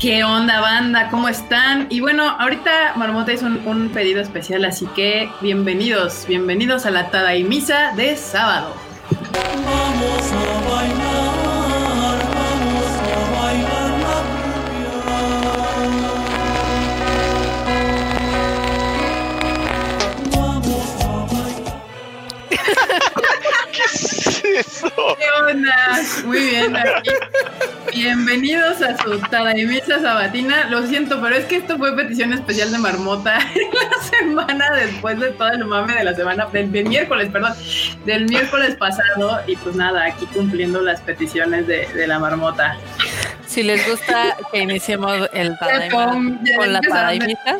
[0.00, 1.08] ¿Qué onda, banda?
[1.10, 1.88] ¿Cómo están?
[1.90, 7.34] Y bueno, ahorita Marmota hizo un, pedido especial, así que bienvenidos, bienvenidos a la Tada
[7.34, 8.74] y Misa de sábado.
[9.34, 10.36] Vamos a
[10.70, 14.22] bailar, vamos a bailar la
[20.36, 21.82] Vamos a bailar.
[24.58, 24.92] ¿Qué es eso?
[25.16, 26.00] ¿Qué onda?
[26.24, 27.10] Muy bien, aquí
[27.92, 30.68] Bienvenidos a su Tadaimisa Sabatina.
[30.68, 33.38] Lo siento, pero es que esto fue petición especial de Marmota
[33.72, 37.54] la semana después de todo el mame de la semana, del, miércoles, perdón,
[38.04, 39.40] del miércoles pasado.
[39.46, 42.76] Y pues nada, aquí cumpliendo las peticiones de, la Marmota.
[43.46, 46.06] Si les gusta que iniciemos el Tadaima
[46.56, 47.58] con la Tadaimisa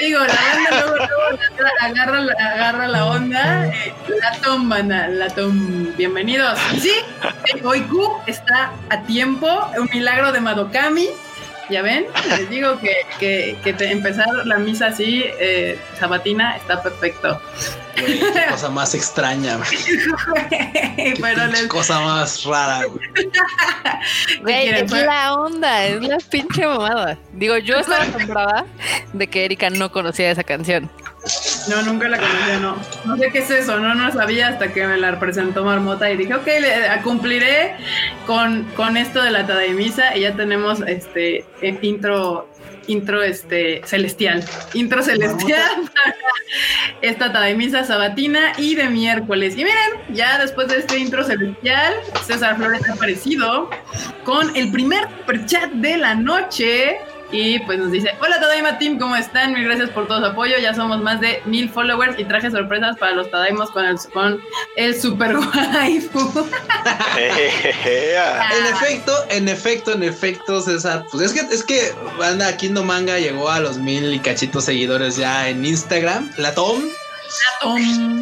[0.00, 1.40] digo, la banda luego, luego
[1.80, 3.66] agarra, agarra, la onda.
[3.66, 5.96] Eh, la tom, la tom.
[5.96, 6.58] Bienvenidos.
[6.80, 6.92] Sí,
[7.64, 9.48] Oiku está a tiempo.
[9.78, 11.08] Un milagro de Madokami.
[11.70, 17.40] Ya ven, les digo que, que, que empezar la misa así, eh, sabatina, está perfecto.
[17.94, 19.58] qué cosa más extraña,
[21.20, 24.68] Pero cosa más rara, güey.
[24.68, 27.16] es la onda, es la pinche mamada.
[27.32, 28.66] Digo, yo estaba asombrada
[29.12, 30.90] de que Erika no conocía esa canción.
[31.68, 32.76] No, nunca la conocía, no.
[33.04, 36.16] No sé qué es eso, no, no sabía hasta que me la presentó Marmota y
[36.16, 36.48] dije, ok,
[37.02, 37.76] cumpliré
[38.26, 42.48] con, con esto de la Tadaimisa y ya tenemos este intro
[42.86, 44.44] intro este celestial.
[44.74, 45.90] Intro celestial
[47.02, 49.54] esta Tadaimisa sabatina y de miércoles.
[49.54, 51.94] Y miren, ya después de este intro celestial,
[52.26, 53.70] César Flores ha aparecido
[54.24, 55.08] con el primer
[55.46, 56.98] chat de la noche.
[57.32, 59.52] Y pues nos dice, hola Tadaima Team, ¿cómo están?
[59.52, 60.58] Mil gracias por todo su apoyo.
[60.58, 64.40] Ya somos más de mil followers y traje sorpresas para los Tadaimos con el, con
[64.76, 66.18] el super waifu.
[67.18, 71.04] en efecto, en efecto, en efecto, César.
[71.10, 71.92] Pues es que, es que
[72.22, 76.30] anda, Kingdom Manga llegó a los mil y cachitos seguidores ya en Instagram.
[76.36, 76.82] La Tom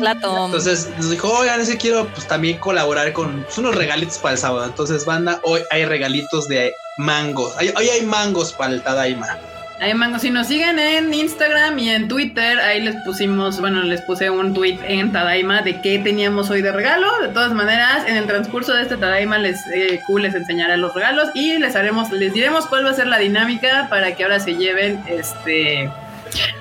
[0.00, 0.46] la Tom.
[0.46, 4.38] Entonces nos dijo, oigan, ese quiero pues también colaborar con pues, unos regalitos para el
[4.38, 4.64] sábado.
[4.66, 7.54] Entonces, banda, hoy hay regalitos de mangos.
[7.56, 9.38] Hoy hay mangos para el Tadaima.
[9.80, 10.22] Hay mangos.
[10.22, 14.52] Si nos siguen en Instagram y en Twitter, ahí les pusimos, bueno, les puse un
[14.52, 17.06] tweet en Tadaima de qué teníamos hoy de regalo.
[17.20, 21.28] De todas maneras, en el transcurso de este Tadaima les, eh, les enseñaré los regalos
[21.34, 24.56] y les haremos, les diremos cuál va a ser la dinámica para que ahora se
[24.56, 25.88] lleven este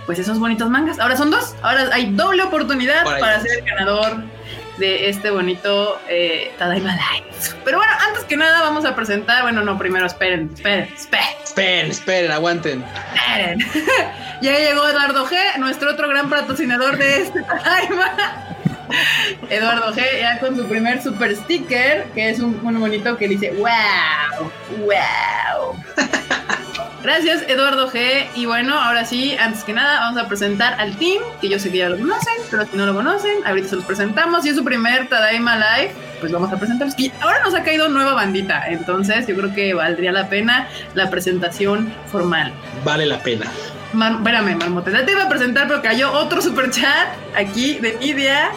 [0.05, 0.99] pues esos bonitos mangas.
[0.99, 4.23] Ahora son dos, ahora hay doble oportunidad para ser el ganador
[4.77, 7.27] de este bonito eh, Tadaima Live.
[7.63, 11.27] Pero bueno, antes que nada vamos a presentar, bueno, no, primero esperen, esperen, esperen.
[11.43, 12.85] Esperen, esperen, aguanten.
[13.15, 13.59] Esperen.
[14.41, 18.45] ya llegó Eduardo G, nuestro otro gran patrocinador de este Tadaima.
[19.49, 23.51] Eduardo G, ya con su primer super sticker, que es un, un bonito que dice,
[23.51, 24.51] wow,
[24.85, 25.75] wow.
[27.07, 28.25] Gracias, Eduardo G.
[28.35, 31.71] Y bueno, ahora sí, antes que nada, vamos a presentar al team, que yo sé
[31.71, 34.45] que ya lo conocen, pero si no lo conocen, ahorita se los presentamos.
[34.45, 36.99] Y es su primer Tadaima Live, pues vamos a presentarlos.
[36.99, 41.09] Y ahora nos ha caído nueva bandita, entonces yo creo que valdría la pena la
[41.09, 42.51] presentación formal.
[42.83, 43.45] Vale la pena.
[43.93, 47.07] espérame, Marmota, ya te iba a presentar, pero cayó otro super chat
[47.37, 48.51] aquí de Nidia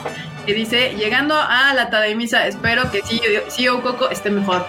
[0.47, 4.67] que dice, llegando a la Tadaimisa, espero que sí, sí o Coco esté mejor.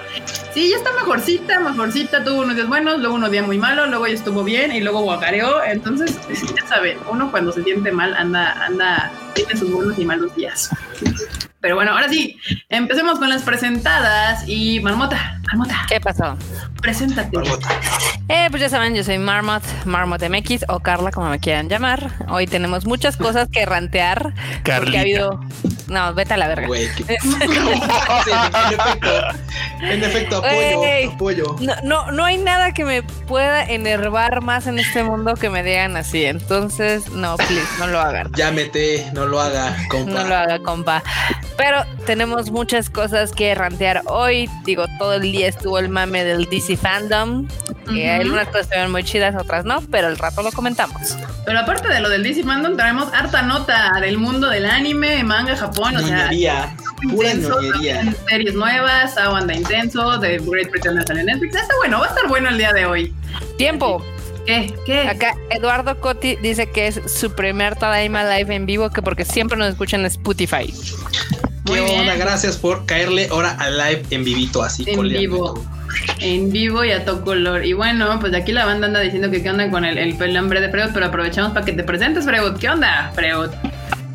[0.54, 4.08] Sí, ya está mejorcita, mejorcita, tuvo unos días buenos, luego unos días muy malos, luego
[4.08, 5.64] ya estuvo bien y luego guacareó.
[5.64, 6.20] Entonces,
[6.56, 10.70] ya saben, uno cuando se siente mal anda, anda, tiene sus buenos y malos días.
[11.62, 12.38] Pero bueno, ahora sí,
[12.70, 15.86] empecemos con las presentadas y Marmota, Marmota.
[15.88, 16.36] ¿Qué pasó?
[16.82, 17.38] Preséntate.
[17.38, 17.70] Marmota.
[18.30, 22.12] Eh, pues ya saben, yo soy Marmot, Marmot MX o Carla, como me quieran llamar.
[22.30, 24.34] Hoy tenemos muchas cosas que rantear.
[24.64, 24.98] Carlita.
[24.98, 25.40] Ha habido
[25.92, 26.68] no, vete a la verga.
[26.68, 26.86] Güey,
[29.82, 31.56] en efecto, apoyo, apoyo.
[31.60, 35.64] No, no, no hay nada que me pueda enervar más en este mundo que me
[35.64, 36.24] digan así.
[36.24, 38.32] Entonces, no, please, no lo hagan.
[38.34, 40.12] Llámete, no lo haga, compa.
[40.12, 41.04] No lo haga, compa.
[41.58, 44.50] Pero tenemos muchas cosas que rantear hoy.
[44.66, 47.48] Digo, todo el día estuvo el mame del DC Fandom.
[47.88, 51.18] hay algunas cosas estuvieron muy chidas, otras no, pero el rato lo comentamos.
[51.46, 55.56] Pero aparte de lo del DC Fandom, traemos harta nota del mundo del anime, manga,
[55.56, 56.30] Japón, o sea.
[57.10, 58.14] Pura ñoñería.
[58.30, 61.56] Series nuevas, Awanda Intenso, de Great Pretenders en Netflix.
[61.56, 63.14] Está bueno, va a estar bueno el día de hoy.
[63.58, 64.04] Tiempo.
[64.46, 64.74] ¿Qué?
[64.86, 65.08] ¿Qué?
[65.08, 69.58] Acá Eduardo Coti dice que es su primer Tadaima Live en vivo, que porque siempre
[69.58, 70.74] nos escuchan en Spotify.
[71.66, 72.08] Muy bien.
[72.18, 74.84] Gracias por caerle ahora al live en vivito así.
[74.88, 75.66] En vivo.
[76.20, 77.66] En vivo y a todo color.
[77.66, 80.16] Y bueno, pues de aquí la banda anda diciendo que qué onda con el, el
[80.16, 82.58] pelambre de Freud, pero aprovechamos para que te presentes, Freud.
[82.60, 83.50] ¿Qué onda, Freud?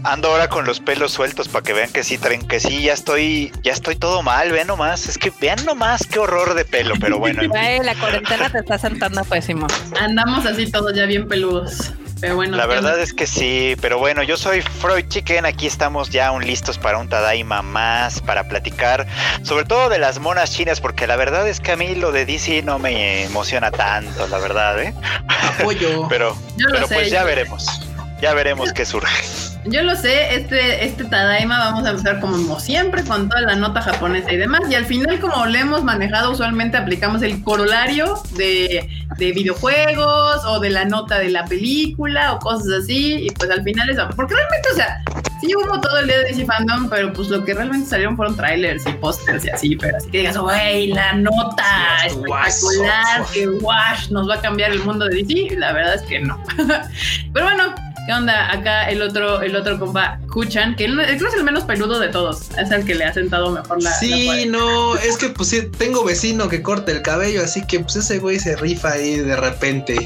[0.06, 2.92] ando ahora con los pelos sueltos para que vean que sí traen, que sí, ya
[2.92, 6.94] estoy, ya estoy todo mal, vean nomás, es que vean nomás qué horror de pelo,
[7.00, 7.42] pero bueno.
[7.42, 9.66] la cuarentena te está sentando pésimo.
[9.98, 11.92] Andamos así todos ya bien peludos.
[12.20, 16.08] Pero bueno, la verdad es que sí, pero bueno, yo soy Freud Chicken, aquí estamos
[16.10, 19.06] ya aún listos para un Tadaima más, para platicar
[19.42, 22.24] sobre todo de las monas chinas, porque la verdad es que a mí lo de
[22.24, 24.94] DC no me emociona tanto, la verdad, ¿eh?
[25.28, 26.06] Apoyo.
[26.08, 27.82] pero pero pues ya veremos,
[28.20, 29.55] ya veremos qué surge.
[29.68, 33.82] Yo lo sé, este, este Tadaima vamos a empezar como siempre con toda la nota
[33.82, 34.60] japonesa y demás.
[34.70, 40.60] Y al final, como lo hemos manejado, usualmente aplicamos el corolario de, de videojuegos o
[40.60, 43.26] de la nota de la película o cosas así.
[43.26, 43.98] Y pues al final es.
[44.14, 45.02] Porque realmente, o sea,
[45.40, 48.36] sí hubo todo el día de DC Fandom, pero pues lo que realmente salieron fueron
[48.36, 49.76] trailers y pósters y así.
[49.76, 54.82] Pero así que digas, wey, la nota espectacular, que wash nos va a cambiar el
[54.84, 55.56] mundo de DC.
[55.56, 56.40] La verdad es que no.
[57.32, 57.74] pero bueno.
[58.06, 58.52] ¿Qué onda?
[58.52, 62.50] Acá el otro, el otro compa, Kuchan, que él, es el menos peludo de todos.
[62.58, 63.90] Es el que le ha sentado mejor la.
[63.98, 67.96] Sí, no, es que pues sí, tengo vecino que corta el cabello, así que pues
[67.96, 69.96] ese güey se rifa ahí de repente.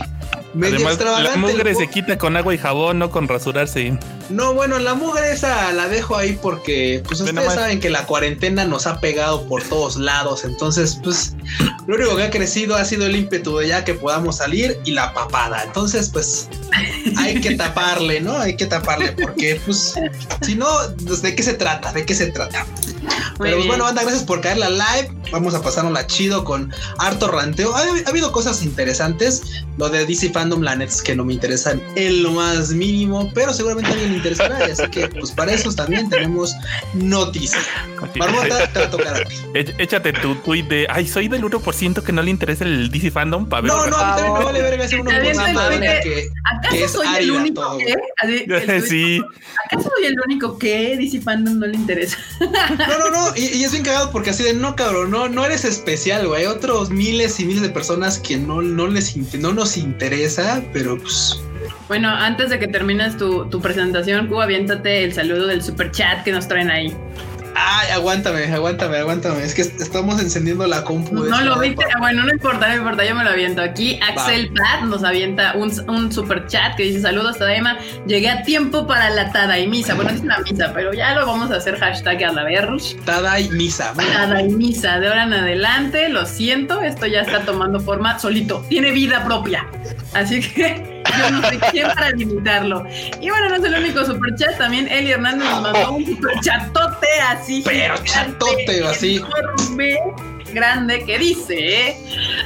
[0.54, 3.96] Además, la mugre se quita con agua y jabón, no con rasurarse.
[4.30, 8.64] No, bueno, la mugre esa la dejo ahí porque, pues ustedes saben que la cuarentena
[8.64, 10.44] nos ha pegado por todos lados.
[10.44, 11.36] Entonces, pues,
[11.86, 14.90] lo único que ha crecido ha sido el ímpetu de ya que podamos salir y
[14.92, 15.62] la papada.
[15.64, 16.48] Entonces, pues,
[17.16, 18.36] hay que taparle, ¿no?
[18.36, 19.94] Hay que taparle porque, pues,
[20.42, 20.66] si no,
[21.06, 21.92] pues, ¿de qué se trata?
[21.92, 22.66] ¿De qué se trata?
[23.38, 25.10] Pero pues, bueno, banda, gracias por caer la live.
[25.32, 27.74] Vamos a pasárnosla chido con harto ranteo.
[27.74, 29.64] Ha, habido cosas interesantes.
[29.78, 33.30] Lo de DC Fandom, la net es que no me interesan en lo más mínimo,
[33.34, 34.58] pero seguramente a alguien le interesará.
[34.66, 36.54] Así que, pues para eso también tenemos
[36.92, 37.64] noticias.
[38.16, 39.36] Marmota, te va a tocar a ti.
[39.54, 43.48] Échate tu tweet de, ay, soy del 1% que no le interesa el DC Fandom
[43.48, 43.72] para ver.
[43.72, 46.30] No, no, a mí también me vale verga ser uno que,
[46.70, 48.80] que es soy el único que?
[48.88, 49.22] sí.
[49.64, 52.18] ¿Acaso soy el único que DC Fandom no le interesa?
[52.40, 55.64] No, no, no, y, es bien cagado porque así de, no, cabrón, no, no eres
[55.64, 56.42] especial, güey.
[56.42, 60.98] Hay otros miles y miles de personas que no, no, les, no nos interesa, pero
[60.98, 61.40] pues...
[61.88, 66.24] Bueno, antes de que termines tu, tu presentación, Cuba, aviéntate el saludo del super chat
[66.24, 66.96] que nos traen ahí.
[67.62, 69.42] Ay, aguántame, aguántame, aguántame.
[69.42, 71.14] Es que estamos encendiendo la compu.
[71.14, 71.84] No, lo viste.
[71.98, 73.60] Bueno, no importa, no importa, yo me lo aviento.
[73.60, 77.78] Aquí Axel Pat nos avienta un, un, super chat que dice: Saludos, Tadaima.
[78.06, 79.94] Llegué a tiempo para la Tadaimisa.
[79.94, 82.68] Bueno, es una misa, pero ya lo vamos a hacer hashtag a la ver.
[83.04, 83.92] Tadaimisa.
[83.94, 84.98] Tadaimisa.
[84.98, 88.64] De ahora en adelante, lo siento, esto ya está tomando forma solito.
[88.68, 89.66] Tiene vida propia.
[90.14, 90.89] Así que.
[91.18, 92.84] Yo no sé quién para limitarlo.
[93.20, 94.58] Y bueno, no es el único superchat.
[94.58, 97.62] También Eli Hernández nos mandó un superchatote así.
[97.64, 99.20] Pero chatote, así.
[100.52, 101.96] grande que dice ¿eh?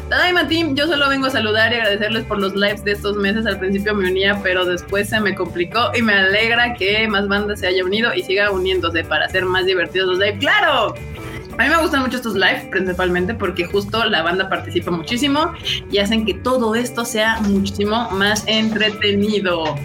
[0.09, 3.47] Tadaima Team, yo solo vengo a saludar y agradecerles por los lives de estos meses.
[3.47, 7.61] Al principio me unía, pero después se me complicó y me alegra que más bandas
[7.61, 10.39] se haya unido y siga uniéndose para hacer más divertidos los lives.
[10.41, 10.95] ¡Claro!
[11.57, 15.53] A mí me gustan mucho estos live, principalmente porque justo la banda participa muchísimo
[15.91, 19.77] y hacen que todo esto sea muchísimo más entretenido.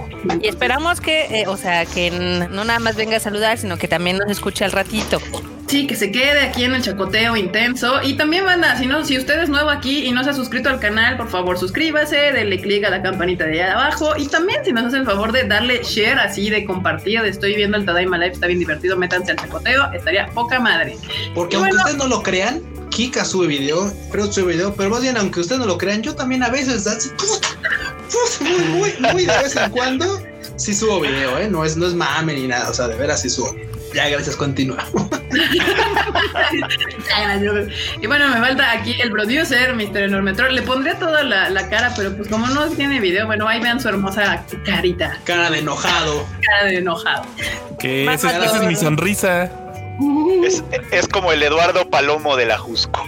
[0.41, 3.87] Y esperamos que, eh, o sea, que no nada más venga a saludar, sino que
[3.87, 5.21] también nos escuche al ratito.
[5.69, 8.01] Sí, que se quede aquí en el chacoteo intenso.
[8.01, 10.67] Y también, banda, si no, si usted es nuevo aquí y no se ha suscrito
[10.67, 14.13] al canal, por favor suscríbase, denle click a la campanita de allá abajo.
[14.17, 17.55] Y también, si nos hace el favor de darle share así, de compartir, de estoy
[17.55, 20.97] viendo el Tadaima Live, está bien divertido, métanse al chacoteo, estaría poca madre.
[21.35, 25.17] Porque aunque ustedes no lo crean, Kika sube video, pero sube video, pero más bien,
[25.17, 27.11] aunque ustedes no lo crean, yo también a veces, así,
[28.41, 30.19] muy, muy, muy de vez en cuando,
[30.55, 31.47] sí subo video, ¿eh?
[31.47, 33.55] No es, no es mame ni nada, o sea, de veras sí subo.
[33.93, 34.83] Ya, gracias, continúa.
[38.01, 40.03] y bueno, me falta aquí el producer, Mr.
[40.03, 40.53] Enorme Troll.
[40.53, 43.89] Le pondría toda la, cara, pero pues como no tiene video, bueno, ahí vean su
[43.89, 45.17] hermosa carita.
[45.23, 46.25] Cara de enojado.
[46.41, 47.23] Cara de enojado.
[47.79, 49.49] Que esa es mi sonrisa.
[50.91, 53.05] Es, como el Eduardo Palomo de la Jusco.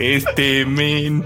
[0.00, 1.24] este men.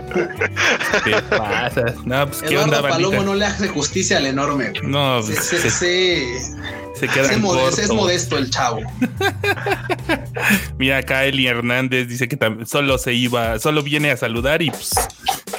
[1.05, 1.95] ¿Qué pasa?
[2.05, 4.73] No, pues, ¿qué Eduardo Palomo no le hace justicia al enorme.
[4.83, 8.83] No, se, se, se, queda es modesto el chavo.
[10.79, 14.91] Mira, acá Eli Hernández dice que solo se iba, solo viene a saludar y pues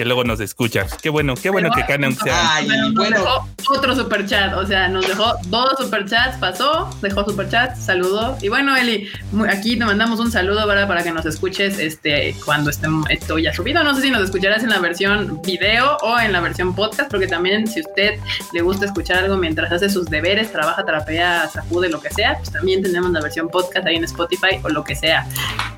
[0.02, 0.88] que luego nos escucha.
[1.00, 2.56] Qué bueno, qué bueno que Canon sea.
[2.56, 3.20] Ay, bueno.
[3.20, 8.36] Dejó otro superchat, o sea, nos dejó dos superchats, pasó, dejó superchat, saludó.
[8.42, 9.08] Y bueno, Eli,
[9.48, 13.54] aquí te mandamos un saludo para, para que nos escuches este cuando esté esto ya
[13.54, 13.84] subido.
[13.84, 17.28] No sé si nos escucharás en la versión video o en la versión podcast, porque
[17.28, 18.20] también si usted
[18.54, 22.52] le gusta escuchar algo mientras hace sus deberes, trabaja, trapea, sacude, lo que sea, pues
[22.52, 25.28] también tenemos la versión podcast ahí en Spotify o lo que sea.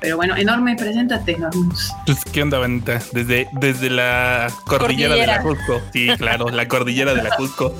[0.00, 1.92] Pero bueno, enorme, preséntate, Enormus.
[2.06, 3.00] Pues, ¿qué onda, Vanita?
[3.12, 5.80] Desde, desde la la cordillera, de la Cusco.
[5.92, 7.74] Sí, claro, la cordillera de la Cusco.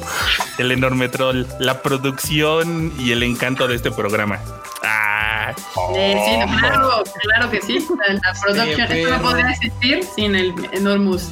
[0.59, 4.41] El enorme troll, la producción y el encanto de este programa.
[4.83, 5.55] Ah.
[5.57, 7.79] sí, claro, claro que sí.
[8.09, 11.29] La, producción, esto no podría existir sin el Enormous.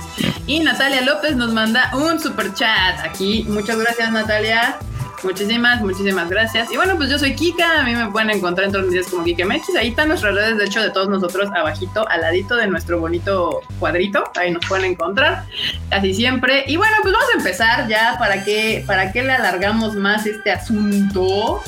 [0.46, 3.44] Y Natalia López nos manda un super chat aquí.
[3.48, 4.78] Muchas gracias, Natalia.
[5.22, 6.72] Muchísimas, muchísimas gracias.
[6.72, 9.06] Y bueno, pues yo soy Kika, a mí me pueden encontrar en todos los días
[9.08, 9.76] como Kike Mexis.
[9.76, 13.60] Ahí están nuestras redes, de hecho, de todos nosotros, abajito, al ladito de nuestro bonito
[13.78, 14.24] cuadrito.
[14.36, 15.44] Ahí nos pueden encontrar
[15.90, 16.64] casi siempre.
[16.66, 20.50] Y bueno, pues vamos a empezar ya para que, para que le alargamos más este
[20.50, 21.62] asunto.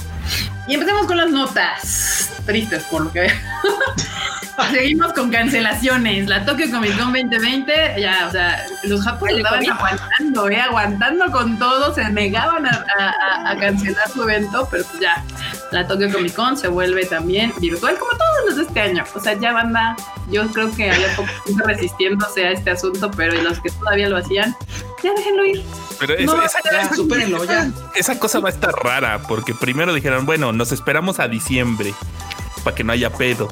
[0.66, 2.32] Y empecemos con las notas.
[2.46, 3.30] Tristes, por lo que veo.
[4.70, 6.28] Seguimos con cancelaciones.
[6.28, 10.60] La Tokyo Comic Con 2020, ya, o sea, los japoneses estaban aguantando, ¿eh?
[10.60, 15.22] aguantando con todo, se negaban a, cancelar su evento, pero pues ya,
[15.74, 19.04] la Tokyo Comic Con se vuelve también virtual, como todos los de este año.
[19.12, 19.96] O sea, ya banda,
[20.30, 21.28] yo creo que había poco
[21.66, 24.56] resistiéndose a este asunto, pero los que todavía lo hacían,
[25.02, 25.64] ya déjenlo ir.
[25.98, 31.18] Pero esa, ya, esa cosa va a estar rara, porque primero dijeron, bueno, nos esperamos
[31.18, 31.92] a diciembre
[32.62, 33.48] para que no haya pedo.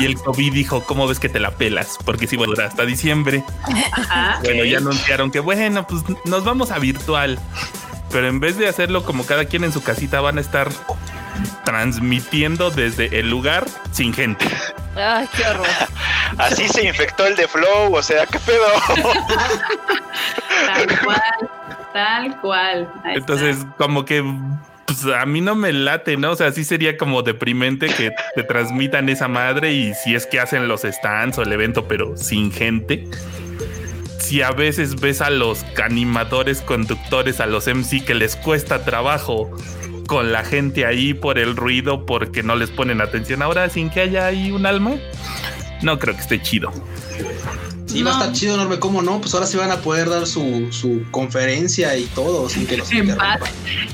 [0.00, 1.98] Y el COVID dijo, ¿cómo ves que te la pelas?
[2.04, 3.44] Porque si bueno, hasta diciembre.
[4.42, 7.38] bueno, ya anunciaron que bueno, pues nos vamos a virtual.
[8.10, 10.68] Pero en vez de hacerlo como cada quien en su casita, van a estar
[11.64, 14.46] transmitiendo desde el lugar sin gente.
[14.96, 15.66] Ay, qué horror.
[16.38, 18.66] Así se infectó el de Flow, o sea, qué pedo.
[20.66, 21.50] tal cual,
[21.92, 22.88] tal cual.
[23.04, 24.24] Entonces, como que
[24.88, 26.30] pues a mí no me late, ¿no?
[26.30, 30.40] O sea, sí sería como deprimente que te transmitan esa madre y si es que
[30.40, 33.06] hacen los stands o el evento, pero sin gente.
[34.28, 39.50] Si a veces ves a los animadores, conductores, a los MC que les cuesta trabajo
[40.06, 44.02] con la gente ahí por el ruido, porque no les ponen atención ahora sin que
[44.02, 44.96] haya ahí un alma,
[45.80, 46.70] no creo que esté chido.
[47.88, 48.78] Sí, va a estar chido, enorme.
[48.78, 49.20] ¿Cómo no?
[49.20, 52.90] Pues ahora sí van a poder dar su, su conferencia y todo sin que los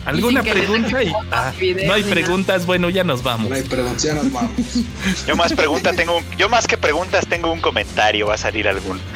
[0.04, 0.98] ¿Alguna pregunta?
[1.30, 1.52] Ah,
[1.86, 2.66] no hay preguntas.
[2.66, 3.48] Bueno, ya nos vamos.
[3.48, 4.50] No hay preguntas, ya nos vamos.
[5.26, 8.26] yo más preguntas tengo yo más que preguntas tengo un comentario.
[8.26, 9.00] Va a salir algún.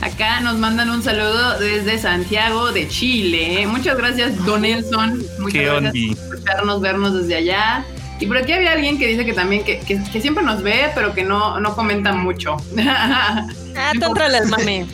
[0.00, 3.66] Acá nos mandan un saludo desde Santiago de Chile.
[3.66, 5.24] Muchas gracias, Don Nelson.
[5.40, 7.84] Muchas gracias por escucharnos, vernos desde allá.
[8.20, 11.14] Y por aquí había alguien que dice que también, que, que, siempre nos ve, pero
[11.14, 12.56] que no, no comenta mucho.
[13.80, 14.88] Ah, tú al.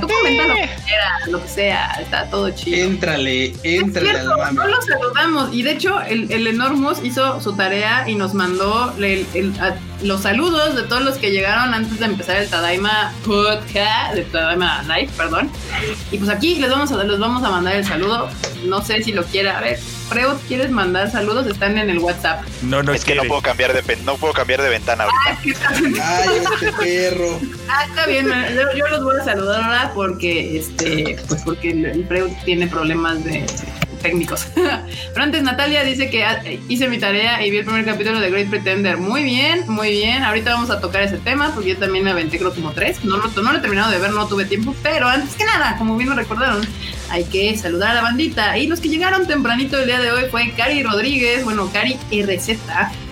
[0.00, 2.86] Tú comenta lo que quieras, lo que sea, está todo chido.
[2.86, 4.52] Éntrale, éntrale al mame.
[4.52, 5.54] No lo saludamos.
[5.54, 8.94] Y de hecho, el, el Enormous hizo su tarea y nos mandó
[10.02, 14.82] los saludos de todos los que llegaron antes de empezar el Tadaima Podcast, de Tadaima
[14.84, 15.50] Live, perdón.
[16.10, 18.28] Y pues aquí les vamos a, les vamos a mandar el saludo.
[18.64, 19.58] No sé si lo quiera.
[19.58, 21.46] A ver, Freud, ¿quieres mandar saludos?
[21.46, 22.42] Están en el WhatsApp.
[22.62, 25.68] No, no es que no puedo cambiar de no puedo cambiar de ventana ahorita.
[26.02, 27.40] Ay, este perro.
[27.68, 28.26] Ah, está bien,
[28.76, 33.44] yo, los voy a saludar ahora porque este, pues porque el Freud tiene problemas de
[33.98, 34.46] técnicos.
[34.54, 36.24] Pero antes Natalia dice que
[36.68, 38.96] hice mi tarea y vi el primer capítulo de Great Pretender.
[38.96, 40.22] Muy bien, muy bien.
[40.22, 43.04] Ahorita vamos a tocar ese tema porque yo también me aventé creo como tres.
[43.04, 44.74] No, no, no lo he terminado de ver, no tuve tiempo.
[44.82, 46.66] Pero antes que nada, como bien lo recordaron,
[47.10, 48.56] hay que saludar a la bandita.
[48.58, 52.58] Y los que llegaron tempranito el día de hoy fue Cari Rodríguez, bueno, Cari RZ,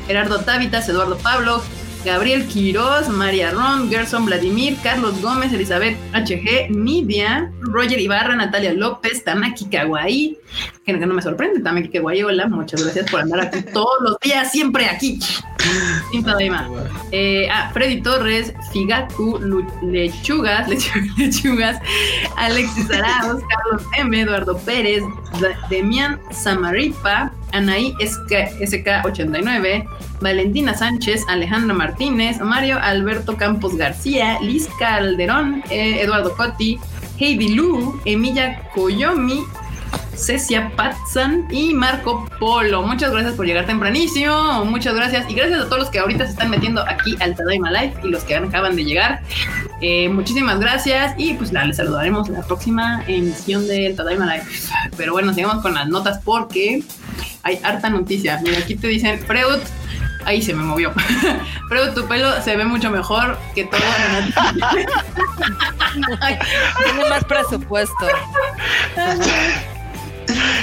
[0.07, 1.63] Gerardo Távitas, Eduardo Pablo,
[2.07, 9.25] Gabriel Quiroz, María Ron, Gerson Vladimir, Carlos Gómez, Elizabeth HG, Nidia, Roger Ibarra, Natalia López,
[9.25, 10.39] Tamaki Kawaii,
[10.85, 14.53] que no me sorprende, Tamaki Kawaii, hola, muchas gracias por andar aquí todos los días,
[14.53, 15.19] siempre aquí.
[16.11, 16.25] Sin
[17.13, 19.39] eh, ah, Freddy Torres, Figaku,
[19.83, 20.69] Lechugas,
[21.19, 21.79] Lechugas,
[22.37, 25.03] Alexis Arauz, Carlos M, Eduardo Pérez,
[25.71, 29.87] Demian Samaripa, Anaí SK89,
[30.21, 36.79] Valentina Sánchez, Alejandro Martínez, Mario Alberto Campos García, Liz Calderón, eh, Eduardo Cotti,
[37.19, 39.45] Heidi Lu, Emilia Koyomi,
[40.17, 42.83] Cecia Patsan y Marco Polo.
[42.83, 44.65] Muchas gracias por llegar tempranísimo.
[44.65, 45.31] Muchas gracias.
[45.31, 48.09] Y gracias a todos los que ahorita se están metiendo aquí al Tadaima Live y
[48.09, 49.21] los que acaban de llegar.
[49.81, 51.15] Eh, muchísimas gracias.
[51.19, 54.47] Y pues nada, les saludaremos en la próxima emisión del Tadaima Live.
[54.97, 56.83] Pero bueno, sigamos con las notas porque
[57.43, 58.41] hay harta noticia.
[58.43, 59.61] Mira, aquí te dicen, Freud,
[60.25, 60.93] ahí se me movió.
[61.69, 63.81] Freud, tu pelo se ve mucho mejor que todo.
[66.85, 68.07] Tiene más presupuesto.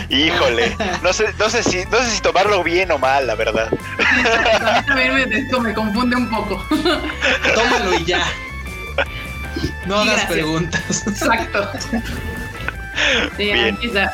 [0.09, 3.69] Híjole, no sé, no sé si, no sé si tomarlo bien o mal, la verdad.
[3.71, 6.63] a mí también me, me confunde un poco.
[7.55, 8.25] Tómalo y ya.
[9.85, 11.07] No hagas preguntas.
[11.07, 11.69] Exacto.
[13.37, 14.13] Sí, aquí está.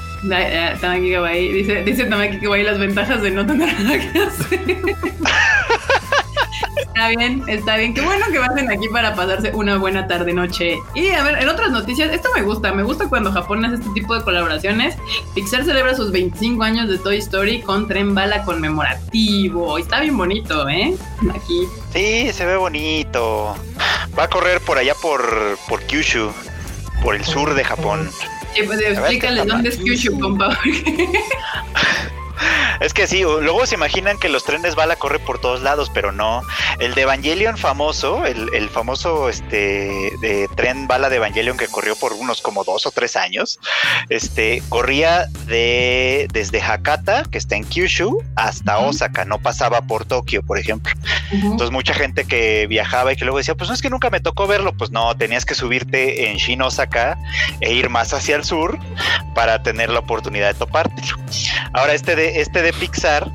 [0.79, 1.51] Tamaki Kawaii.
[1.51, 4.59] Dice, dice Tamaki Kawaii las ventajas de no tener nada que hacer.
[6.75, 7.93] Está bien, está bien.
[7.93, 10.77] Qué bueno que vayan aquí para pasarse una buena tarde noche.
[10.95, 13.89] Y a ver, en otras noticias, esto me gusta, me gusta cuando Japón hace este
[13.91, 14.95] tipo de colaboraciones.
[15.35, 19.77] Pixar celebra sus 25 años de Toy Story con tren bala conmemorativo.
[19.77, 20.95] Está bien bonito, ¿eh?
[21.33, 21.67] Aquí.
[21.93, 23.55] Sí, se ve bonito.
[24.17, 26.31] Va a correr por allá por, por Kyushu,
[27.01, 28.09] por el sur de Japón.
[28.53, 30.57] Sí, pues explícale dónde es Kyushu, compa.
[32.79, 36.11] Es que sí, luego se imaginan que los trenes bala corren por todos lados, pero
[36.11, 36.43] no.
[36.79, 42.13] El de Evangelion famoso, el, famoso este de tren bala de Evangelion que corrió por
[42.13, 43.59] unos como dos o tres años,
[44.09, 50.43] este corría de desde Hakata, que está en Kyushu, hasta Osaka, no pasaba por Tokio,
[50.43, 50.93] por ejemplo.
[51.31, 54.19] Entonces mucha gente que viajaba y que luego decía, pues no es que nunca me
[54.19, 57.17] tocó verlo, pues no, tenías que subirte en Shin Osaka
[57.61, 58.79] e ir más hacia el sur
[59.35, 61.01] para tener la oportunidad de toparte.
[61.73, 63.31] Ahora este de este de Pixar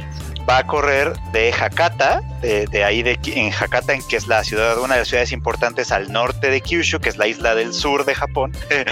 [0.48, 4.78] va a correr de Hakata, de, ahí de, en Hakata, en que es la ciudad,
[4.78, 8.04] una de las ciudades importantes al norte de Kyushu, que es la isla del sur
[8.04, 8.52] de Japón,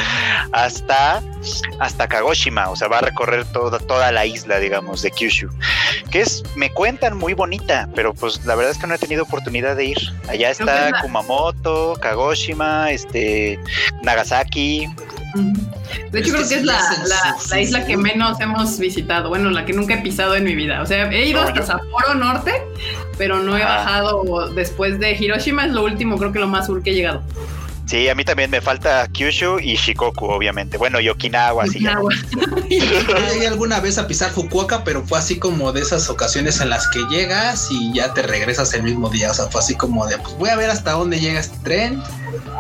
[0.53, 1.23] hasta,
[1.79, 5.51] hasta Kagoshima, o sea, va a recorrer toda, toda la isla, digamos, de Kyushu,
[6.11, 9.25] que es, me cuentan, muy bonita, pero pues la verdad es que no he tenido
[9.25, 9.99] oportunidad de ir.
[10.29, 13.59] Allá está Kumamoto, Kagoshima, este,
[14.03, 14.89] Nagasaki,
[15.35, 19.29] de hecho, creo que es la, isla que menos hemos visitado.
[19.29, 20.83] Bueno, la que nunca he pisado en mi vida.
[20.83, 22.53] O sea, he ido hasta Sapporo Norte,
[23.19, 25.67] pero no he bajado después de Hiroshima.
[25.67, 27.23] Es lo último, creo que lo más sur que he llegado.
[27.87, 30.79] Sí, a mí también me falta Kyushu y Shikoku, obviamente.
[30.79, 31.81] Bueno, y Okinawa, sí.
[32.69, 36.89] Llegué alguna vez a pisar Fukuoka, pero fue así como de esas ocasiones en las
[36.89, 39.31] que llegas y ya te regresas el mismo día.
[39.31, 42.03] O sea, fue así como de, pues voy a ver hasta dónde llega este tren.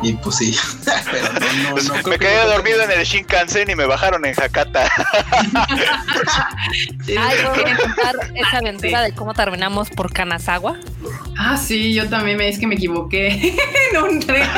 [0.02, 0.54] Y pues sí,
[1.10, 1.40] pero no,
[1.76, 4.90] no, no Me quedé dormido en el Shinkansen y me bajaron en Hakata.
[7.06, 10.76] Ay, voy a contar esa aventura de cómo terminamos por Kanazawa.
[11.38, 13.54] Ah, sí, yo también me es que me equivoqué
[13.92, 14.48] en un tren.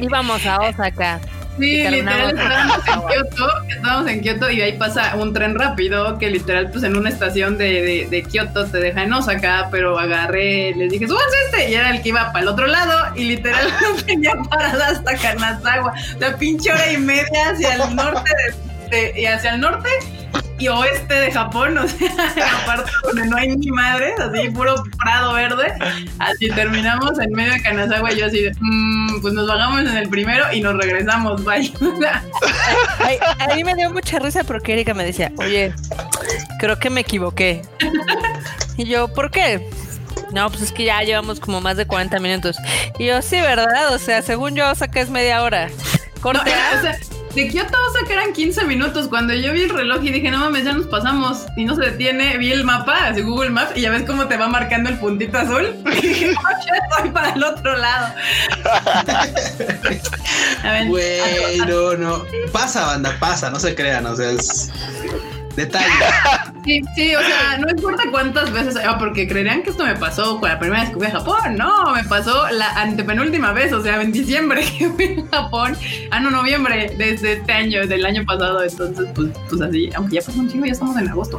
[0.00, 1.20] Íbamos a Osaka.
[1.58, 6.30] Sí, literal estábamos en Kioto, estábamos en Kioto y ahí pasa un tren rápido que
[6.30, 10.92] literal pues en una estación de, de, Kioto te deja en Osaka, pero agarré, les
[10.92, 13.72] dije, súbanse este, y era el que iba para el otro lado y literal
[14.06, 18.68] tenía parada hasta Kanazawa, la pinche hora y media hacia el norte de,
[19.16, 19.88] y hacia el norte
[20.58, 22.08] y oeste de Japón, o sea,
[22.62, 25.72] aparte donde no hay ni madre, así puro prado verde,
[26.18, 29.96] así terminamos en medio de Kanazawa y yo así de, mmm, pues nos bajamos en
[29.96, 31.72] el primero y nos regresamos, bye.
[33.38, 35.72] a, mí me dio mucha risa porque Erika me decía, oye,
[36.58, 37.62] creo que me equivoqué.
[38.76, 39.68] Y yo, ¿por qué?
[40.32, 42.56] No, pues es que ya llevamos como más de 40 minutos.
[42.98, 43.94] Y yo, sí, ¿verdad?
[43.94, 45.68] O sea, según yo, saqué es media hora.
[46.20, 46.50] Corte.
[46.78, 46.98] o sea,
[47.38, 49.06] de Kioto a eran 15 minutos.
[49.06, 51.46] Cuando yo vi el reloj y dije, no mames, ya nos pasamos.
[51.56, 54.36] Y no se detiene, vi el mapa, así Google Maps, y ya ves cómo te
[54.36, 55.76] va marcando el puntito azul.
[55.98, 56.40] Y dije, no,
[56.96, 58.14] estoy para el otro lado.
[60.88, 62.24] bueno, no.
[62.52, 64.70] Pasa, banda, pasa, no se crean, o sea, es
[65.58, 65.86] detalle.
[66.64, 70.38] Sí, sí, o sea, no importa cuántas veces, ah, porque creerían que esto me pasó
[70.38, 71.56] con la primera vez que fui a Japón.
[71.56, 75.78] No, me pasó la antepenúltima vez, o sea, en diciembre que fui a Japón.
[76.10, 78.62] Ah, no, noviembre de este año, del año pasado.
[78.62, 81.38] Entonces, pues, pues así, aunque ya pasó un chingo, ya estamos en agosto.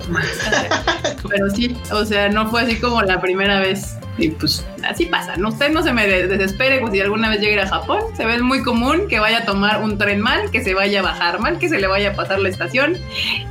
[1.30, 3.98] Pero sí, o sea, no fue así como la primera vez.
[4.20, 5.38] Y pues así pasa.
[5.38, 8.04] No, usted no se me desespere pues, si alguna vez llega a Japón.
[8.16, 11.04] Se ve muy común que vaya a tomar un tren mal, que se vaya a
[11.04, 12.98] bajar mal, que se le vaya a pasar la estación.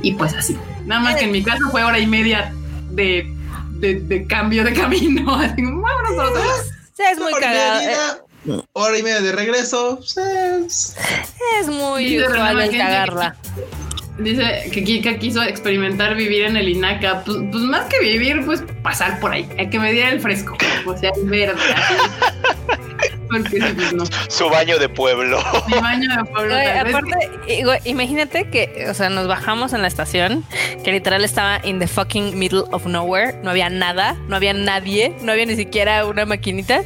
[0.01, 0.57] Y pues así.
[0.85, 2.53] Nada más que en mi caso fue hora y media
[2.91, 3.31] de,
[3.73, 5.35] de, cambio de camino.
[5.35, 6.33] Así, vámonos
[6.95, 7.81] Sí, es muy cagado.
[7.81, 8.61] Eh.
[8.73, 9.99] hora y media de regreso.
[10.01, 10.95] Es,
[11.59, 13.35] es muy usual cagarla.
[14.19, 17.23] Dice que Kika quiso experimentar vivir en el Inaca.
[17.23, 19.47] Pues, pues, más que vivir, pues pasar por ahí.
[19.57, 20.57] Hay que medir el fresco.
[20.85, 21.55] O sea, el verde.
[23.29, 24.03] Porque pues no.
[24.27, 25.39] Su baño de pueblo.
[25.67, 26.55] Mi baño de pueblo.
[26.55, 27.31] aparte,
[27.85, 30.43] imagínate que, o sea, nos bajamos en la estación,
[30.83, 33.37] que literal estaba in the fucking middle of nowhere.
[33.43, 36.81] No había nada, no había nadie, no había ni siquiera una maquinita.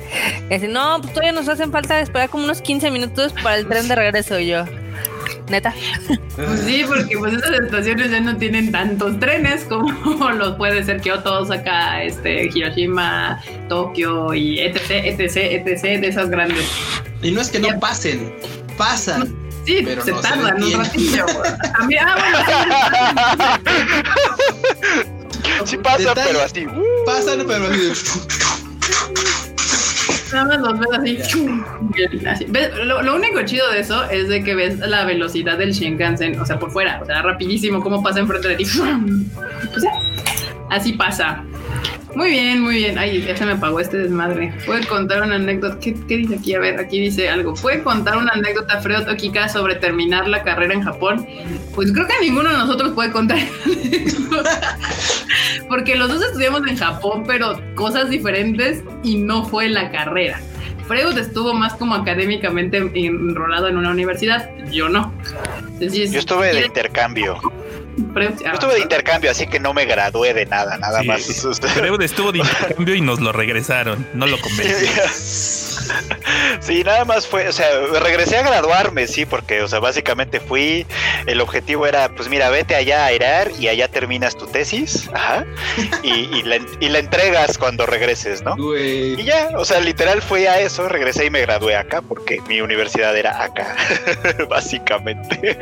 [0.50, 3.68] Y así, no, pues todavía nos hacen falta esperar como unos 15 minutos para el
[3.68, 4.38] tren de regreso.
[4.40, 4.66] Y yo,
[5.50, 5.74] neta.
[6.36, 11.02] Pues sí, porque pues esas estaciones ya no tienen tantos trenes como los puede ser
[11.02, 16.66] Kyoto, Osaka, este, Hiroshima, Tokio y etc, etc, etc, de esas grandes.
[17.22, 18.34] Y no es que no pasen,
[18.78, 19.36] pasan.
[19.66, 21.26] Sí, pero se tardan un ratillo.
[21.78, 22.38] También, ah, bueno,
[25.66, 26.68] sí, pasan, pero así.
[27.06, 27.94] Pasan, pero así.
[30.34, 30.90] Nada más los ves
[32.28, 32.48] así.
[32.86, 36.58] Lo, único chido de eso es de que ves la velocidad del Shinkansen, o sea,
[36.58, 38.66] por fuera, o sea, rapidísimo, cómo pasa enfrente de ti.
[40.70, 41.44] Así pasa.
[42.16, 42.98] Muy bien, muy bien.
[42.98, 44.54] Ay, ya se me apagó este desmadre.
[44.66, 45.80] ¿Puede contar una anécdota?
[45.80, 46.54] ¿Qué, dice aquí?
[46.54, 47.56] A ver, aquí dice algo.
[47.56, 51.26] ¿Puede contar una anécdota, Fredo Tokika, sobre terminar la carrera en Japón?
[51.74, 53.40] Pues creo que ninguno de nosotros puede contar.
[55.70, 60.40] Porque los dos estudiamos en Japón, pero cosas diferentes y no fue la carrera.
[60.88, 65.14] Freud estuvo más como académicamente enrolado en una universidad, yo no.
[65.80, 67.40] yo estuve de intercambio.
[67.96, 71.24] Yo estuve de intercambio, así que no me gradué de nada, nada más.
[71.24, 74.86] Freud estuvo de intercambio y nos lo regresaron, no lo convencí.
[76.60, 77.68] Sí, nada más fue, o sea,
[78.02, 80.86] regresé a graduarme, sí, porque, o sea, básicamente fui,
[81.26, 85.46] el objetivo era, pues mira, vete allá a airar y allá terminas tu tesis, ajá,
[86.04, 88.56] y, la, y la, entregas cuando regreses, ¿no?
[88.78, 92.62] Y ya, o sea, literal fui a eso, regresé y me gradué acá, porque mi
[92.62, 93.76] universidad era acá,
[94.50, 95.60] básicamente.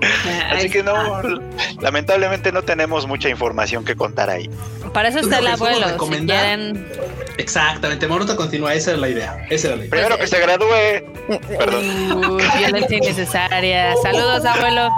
[0.50, 1.22] Así que no,
[1.80, 4.50] lamentablemente no tenemos mucha información que contar ahí.
[4.92, 5.86] Para eso está el abuelo.
[5.88, 6.26] Si
[7.38, 9.46] Exactamente, Moruta continúa, esa es la idea.
[9.50, 9.90] Esa era la idea.
[9.90, 11.48] Primero que se gradúe.
[11.58, 12.38] Perdón.
[12.58, 13.94] violencia innecesaria.
[14.02, 14.88] Saludos, abuelo.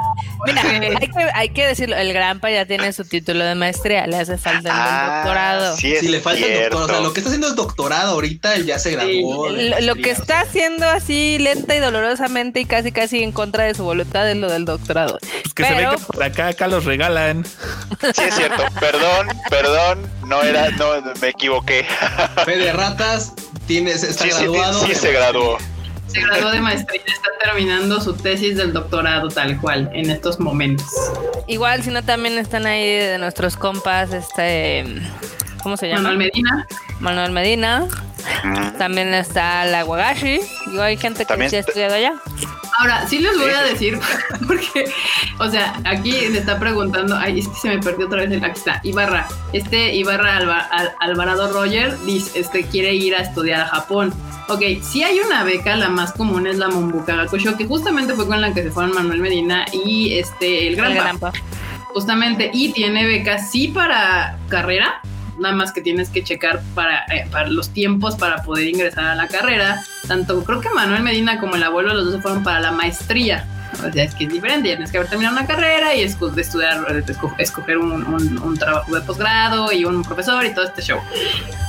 [0.47, 4.17] Mira, hay que, hay que decirlo, el Grampa ya tiene su título de maestría, le
[4.19, 5.77] hace falta el ah, doctorado.
[5.77, 6.85] Sí, le falta el doctorado.
[6.85, 9.49] O sea, lo que está haciendo es doctorado ahorita, él ya se graduó.
[9.49, 13.83] lo, que está haciendo así lenta y dolorosamente y casi casi en contra de su
[13.83, 14.88] voluntad es lo del doctorado.
[15.45, 17.45] Es que se ve que por acá, acá los regalan.
[17.45, 18.63] Sí, es cierto.
[18.81, 20.87] Perdón, perdón, no era, no,
[21.21, 21.87] me equivoqué.
[22.45, 23.33] Fe de ratas,
[23.67, 24.87] tienes, está graduado.
[24.87, 25.59] Sí, se graduó
[26.09, 30.87] se graduó de maestría, está terminando su tesis del doctorado tal cual en estos momentos.
[31.47, 34.85] Igual, si no, también están ahí de nuestros compas, este,
[35.63, 36.03] ¿cómo se llama?
[36.03, 36.67] Manuel Medina.
[37.01, 37.89] Manuel Medina.
[38.79, 40.41] También está la Wagashi.
[40.67, 42.15] Igual hay gente que se ha estudiado allá.
[42.79, 43.99] Ahora, sí les voy a decir,
[44.47, 44.85] porque,
[45.41, 48.45] o sea, aquí se está preguntando, ay, es que se me perdió otra vez el,
[48.45, 49.27] aquí está, Ibarra.
[49.53, 50.39] Este Ibarra
[51.01, 54.15] Alvarado Roger dice, este quiere ir a estudiar a Japón.
[54.49, 58.29] Ok, si hay una beca, la más común es la Mombuka Gakusho, que justamente fue
[58.29, 61.19] con la que se fueron Manuel Medina y este, el Gran
[61.89, 65.01] Justamente, y tiene becas sí para carrera,
[65.39, 69.15] nada más que tienes que checar para, eh, para, los tiempos para poder ingresar a
[69.15, 69.83] la carrera.
[70.07, 73.47] Tanto creo que Manuel Medina como el abuelo, los dos fueron para la maestría.
[73.75, 76.85] O sea, es que es diferente, tienes que haber terminado una carrera y estudiar,
[77.39, 81.01] escoger un, un trabajo de posgrado y un profesor y todo este show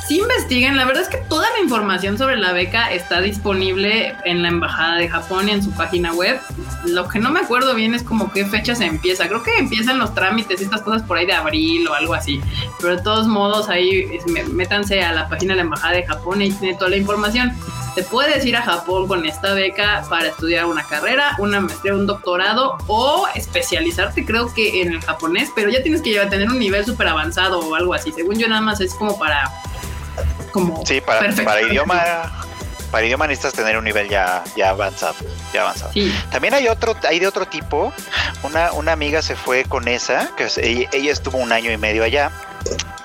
[0.10, 0.76] sí investiguen.
[0.76, 4.96] La verdad es que toda la información sobre la beca está disponible en la Embajada
[4.96, 6.40] de Japón y en su página web.
[6.84, 9.28] Lo que no me acuerdo bien es como qué fecha se empieza.
[9.28, 12.42] Creo que empiezan los trámites estas cosas por ahí de abril o algo así.
[12.82, 14.20] Pero de todos modos, ahí
[14.52, 17.56] métanse a la página de la Embajada de Japón y tiene toda la información.
[17.94, 22.06] Te puedes ir a Japón con esta beca para estudiar una carrera, una maestría, un
[22.06, 26.48] doctorado o especializarte, creo que en el japonés, pero ya tienes que llevar a tener
[26.50, 28.12] un nivel súper avanzado o algo así.
[28.12, 29.52] Según yo, nada más es como para
[30.52, 32.32] como sí, para, para idioma
[32.92, 35.16] para idioma necesitas tener un nivel ya, ya avanzado,
[35.54, 35.92] ya avanzado.
[36.32, 37.94] También hay otro, hay de otro tipo.
[38.44, 40.48] Una, una amiga se fue con esa, que
[40.92, 42.32] ella, estuvo un año y medio allá,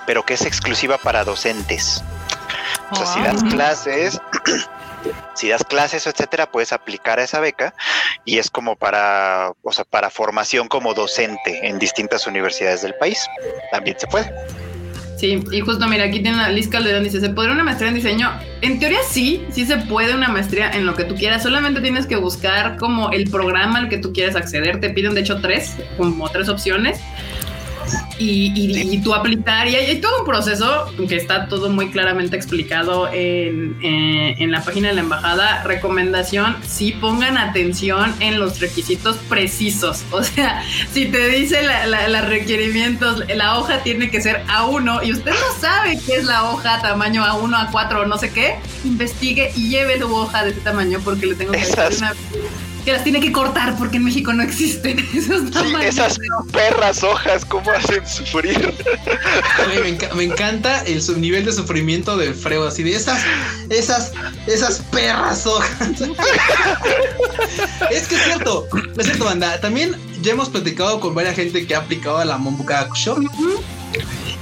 [0.06, 2.02] pero que es exclusiva para docentes.
[2.90, 4.20] O sea, si das clases,
[5.34, 7.74] si das clases, etcétera, puedes aplicar a esa beca
[8.24, 13.26] y es como para, o sea, para formación como docente en distintas universidades del país.
[13.70, 14.32] También se puede.
[15.16, 17.94] Sí, y justo mira, aquí tiene la Liz Calderón, dice, ¿se podría una maestría en
[17.94, 18.32] diseño?
[18.62, 22.06] En teoría sí, sí se puede una maestría en lo que tú quieras, solamente tienes
[22.06, 25.76] que buscar como el programa al que tú quieres acceder, te piden de hecho tres,
[25.96, 27.00] como tres opciones,
[28.18, 29.68] y, tú aplicar.
[29.68, 34.88] Y hay, todo un proceso que está todo muy claramente explicado en, en, la página
[34.88, 35.62] de la embajada.
[35.64, 40.04] Recomendación, si pongan atención en los requisitos precisos.
[40.10, 41.60] O sea, si te dice
[42.08, 46.50] los requerimientos, la hoja tiene que ser A1 y usted no sabe qué es la
[46.50, 50.60] hoja tamaño A1, A4 o no sé qué, investigue y lleve su hoja de ese
[50.60, 52.14] tamaño porque le tengo que decir una
[52.84, 56.18] que las tiene que cortar porque en México no existen esos sí, esas
[56.52, 58.74] perras hojas, ¿cómo hacen sufrir?
[60.14, 63.22] me, encanta el nivel de sufrimiento del freo, así de esas,
[63.70, 64.12] esas,
[64.46, 65.90] esas perras hojas.
[67.90, 68.66] es que es cierto,
[68.96, 69.60] es cierto, banda.
[69.60, 73.18] También ya hemos platicado con varias gente que ha aplicado a la Mombuka Show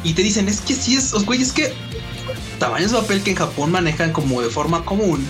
[0.05, 1.72] y te dicen, es que sí es, güey, es que
[2.59, 5.26] tamaños de papel que en Japón manejan como de forma común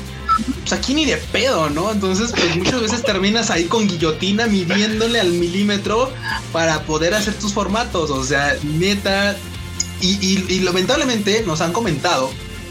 [0.60, 1.90] pues aquí ni de pedo, ¿no?
[1.90, 6.10] Entonces, pues muchas veces terminas ahí con guillotina midiéndole al milímetro
[6.52, 8.10] para poder hacer tus formatos.
[8.10, 9.36] O sea, neta.
[10.00, 12.28] Y, lamentablemente nos han comentado,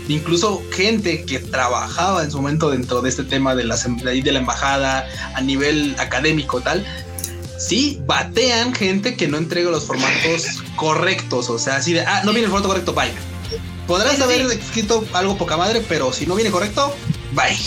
[0.10, 4.40] incluso gente que trabajaba en su momento dentro de este tema de la, de la
[4.40, 6.86] embajada a nivel académico, tal,
[7.58, 11.50] sí batean gente que no entrega los formatos correctos.
[11.50, 13.12] O sea, así de, ah, no viene el formato correcto, bye.
[13.88, 16.94] Podrás haber escrito algo poca madre, pero si no viene correcto,
[17.32, 17.58] bye.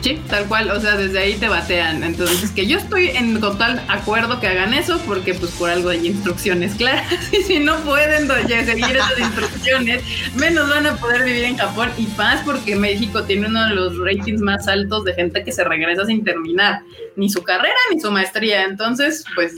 [0.00, 2.04] Sí, tal cual, o sea, desde ahí te batean.
[2.04, 6.06] Entonces, que yo estoy en total acuerdo que hagan eso, porque pues por algo hay
[6.06, 7.06] instrucciones claras.
[7.32, 10.02] Y si no pueden seguir esas instrucciones,
[10.36, 11.90] menos van a poder vivir en Japón.
[11.98, 15.64] Y más porque México tiene uno de los ratings más altos de gente que se
[15.64, 16.82] regresa sin terminar
[17.18, 18.64] ni su carrera ni su maestría.
[18.64, 19.54] Entonces, pues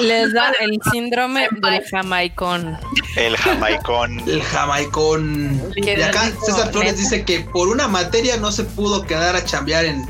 [0.00, 2.78] les da el síndrome del jamaicón.
[3.16, 4.20] El jamaicón.
[4.28, 5.72] El jamaicón.
[5.76, 9.84] Y acá César Flores dice que por una materia no se pudo quedar a chambear
[9.86, 10.06] en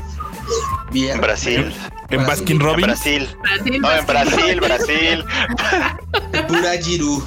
[1.19, 1.73] Brasil.
[2.09, 2.87] En Baskin Robbins.
[2.87, 3.29] Brasil.
[3.79, 5.25] No, en Brasil, Brasil.
[6.47, 7.23] Pura Giru.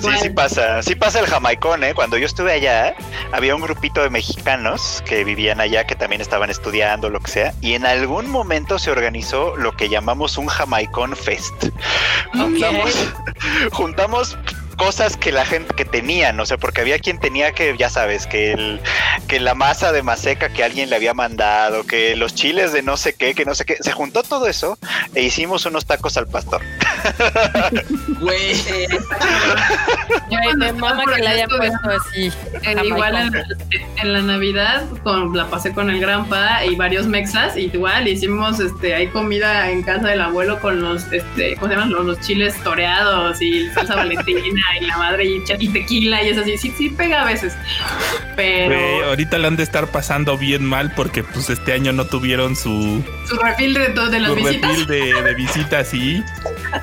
[0.00, 1.94] Sí, sí pasa, sí pasa el jamaicón, ¿eh?
[1.94, 2.94] Cuando yo estuve allá,
[3.32, 7.54] había un grupito de mexicanos que vivían allá, que también estaban estudiando, lo que sea,
[7.60, 11.66] y en algún momento se organizó lo que llamamos un jamaicón fest.
[13.72, 14.36] juntamos
[14.84, 18.26] cosas que la gente que tenían, o sea, porque había quien tenía que, ya sabes,
[18.26, 18.80] que el,
[19.28, 22.96] que la masa de maseca que alguien le había mandado, que los chiles de no
[22.96, 24.76] sé qué, que no sé qué, se juntó todo eso
[25.14, 26.62] e hicimos unos tacos al pastor.
[28.20, 28.54] Güey.
[30.56, 32.32] me mama que la hayan puesto así.
[32.84, 33.32] igual
[33.96, 38.94] en, la Navidad con, la pasé con el granpa y varios mexas, igual hicimos este,
[38.94, 41.90] hay comida en casa del abuelo con los, este, ¿cómo se llaman?
[41.90, 46.58] Los, los chiles toreados y salsa valentina y la madre y, tequila y es así,
[46.58, 47.54] sí, sí pega a veces.
[48.36, 52.56] Pero ahorita le han de estar pasando bien mal porque pues este año no tuvieron
[52.56, 54.86] su su refil de, de las visitas.
[54.86, 56.22] de, visitas, sí.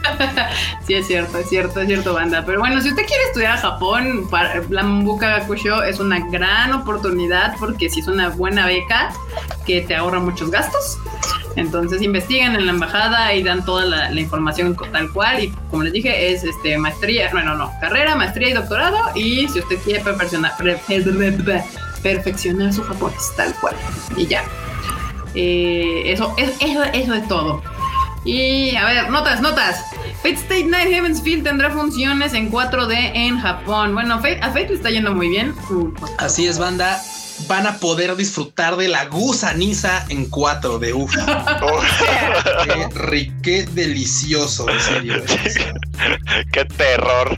[0.87, 2.43] sí, es cierto, es cierto, es cierto, banda.
[2.45, 4.27] Pero bueno, si usted quiere estudiar a Japón,
[4.69, 9.11] la Mambuka Gakusho es una gran oportunidad porque si es una buena beca
[9.65, 10.97] que te ahorra muchos gastos.
[11.55, 15.43] Entonces investiguen en la embajada y dan toda la, información tal cual.
[15.43, 18.97] Y como les dije, es este maestría, bueno, no, carrera, maestría y doctorado.
[19.15, 20.53] Y si usted quiere perfeccionar,
[22.03, 23.75] perfeccionar su japonés, tal cual.
[24.15, 24.43] Y ya.
[25.41, 27.61] Eh, eso, eso, eso es todo.
[28.25, 29.85] Y a ver, notas, notas.
[30.17, 33.93] Fate State Night Heaven's Field tendrá funciones en 4D en Japón.
[33.93, 35.55] Bueno, a Fate le está yendo muy bien.
[36.17, 37.01] Así es, banda
[37.47, 41.15] van a poder disfrutar de la gusaniza en 4 de uf.
[42.65, 45.23] qué, rique, delicioso, en serio.
[46.51, 47.37] qué terror.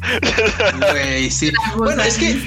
[1.30, 1.52] sí.
[1.78, 2.42] Bueno, es que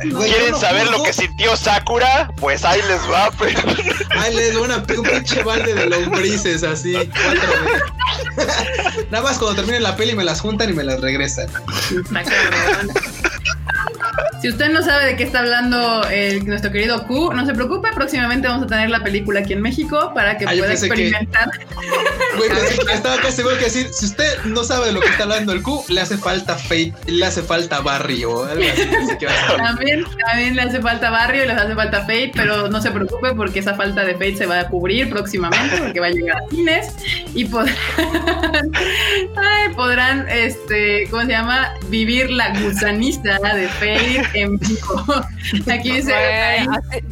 [0.00, 2.30] ¿Quieren saber lo que sintió Sakura?
[2.36, 3.60] Pues ahí les va, pero.
[4.18, 6.94] Ahí les va una, un pinche balde de lombrices así.
[9.10, 11.48] Nada más cuando termine la peli me las juntan y me las regresan.
[14.40, 17.90] Si usted no sabe de qué está hablando el, nuestro querido Q, no se preocupe,
[17.94, 21.50] próximamente vamos a tener la película aquí en México para que ah, pueda experimentar.
[22.40, 25.52] Que, estaba casi seguro que decir, si usted no sabe de lo que está hablando
[25.52, 28.88] el Q, le hace falta Fate, le hace falta Barrio algo así.
[29.56, 33.34] también, también le hace falta Barrio y les hace falta Fate, pero no se preocupe
[33.34, 36.48] porque esa falta de Fate se va a cubrir próximamente porque va a llegar a
[36.50, 36.94] cines
[37.34, 37.76] y podrán,
[39.36, 41.74] ay, podrán este, ¿cómo se llama?
[41.88, 45.04] Vivir la gusanista de Fate en vivo.
[45.72, 46.14] Aquí dice.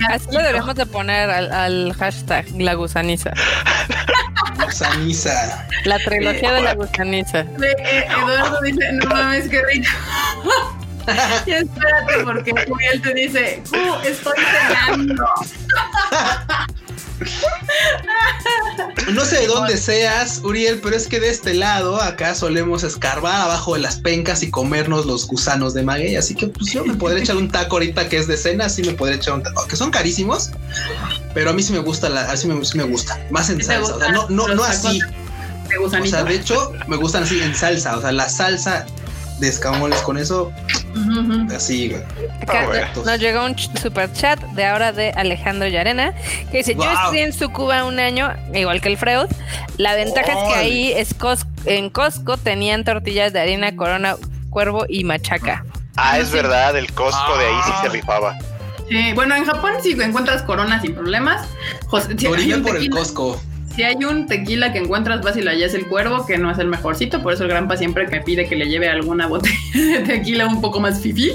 [0.09, 3.33] así, lo debemos de poner al, hashtag la gusaniza.
[4.65, 5.67] Gusaniza.
[5.85, 7.41] La trilogía de la gusaniza.
[7.41, 9.91] Eh, Eduardo dice, no mames, qué rico.
[11.47, 15.25] y espérate, porque Julián te dice, uh, estoy cenando.
[19.13, 23.41] No sé de dónde seas, Uriel, pero es que de este lado acá solemos escarbar
[23.41, 26.17] abajo de las pencas y comernos los gusanos de maguey.
[26.17, 28.83] Así que pues yo me podré echar un taco ahorita que es de cena, sí
[28.83, 30.51] me podré echar un taco, que son carísimos,
[31.33, 33.99] pero a mí sí me gusta, la, así me, me gusta, más en salsa, o
[33.99, 35.01] sea, no, no, no así.
[35.81, 38.87] O sea, de hecho, me gustan así en salsa, o sea, la salsa
[39.39, 40.53] de escamoles con eso.
[41.55, 42.03] Así, güey.
[43.05, 46.15] nos llegó un super chat de ahora de Alejandro Yarena
[46.51, 49.27] que dice: Yo estudié en Sucuba un año, igual que el Freud.
[49.77, 51.15] La ventaja es que ahí es
[51.67, 54.17] en Costco tenían tortillas de harina, corona,
[54.51, 55.65] cuervo y machaca.
[55.97, 57.91] Ah, es verdad, el Costco de ahí sí se ah.
[57.91, 58.39] rifaba.
[59.15, 61.47] Bueno, en Japón sí encuentras corona sin problemas.
[61.87, 62.15] José,
[62.63, 63.41] por el Costco
[63.79, 66.67] si hay un tequila que encuentras fácil allá es el cuervo, que no es el
[66.67, 70.49] mejorcito, por eso el granpa siempre me pide que le lleve alguna botella de tequila
[70.49, 71.35] un poco más fifi.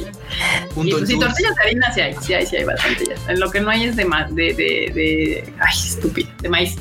[0.76, 3.50] y pues, si tortillas de harina sí hay, sí hay, sí hay bastante En lo
[3.50, 6.76] que no hay es de de, de, de ay, estúpido, de maíz.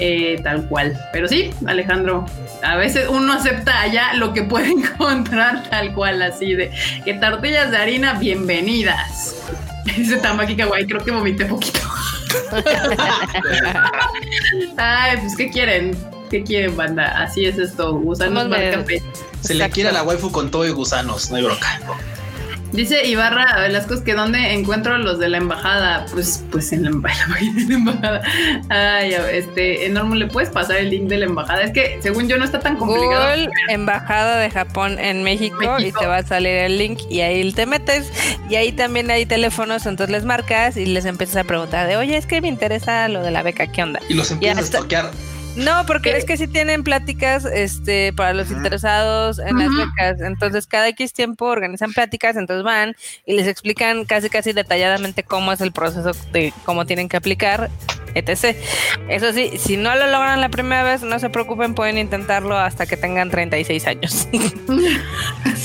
[0.00, 0.98] Eh, tal cual.
[1.12, 2.26] Pero sí, Alejandro,
[2.64, 6.72] a veces uno acepta allá lo que puede encontrar tal cual, así de
[7.04, 9.36] que tortillas de harina, bienvenidas.
[9.96, 11.80] Dice Tamaki Kawaii, creo que vomité poquito.
[14.76, 15.96] Ay, pues, ¿qué quieren?
[16.30, 17.22] ¿Qué quieren, banda?
[17.22, 17.94] Así es esto.
[17.94, 18.84] Gusanos marca
[19.40, 21.80] Se le quiere a la waifu con todo y gusanos, no hay broca.
[22.72, 26.06] Dice Ibarra Velasco que dónde encuentro los de la embajada.
[26.12, 28.22] Pues, pues en la, embajada.
[28.68, 31.62] Ay, este, enorme, ¿le puedes pasar el link de la embajada?
[31.62, 33.28] Es que según yo no está tan complicado.
[33.28, 37.52] Google, embajada de Japón en México, y te va a salir el link y ahí
[37.52, 38.10] te metes
[38.48, 42.16] y ahí también hay teléfonos, entonces les marcas y les empiezas a preguntar de, oye,
[42.16, 44.00] es que me interesa lo de la beca, ¿qué onda?
[44.08, 45.10] Y los empiezas a toquear
[45.56, 50.20] no, porque es que sí tienen pláticas este, para los interesados en las becas.
[50.20, 55.52] Entonces, cada X tiempo organizan pláticas, entonces van y les explican casi, casi detalladamente cómo
[55.52, 57.70] es el proceso de cómo tienen que aplicar,
[58.14, 58.56] etc.
[59.08, 62.86] Eso sí, si no lo logran la primera vez, no se preocupen, pueden intentarlo hasta
[62.86, 64.28] que tengan 36 años.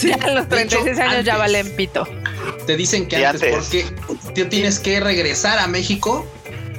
[0.02, 2.08] ya a los 36 años ya valen pito.
[2.66, 3.94] Te dicen que antes, antes,
[4.24, 6.26] porque tienes que regresar a México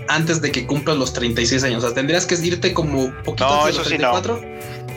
[0.08, 1.84] antes de que cumplas los 36 años.
[1.84, 4.40] O sea, tendrías que irte como poquito no, antes de los 34.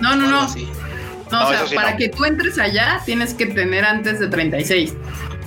[0.02, 0.16] no.
[0.16, 0.56] no, no, no.
[1.32, 4.94] No, o sea, para que tú entres allá tienes que tener antes de 36.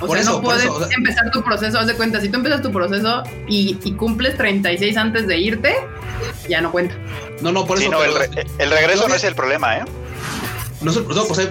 [0.00, 1.78] O sea, no puedes empezar tu proceso.
[1.78, 5.74] Haz de cuenta, si tú empiezas tu proceso y, cumples 36 antes de irte,
[6.48, 6.94] ya no cuenta.
[7.40, 7.90] No, no, por eso.
[7.90, 8.12] no, el,
[8.58, 9.84] el, regreso no es el problema, ¿eh?
[10.82, 11.44] No, no pues, yo, o sea,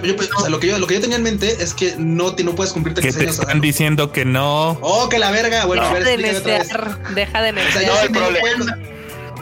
[0.48, 3.00] lo, que yo, lo que yo tenía en mente es que no, no puedes cumplirte
[3.00, 4.78] que te están diciendo que no.
[4.80, 5.64] Oh, que la verga.
[5.64, 6.16] Bueno, deja a ver, de
[7.14, 7.86] deja de necear.
[7.86, 8.78] no, el, problema,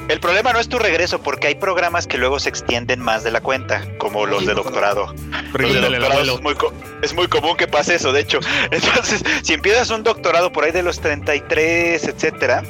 [0.08, 3.30] el problema no es tu regreso, porque hay programas que luego se extienden más de
[3.30, 5.14] la cuenta, como los de doctorado.
[5.52, 6.56] Los de doctorado es muy,
[7.02, 8.40] es muy común que pase eso, de hecho.
[8.70, 12.62] Entonces, si empiezas un doctorado por ahí de los 33, etcétera,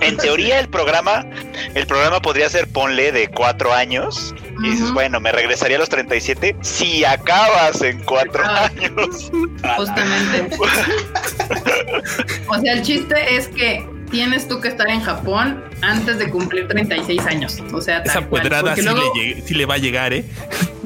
[0.00, 1.26] en teoría el programa,
[1.74, 5.88] el programa podría ser ponle de cuatro años y dices, bueno, me regresaría a los
[5.88, 8.66] 37 si acabas en cuatro ah.
[8.66, 9.30] años.
[9.76, 10.56] Justamente.
[12.48, 16.68] o sea, el chiste es que tienes tú que estar en Japón antes de cumplir
[16.68, 17.62] 36 años.
[17.72, 20.24] O sea, esa pedrada sí, le va a llegar, ¿eh?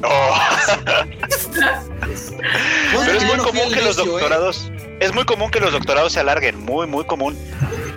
[2.92, 4.02] Pero es muy común que los ¿eh?
[4.04, 4.71] doctorados,
[5.02, 7.36] es muy común que los doctorados se alarguen, muy, muy común.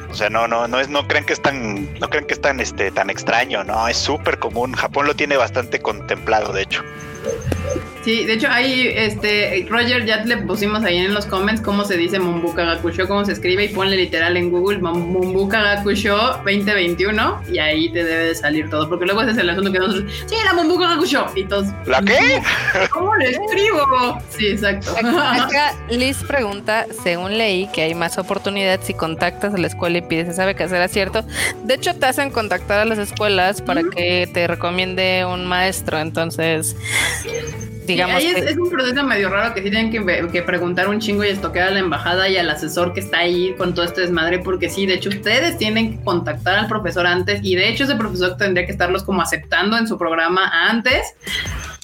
[0.10, 2.42] O sea, no, no, no es, no creen que es tan, no creen que es
[2.42, 4.74] tan, este, tan extraño, no, es súper común.
[4.74, 6.84] Japón lo tiene bastante contemplado, de hecho.
[8.06, 11.98] Sí, de hecho ahí, este, Roger, ya le pusimos ahí en los comments cómo se
[11.98, 16.16] dice Mumbuka Gakusho, cómo se escribe y ponle literal en Google Mumbuka Gakusho
[16.46, 19.80] 2021 y ahí te debe de salir todo, porque luego ese es el asunto que
[19.80, 21.66] nosotros, sí, la Mumbuka Gakusho y todos.
[21.88, 22.44] ¿La qué?
[22.92, 24.22] ¿Cómo le escribo?
[24.30, 24.96] Sí, exacto.
[25.00, 30.04] Acá Liz pregunta, según leí, que hay más oportunidad si contactas a la escuela y
[30.04, 31.26] pides esa beca, ¿será cierto?
[31.64, 36.76] De hecho, te hacen contactar a las escuelas para que te recomiende un maestro, entonces
[37.86, 38.24] digamos.
[38.24, 41.72] es, un proceso medio raro que sí tienen que, preguntar un chingo y estoquear a
[41.72, 44.96] la embajada y al asesor que está ahí con todo este desmadre, porque sí, de
[44.96, 48.72] hecho, ustedes tienen que contactar al profesor antes y de hecho, ese profesor tendría que
[48.72, 51.16] estarlos como aceptando en su programa antes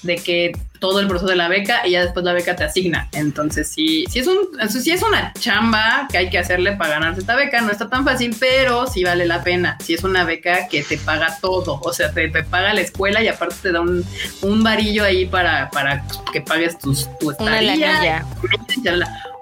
[0.03, 3.07] de que todo el proceso de la beca y ya después la beca te asigna.
[3.11, 4.37] Entonces, sí, sí es, un,
[4.67, 7.61] sí es una chamba que hay que hacerle para ganarse esta beca.
[7.61, 9.77] No está tan fácil, pero sí vale la pena.
[9.79, 13.27] Si es una beca que te paga todo, o sea, te, paga la escuela y
[13.27, 14.03] aparte te da un,
[14.41, 18.25] un varillo ahí para, para que pagues tus, tu estadía.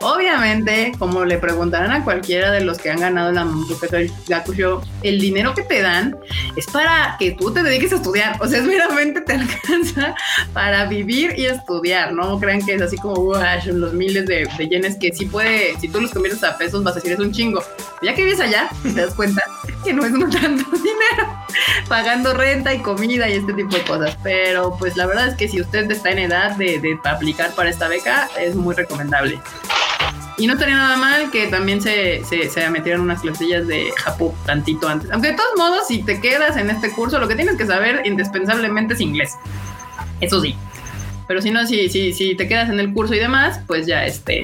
[0.01, 3.45] Obviamente, como le preguntarán a cualquiera de los que han ganado la
[4.29, 6.15] Gakusho, el dinero que te dan
[6.55, 8.37] es para que tú te dediques a estudiar.
[8.39, 10.15] O sea, es meramente te alcanza
[10.53, 12.13] para vivir y estudiar.
[12.13, 13.35] No crean que es así como
[13.65, 16.95] los miles de, yenes que sí puede, si tú los conviertes a pesos, vas a
[16.95, 17.61] decir es un chingo.
[18.01, 19.43] Ya que vives allá, te das cuenta
[19.83, 21.45] que no es no tanto dinero
[21.89, 24.17] pagando renta y comida y este tipo de cosas.
[24.23, 27.69] Pero pues la verdad es que si usted está en edad de, de aplicar para
[27.69, 29.41] esta beca, es muy recomendable.
[30.39, 34.87] Y no estaría nada mal que también se, se, metieran unas clasillas de Japón tantito
[34.87, 35.11] antes.
[35.11, 38.01] Aunque de todos modos, si te quedas en este curso, lo que tienes que saber
[38.05, 39.33] indispensablemente es inglés.
[40.21, 40.55] Eso sí.
[41.27, 44.05] Pero si no, si, si, si te quedas en el curso y demás, pues ya
[44.05, 44.43] este.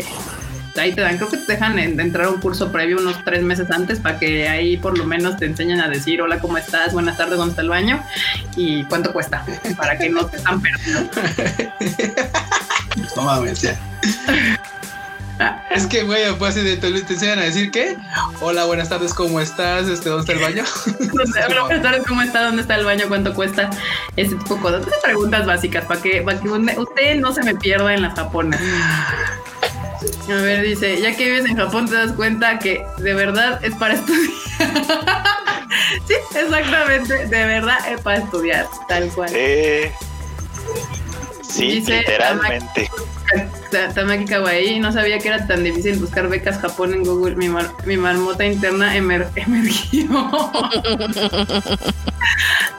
[0.75, 3.71] Ahí te dan, creo que te dejan entrar a un curso previo unos tres meses
[3.71, 6.91] antes para que ahí por lo menos te enseñen a decir hola, ¿cómo estás?
[6.91, 8.03] Buenas tardes, ¿dónde está el baño?
[8.58, 9.45] Y cuánto cuesta,
[9.77, 11.10] para que no te están perdiendo.
[13.15, 13.67] No mames.
[15.71, 17.98] Es que, güey, pues te, te enseñan a decir que,
[18.39, 19.88] hola, buenas tardes, ¿cómo estás?
[19.88, 20.63] Este, ¿Dónde está el baño?
[21.50, 22.44] hola, buenas tardes, ¿cómo está?
[22.44, 23.06] ¿Dónde está el baño?
[23.08, 23.69] ¿Cuánto cuesta?
[24.15, 24.86] Ese tipo de cosas.
[25.04, 28.62] preguntas básicas para que, para que usted no se me pierda en las japonas.
[30.29, 33.75] A ver, dice, ya que vives en Japón te das cuenta que de verdad es
[33.75, 34.31] para estudiar.
[36.08, 39.29] sí, exactamente, de verdad es para estudiar, tal cual.
[41.42, 42.90] Sí, literalmente.
[43.94, 44.80] Tamaki Kawaii.
[44.80, 47.36] No sabía que era tan difícil buscar becas Japón en Google.
[47.36, 47.50] Mi,
[47.86, 50.08] mi marmota interna emer emergió.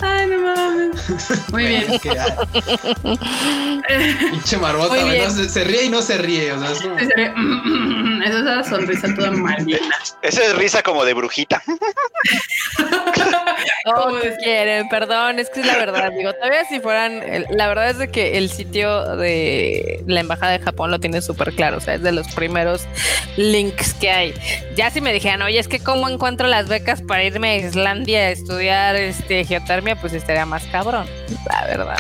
[0.01, 0.97] Ay, no mames.
[1.53, 1.85] Muy bien.
[4.31, 4.97] Pinche marmota,
[5.31, 6.53] se, ríe y no se ríe.
[6.53, 6.97] O sea, es como...
[8.27, 9.79] Esa es una sonrisa toda malina.
[10.23, 11.63] Esa es risa como de brujita.
[13.87, 16.11] oh, quieren, perdón, es que es la verdad.
[16.13, 20.65] Digo, todavía si fueran, la verdad es de que el sitio de la embajada de
[20.65, 21.78] Japón lo tiene súper claro.
[21.78, 22.87] O sea, es de los primeros
[23.37, 24.34] links que hay.
[24.76, 28.18] Ya si me dijeran, oye, es que cómo encuentro las becas para irme a Islandia
[28.20, 31.07] a estudiar este geotermia, pues estaría más cabrón,
[31.49, 31.97] la verdad.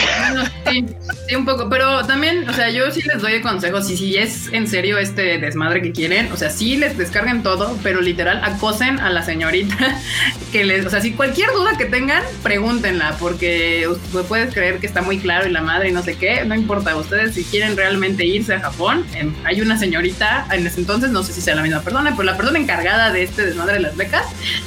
[0.70, 0.86] sí,
[1.28, 4.52] sí, un poco, pero también, o sea, yo sí les doy consejos y si es
[4.52, 9.00] en serio este desmadre que quieren, o sea, sí les descarguen todo, pero literal acosen
[9.00, 9.76] a la señorita
[10.52, 13.88] que les, o sea, si cualquier duda que tengan, pregúntenla, porque
[14.28, 16.96] puedes creer que está muy claro y la madre y no sé qué, no importa,
[16.96, 18.75] ustedes si quieren realmente irse a Japón,
[19.14, 22.24] em, hay una señorita, en ese entonces, no sé si sea la misma persona, pero
[22.24, 24.26] la persona encargada de este desmadre de las becas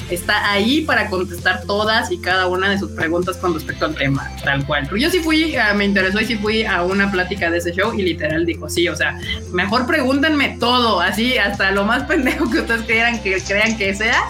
[0.09, 4.29] está ahí para contestar todas y cada una de sus preguntas con respecto al tema,
[4.43, 4.89] tal cual.
[4.97, 7.93] Yo sí fui, ah, me interesó y sí fui a una plática de ese show
[7.93, 9.17] y literal dijo, sí, o sea,
[9.51, 14.23] mejor pregúntenme todo, así, hasta lo más pendejo que ustedes crean que crean que sea,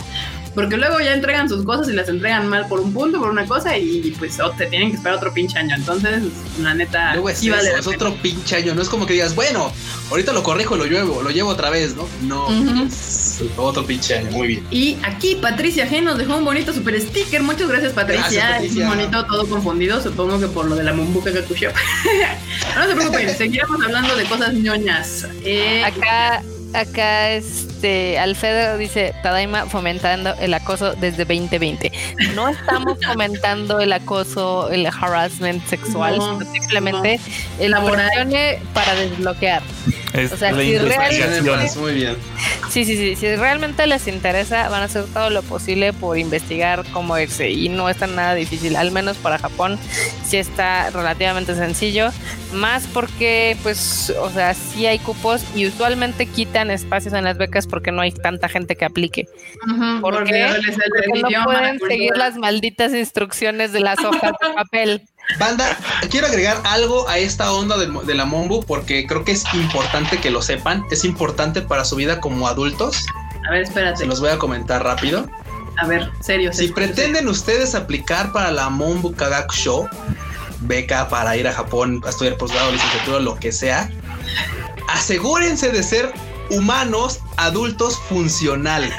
[0.56, 3.45] porque luego ya entregan sus cosas y las entregan mal por un punto, por una
[3.45, 5.76] cosa, y pues te tienen que esperar otro pinche año.
[5.76, 6.24] Entonces,
[6.62, 7.14] la neta.
[7.14, 8.74] Luego es, es otro pinche año.
[8.76, 9.72] No es como que digas, bueno,
[10.10, 12.08] ahorita lo corrijo y lo llevo, lo llevo otra vez, ¿no?
[12.24, 12.47] No.
[13.58, 14.68] otro pinche año, muy bien.
[14.72, 17.43] Y aquí Patricia G nos dejó un bonito super sticker.
[17.43, 18.60] Muchas gracias, Patricia.
[18.60, 21.70] Es un bonito todo confundido, supongo que por lo de la Mumbuka Kakusho.
[22.76, 25.28] no se preocupen, seguiremos hablando de cosas ñoñas.
[25.43, 26.43] Eh, Acá
[26.74, 31.91] acá este Alfredo dice Tadaima fomentando el acoso desde 2020.
[32.36, 36.20] No estamos fomentando el acoso, el harassment sexual,
[36.51, 37.20] simplemente
[37.59, 38.32] el elaboración
[38.74, 39.61] para desbloquear.
[40.26, 42.15] O sea, si realmente, muy bien.
[42.70, 43.15] Sí, sí, sí.
[43.15, 47.49] Si realmente les interesa, van a hacer todo lo posible por investigar cómo irse.
[47.49, 48.76] Y no está nada difícil.
[48.76, 49.80] Al menos para Japón,
[50.26, 52.11] sí está relativamente sencillo.
[52.53, 57.67] Más porque, pues, o sea, sí hay cupos y usualmente quitan espacios en las becas
[57.67, 59.28] porque no hay tanta gente que aplique.
[60.01, 60.49] porque,
[61.22, 65.09] no pueden seguir las malditas instrucciones de las hojas de papel.
[65.38, 65.77] Banda,
[66.09, 70.32] quiero agregar algo a esta onda de, la Mombu porque creo que es importante que
[70.32, 70.84] lo sepan.
[70.89, 73.05] Es importante para su vida como adultos.
[73.47, 73.97] A ver, espérate.
[73.97, 75.30] Se los voy a comentar rápido.
[75.77, 76.51] A ver, serio.
[76.51, 79.89] Si pretenden ustedes aplicar para la Mombu Kagaku Show,
[80.61, 83.89] beca para ir a Japón a estudiar posgrado, licenciatura, lo que sea,
[84.89, 86.11] asegúrense de ser
[86.49, 88.93] humanos adultos funcionales.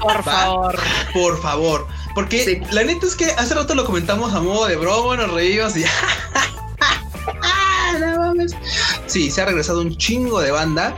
[0.00, 0.78] Por favor.
[1.12, 1.88] Por favor.
[2.16, 5.76] Porque la neta es que hace rato lo comentamos a modo de broma, nos reímos
[5.76, 5.84] y.
[9.06, 10.96] sí, se ha regresado un chingo de banda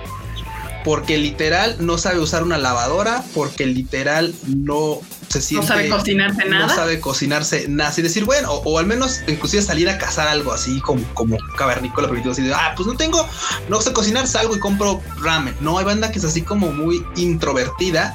[0.84, 5.66] porque literal no sabe usar una lavadora, porque literal no se siente.
[5.66, 6.66] No sabe cocinarse nada.
[6.68, 7.90] No sabe cocinarse nada.
[7.90, 12.06] Así decir, bueno, o, al menos inclusive salir a cazar algo así como, como cavernícola
[12.06, 13.28] primitivo, así de, ah, pues no tengo,
[13.68, 15.56] no sé cocinar, salgo y compro ramen.
[15.62, 18.14] No, hay banda que es así como muy introvertida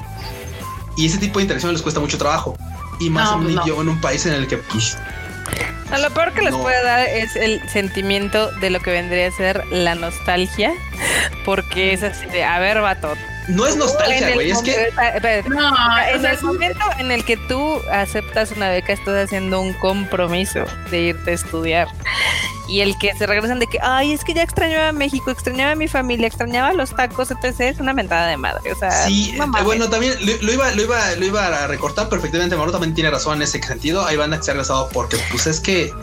[0.96, 2.56] y ese tipo de interacción les cuesta mucho trabajo
[3.06, 4.98] y más en un pues en un país en el que pues
[5.98, 9.64] lo peor que les puede dar es el sentimiento de lo que vendría a ser
[9.68, 10.74] la nostalgia,
[11.46, 13.14] porque es así de, a ver, vato,
[13.48, 14.90] no es nostalgia, güey, es que.
[15.48, 20.66] No, en el momento en el que tú aceptas una beca, estás haciendo un compromiso
[20.90, 21.88] de irte a estudiar.
[22.68, 25.72] Y el que se regresan de que, ay, es que ya extrañaba a México, extrañaba
[25.72, 27.60] a mi familia, extrañaba los tacos, etc.
[27.60, 28.72] Es una mentada de madre.
[28.72, 32.56] O sea, sí, bueno, también lo, iba, lo, iba, lo iba a recortar perfectamente.
[32.56, 34.06] Mauro también tiene razón en ese sentido.
[34.06, 35.94] Hay bandas que se han regresado porque, pues es que,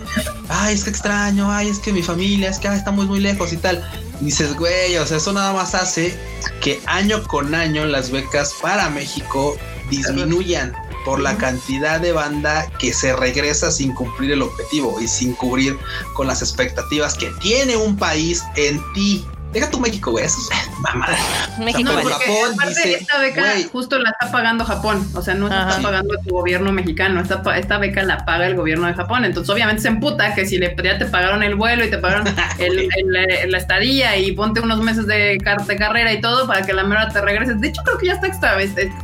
[0.48, 3.56] ay, es que extraño, ay, es que mi familia, es que estamos muy lejos y
[3.56, 3.82] tal
[4.20, 6.18] dices, güey, o sea, eso nada más hace
[6.60, 9.56] que año con año las becas para México
[9.88, 15.34] disminuyan por la cantidad de banda que se regresa sin cumplir el objetivo y sin
[15.34, 15.78] cubrir
[16.14, 19.26] con las expectativas que tiene un país en ti.
[19.52, 20.24] Deja tu México, güey.
[20.24, 21.16] Eso es mamada.
[21.58, 25.06] México, no, Japón aparte esta beca justo la está pagando Japón.
[25.14, 27.20] O sea, no se está pagando tu gobierno mexicano.
[27.20, 29.24] Esta, esta beca la paga el gobierno de Japón.
[29.24, 32.26] Entonces, obviamente se emputa que si le, ya te pagaron el vuelo y te pagaron
[32.58, 32.88] el,
[33.50, 37.08] la estadía y ponte unos meses de, de, carrera y todo para que la mera
[37.08, 37.60] te regreses.
[37.60, 38.58] De hecho, creo que ya está,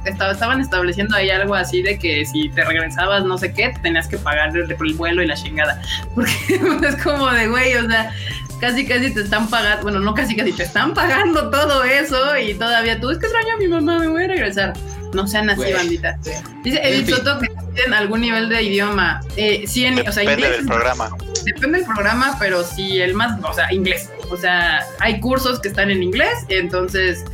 [0.04, 4.08] estaba, estaban estableciendo ahí algo así de que si te regresabas no sé qué, tenías
[4.08, 5.80] que pagar el, el vuelo y la chingada.
[6.14, 6.32] Porque
[6.88, 8.12] es como de, güey, o sea,
[8.60, 12.54] casi casi te están pagando, bueno, no casi casi, te están pagando todo eso y
[12.54, 14.72] todavía tú, es que extraño a mi mamá, me voy a regresar.
[15.12, 16.18] No sean así, bandita.
[16.62, 19.20] Dice Edith Soto que tienen algún nivel de idioma.
[19.36, 21.10] Eh, sí, en, o sea, Depende del programa.
[21.44, 24.10] Depende del programa, pero sí, el más, o sea, inglés.
[24.30, 27.24] O sea, hay cursos que están en inglés, entonces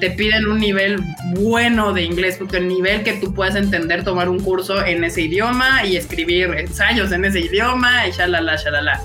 [0.00, 1.02] te piden un nivel
[1.34, 5.22] bueno de inglés, porque el nivel que tú puedas entender tomar un curso en ese
[5.22, 9.00] idioma y escribir ensayos en ese idioma y shalala, shalala.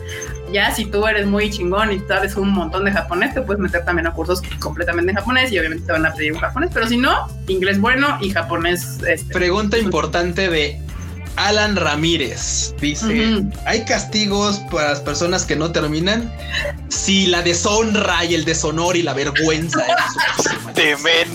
[0.51, 3.85] Ya si tú eres muy chingón y sabes un montón de japonés, te puedes meter
[3.85, 6.87] también a cursos completamente en japonés y obviamente te van a pedir un japonés, pero
[6.87, 8.99] si no, inglés bueno y japonés.
[9.07, 10.81] Este, Pregunta importante de
[11.35, 16.31] Alan Ramírez dice: ¿Hay castigos para las personas que no terminan?
[16.89, 19.83] Si la deshonra y el deshonor y la vergüenza
[20.75, 21.27] Temen.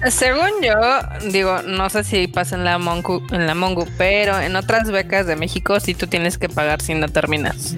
[0.10, 0.74] Según yo,
[1.30, 5.26] digo, no sé si pasa en la Mongu, en la Mongu, pero en otras becas
[5.26, 7.74] de México sí tú tienes que pagar si no terminas.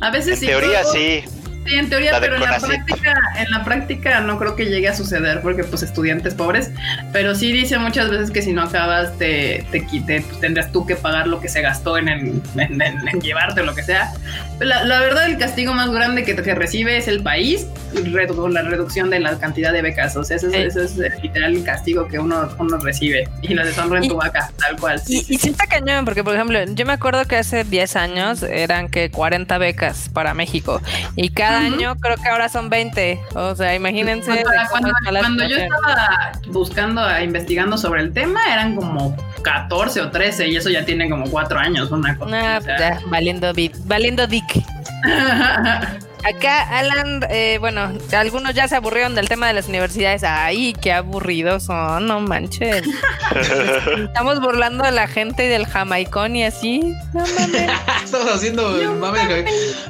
[0.00, 0.46] A veces En sí.
[0.46, 1.24] teoría pero- sí.
[1.66, 4.94] Sí, en teoría, pero en la práctica, en la práctica no creo que llegue a
[4.96, 6.70] suceder porque pues estudiantes pobres,
[7.12, 10.84] pero sí dice muchas veces que si no acabas te, te quite, pues tendrás tú
[10.86, 13.82] que pagar lo que se gastó en, el- en, en- en llevarte o lo que
[13.84, 14.12] sea.
[14.58, 18.62] La, la verdad el castigo más grande que, que recibe es el país redu- la
[18.62, 20.58] reducción de la cantidad de becas, o sea, ese, es- Sí.
[20.80, 24.08] ese es el literal el castigo que uno, uno recibe y la deshonra en Y-
[24.08, 25.00] tu vaca, tal cual.
[25.06, 28.42] Y, y sí está cañón, porque por ejemplo, yo me acuerdo que hace 10 años
[28.42, 30.80] eran que 40 becas para México
[31.16, 31.74] y cada Ujú.
[31.74, 33.20] año creo que ahora son 20.
[33.34, 34.42] O sea, imagínense.
[34.44, 40.10] Para cuando, cuando yo estaba buscando, eh, investigando sobre el tema, eran como 14 o
[40.10, 42.36] 13 y eso ya tiene como 4 años, una cosa.
[42.36, 42.76] Ah, o sea.
[42.76, 43.52] pues ya, valiendo,
[43.86, 44.64] valiendo dick.
[46.24, 50.22] Acá, Alan, eh, bueno, algunos ya se aburrieron del tema de las universidades.
[50.24, 52.82] Ay, qué aburridos son, no manches.
[54.06, 56.94] Estamos burlando a la gente del jamaicón y así.
[57.12, 57.70] No mames.
[58.04, 59.44] Estamos haciendo el mame.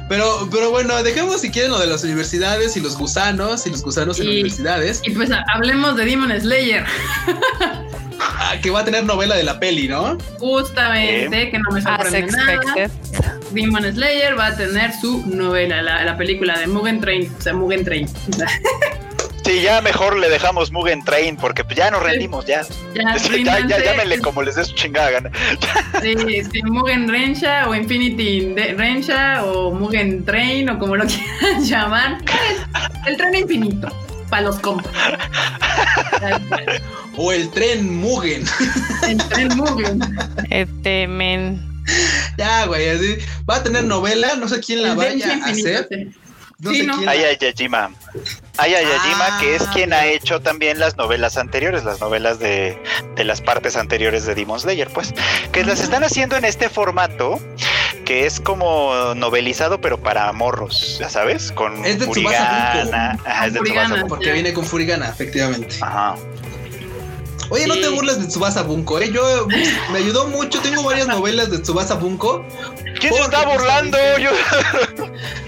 [0.09, 3.83] Pero, pero bueno, dejemos si quieren lo de las universidades y los gusanos y los
[3.83, 5.01] gusanos en Y- universidades.
[5.05, 6.83] y pues ha- hablemos de Demon Slayer,
[8.61, 10.17] que va a tener novela de la peli, ¿no?
[10.39, 12.89] justamente, que no me As sorprende nada.
[13.51, 17.53] Demon Slayer va a tener su novela, la, la película de Mugen Train, o sea,
[17.53, 18.07] Mugen Train.
[19.45, 22.61] Sí, ya mejor le dejamos Mugen Train porque pues, ya nos rendimos, ya.
[22.95, 25.31] Ya, Ya, ya, llámenle como les dé su chingada gana.
[26.01, 26.15] Sí,
[26.49, 32.17] sí, Mugen Rensha o Infinity Rensha o Mugen Train o como lo quieran llamar.
[33.05, 33.89] El, el tren infinito
[34.29, 34.91] para los compas.
[37.15, 38.43] O el tren Mugen.
[39.07, 39.99] El tren Mugen.
[40.49, 41.83] Este, men.
[42.37, 43.17] ya, güey, así.
[43.49, 45.87] Va a tener novela, no sé quién la El vaya a hacer.
[46.59, 46.93] No Sí, sé ¿no?
[46.93, 47.05] quién.
[47.05, 47.91] la- Aya Yajima.
[48.57, 52.81] Aya Yajima, que es Ah, quien ha hecho también las novelas anteriores, las novelas de,
[53.15, 55.13] de las partes anteriores de Demon Slayer, pues,
[55.51, 57.39] que las están haciendo en este formato
[58.03, 63.19] que es como novelizado, pero para morros, ya sabes, con Es de Tsubasa Furigana.
[63.25, 63.87] Ajá, es de Furigana.
[63.95, 64.07] Tsubasa.
[64.07, 65.75] Porque viene con Furigana, efectivamente.
[65.81, 66.15] Ajá.
[67.49, 69.11] Oye, no te burles de Tsubasa Bunko, ¿eh?
[69.11, 69.47] Yo
[69.91, 70.59] me ayudó mucho.
[70.61, 72.45] Tengo varias novelas de Tsubasa Bunko.
[72.99, 73.97] ¿Quién se está burlando?
[74.17, 74.31] Yo...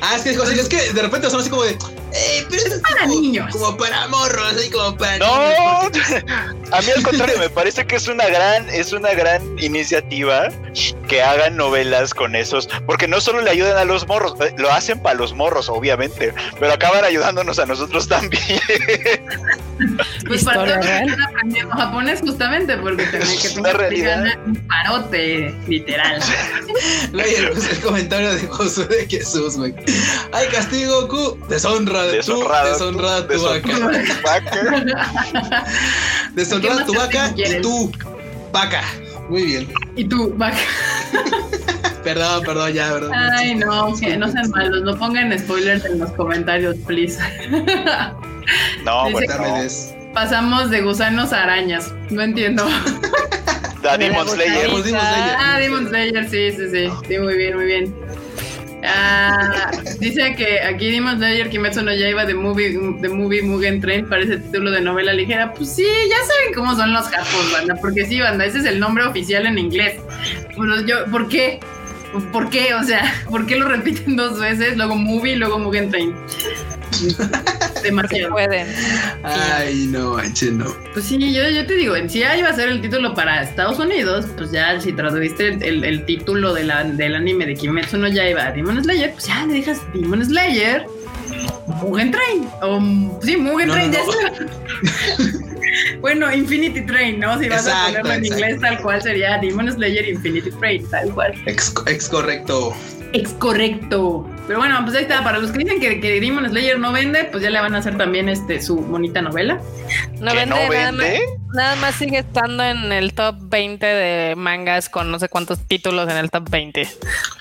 [0.01, 1.77] Ah, es que, dijo así, es que de repente son así como de.
[2.13, 3.51] "Ey, pero eso es para como, niños".
[3.51, 6.07] Como para morros, así como para No, niños.
[6.71, 10.49] a mí al contrario, me parece que es una gran, es una gran iniciativa
[11.07, 14.71] que hagan novelas con esos, porque no solo le ayudan a los morros, eh, lo
[14.71, 18.41] hacen para los morros, obviamente, pero acaban ayudándonos a nosotros también.
[20.25, 24.23] Pues para aprendiendo japonés justamente porque tenés que Una tener realidad.
[24.45, 26.21] un parote, literal.
[27.13, 29.73] El comentario de Josué de Jesús, güey.
[30.31, 31.37] Ay, castigo, Q.
[31.49, 33.67] Deshonra Deshonrada, deshonrada tu vaca.
[33.67, 35.65] deshonrada tu vaca.
[36.33, 37.91] Deshonrada ¿Qué tu vaca y tu
[38.51, 38.83] vaca.
[39.29, 39.73] Muy bien.
[39.95, 40.57] Y tú, vaca.
[42.03, 43.13] Perdón, perdón, ya, perdón.
[43.15, 47.17] Ay, no, que no sean malos, no pongan spoilers en los comentarios, please.
[48.83, 50.13] No, bueno, no.
[50.13, 52.63] Pasamos de gusanos a arañas, no entiendo.
[53.81, 54.67] Da Demon Slayer.
[54.67, 55.35] Demon Slayer.
[55.39, 57.95] Ah, Demon Slayer, sí, sí, sí, sí, muy bien, muy bien.
[58.83, 64.07] Ah, dice que aquí Demon Slayer Kimetsu no Yaiba de movie, de movie Mugen Train
[64.07, 65.53] parece título de novela ligera.
[65.53, 68.79] Pues sí, ya saben cómo son los japos, banda, porque sí, banda, ese es el
[68.79, 69.99] nombre oficial en inglés.
[70.55, 71.59] Bueno, yo, ¿por qué?
[72.31, 72.73] ¿Por qué?
[72.75, 74.77] O sea, ¿por qué lo repiten dos veces?
[74.77, 76.15] Luego movie, luego Mugen Train.
[77.83, 78.31] Demasiado.
[78.33, 78.67] pueden.
[79.23, 80.65] Ay, no, manches, no.
[80.93, 83.77] Pues sí, yo, yo te digo, en sí va a ser el título para Estados
[83.79, 87.97] Unidos, pues ya si traduciste el, el- el título de la- del anime de Kimetsu
[87.97, 90.85] no Yaiba a Demon Slayer, pues ya le dejas Demon Slayer,
[91.67, 92.79] Mugen Train, o
[93.23, 95.45] sí, Mugen No, Train, no, ya sé.
[95.99, 97.37] Bueno, Infinity Train, ¿no?
[97.39, 101.09] Si vas a Exacto, ponerlo en inglés tal cual sería Demon Slayer Infinity Train, tal
[101.13, 101.33] cual.
[101.45, 102.73] Ex, ex correcto.
[103.13, 104.29] Es correcto.
[104.47, 105.23] Pero bueno, pues ahí está.
[105.23, 107.79] Para los que dicen que, que Demon Slayer no vende, pues ya le van a
[107.79, 109.59] hacer también este su bonita novela.
[110.19, 111.01] No ¿Que vende, no nada más.
[111.01, 111.21] vende?
[111.55, 116.09] Nada más sigue estando en el top 20 de mangas con no sé cuántos títulos
[116.09, 116.87] en el top 20.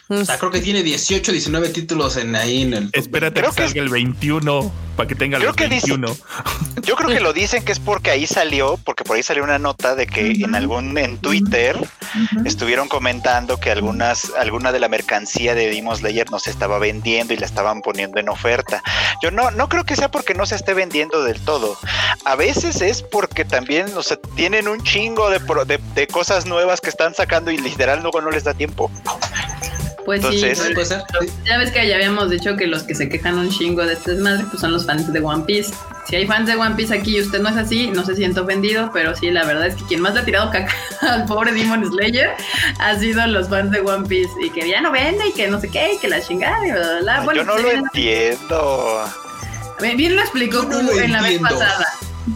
[0.08, 2.90] O sea, creo que tiene 18, 19 títulos en ahí en el.
[2.92, 6.16] Espérate creo que salga el 21 para que tenga el 21.
[6.82, 9.58] yo creo que lo dicen que es porque ahí salió, porque por ahí salió una
[9.58, 11.76] nota de que en algún en Twitter
[12.44, 17.34] estuvieron comentando que algunas alguna de la mercancía de Demon Slayer no se estaba vendiendo
[17.34, 18.82] y la estaban poniendo en oferta.
[19.22, 21.76] Yo no no creo que sea porque no se esté vendiendo del todo.
[22.24, 26.80] A veces es porque también, o sea, tienen un chingo de, de, de cosas nuevas
[26.80, 28.90] que están sacando y literal luego no les da tiempo.
[30.04, 30.40] Pues sí,
[31.46, 34.12] ya ves que ya habíamos dicho que los que se quejan un chingo de este
[34.12, 35.72] desmadre pues son los fans de One Piece.
[36.06, 38.40] Si hay fans de One Piece aquí y usted no es así, no se siente
[38.40, 41.52] ofendido, pero sí, la verdad es que quien más le ha tirado caca al pobre
[41.52, 42.34] Demon Slayer
[42.78, 45.58] ha sido los fans de One Piece y que ya no vende y que no
[45.58, 47.34] sé qué, y que la chingada y bla, bla, bla.
[47.34, 49.04] Yo no lo entiendo.
[49.80, 51.86] Bien lo explicó en la vez pasada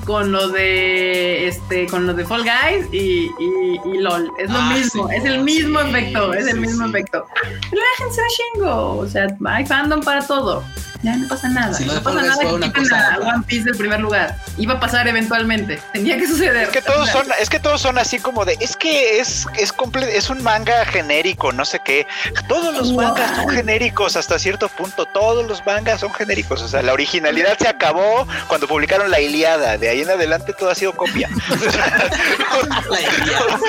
[0.05, 4.31] con lo de este con lo de Fall Guys y, y, LOL.
[4.39, 7.27] Es lo ah, mismo, es el mismo efecto, es el mismo efecto.
[7.71, 8.99] Relájense chingo.
[8.99, 10.63] O sea, hay fandom para todo
[11.03, 11.79] ya no pasa nada.
[11.79, 14.37] no pasa nada que quiten a One Piece del primer lugar.
[14.57, 15.81] Iba a pasar eventualmente.
[15.93, 16.65] Tenía que suceder.
[16.65, 19.73] Es que todos son, es que todos son así como de, es que es, es
[20.13, 22.07] es un manga genérico, no sé qué.
[22.49, 25.07] Todos los mangas son genéricos hasta cierto punto.
[25.07, 26.63] Todos los mangas son genéricos.
[26.63, 29.79] O sea, la originalidad se acabó cuando publicaron la Iliada.
[29.79, 31.29] De ahí en adelante todo ha sido copia.
[32.91, 33.61] la Iliada.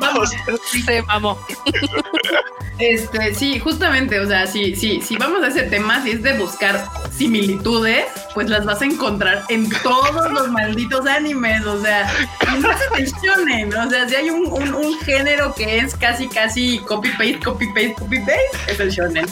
[0.00, 0.30] Vamos.
[0.70, 1.38] Sí, vamos.
[2.78, 6.34] Este, sí, justamente, o sea, si, sí, si vamos a ese tema, si es de
[6.42, 6.84] buscar
[7.16, 12.12] similitudes, pues las vas a encontrar en todos los malditos animes, o sea,
[12.60, 17.40] no se tensionen, o sea, si hay un, un, género que es casi, casi copy-paste,
[17.40, 19.26] copy-paste, copy-paste, es el shonen.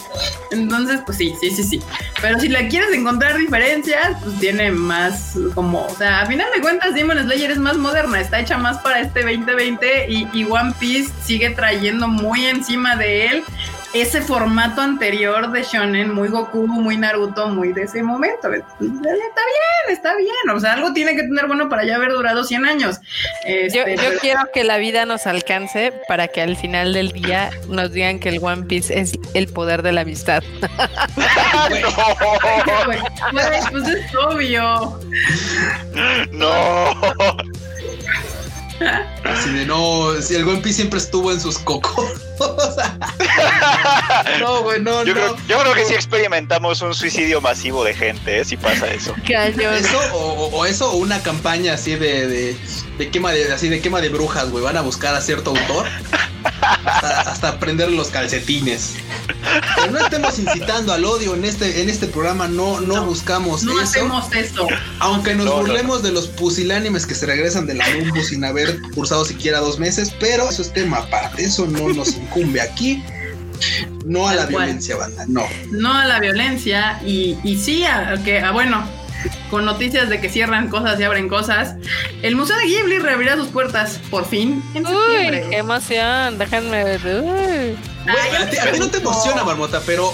[0.51, 1.81] Entonces, pues sí, sí, sí, sí.
[2.21, 6.61] Pero si la quieres encontrar diferencias, pues tiene más como, o sea, a final de
[6.61, 10.73] cuentas, Demon Slayer es más moderna, está hecha más para este 2020 y, y One
[10.79, 13.43] Piece sigue trayendo muy encima de él
[13.93, 18.51] ese formato anterior de shonen, muy Goku, muy Naruto, muy de ese momento.
[18.51, 20.49] Está bien, está bien.
[20.53, 22.99] O sea, algo tiene que tener bueno para ya haber durado 100 años.
[23.45, 27.91] Este, yo, quiero que la vida nos alcance para que al final del día nos
[27.91, 30.43] digan que el One Piece es el poder de la amistad.
[33.71, 34.99] pues es obvio.
[36.31, 36.91] No.
[39.23, 42.05] Así de no, si el One Piece siempre estuvo en sus cocos.
[44.39, 48.39] no, güey, no, yo Creo, yo creo que sí experimentamos un suicidio masivo de gente,
[48.39, 48.45] ¿eh?
[48.45, 49.15] si pasa eso.
[49.27, 52.55] Eso, o, eso, o una campaña así de,
[52.97, 54.63] de, quema de, así de quema de brujas, güey.
[54.63, 55.85] Van a buscar a cierto autor
[56.63, 58.95] hasta, prender los calcetines.
[59.75, 63.79] Pero no estemos incitando al odio en este, en este programa, no, no, buscamos no
[63.79, 64.67] hacemos eso.
[64.99, 69.25] Aunque nos burlemos de los pusilánimes que se regresan de la rumbo sin haber cursado
[69.25, 73.03] siquiera dos meses, pero eso es tema aparte, eso no nos incumbe aquí.
[74.05, 75.43] No a la violencia, banda, no.
[75.71, 78.83] No a la violencia y, y sí a que, a, bueno,
[79.49, 81.75] con noticias de que cierran cosas y abren cosas.
[82.21, 85.45] El Museo de Ghibli reabrirá sus puertas por fin en septiembre.
[85.49, 86.37] ¡Qué emoción!
[86.37, 87.75] Déjenme ver.
[88.07, 90.13] a, ti, no te emociona, Marmota, pero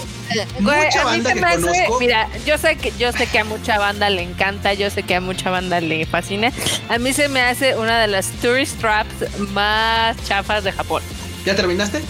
[0.60, 2.00] mucha banda que conozco.
[2.00, 5.14] Mira, yo sé que yo sé que a mucha banda le encanta, yo sé que
[5.14, 6.52] a mucha banda le fascina.
[6.88, 11.02] A mí se me hace una de las tourist traps más chafas de Japón.
[11.44, 12.02] ¿Ya terminaste?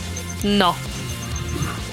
[0.43, 0.75] No.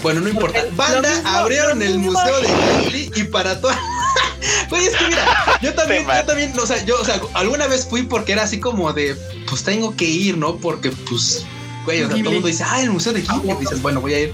[0.01, 0.63] Bueno, no importa.
[0.75, 3.77] Banda abrieron el museo de Ghibli y para todas
[4.69, 5.25] Güey, es que mira,
[5.61, 8.59] yo también, yo también, o sea, yo, o sea, alguna vez fui porque era así
[8.59, 9.15] como de,
[9.47, 10.57] pues tengo que ir, ¿no?
[10.57, 11.45] Porque, pues,
[11.85, 13.55] güey, o sea, todo el mundo dice, ah, el museo de Ghibli.
[13.59, 14.33] dices, bueno, voy a ir.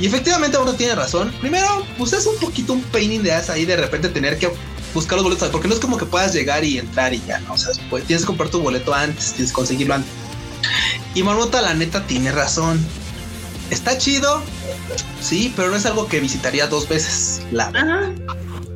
[0.00, 1.32] Y efectivamente uno tiene razón.
[1.40, 4.52] Primero, pues es un poquito un pain de ass ahí de repente tener que
[4.92, 7.54] buscar los boletos, porque no es como que puedas llegar y entrar y ya, ¿no?
[7.54, 10.10] O sea, pues, tienes que comprar tu boleto antes, tienes que conseguirlo antes.
[11.14, 12.84] Y Marmota, la neta, tiene razón.
[13.70, 14.42] Está chido,
[15.20, 17.42] sí, pero no es algo que visitaría dos veces.
[17.52, 18.12] La Ajá.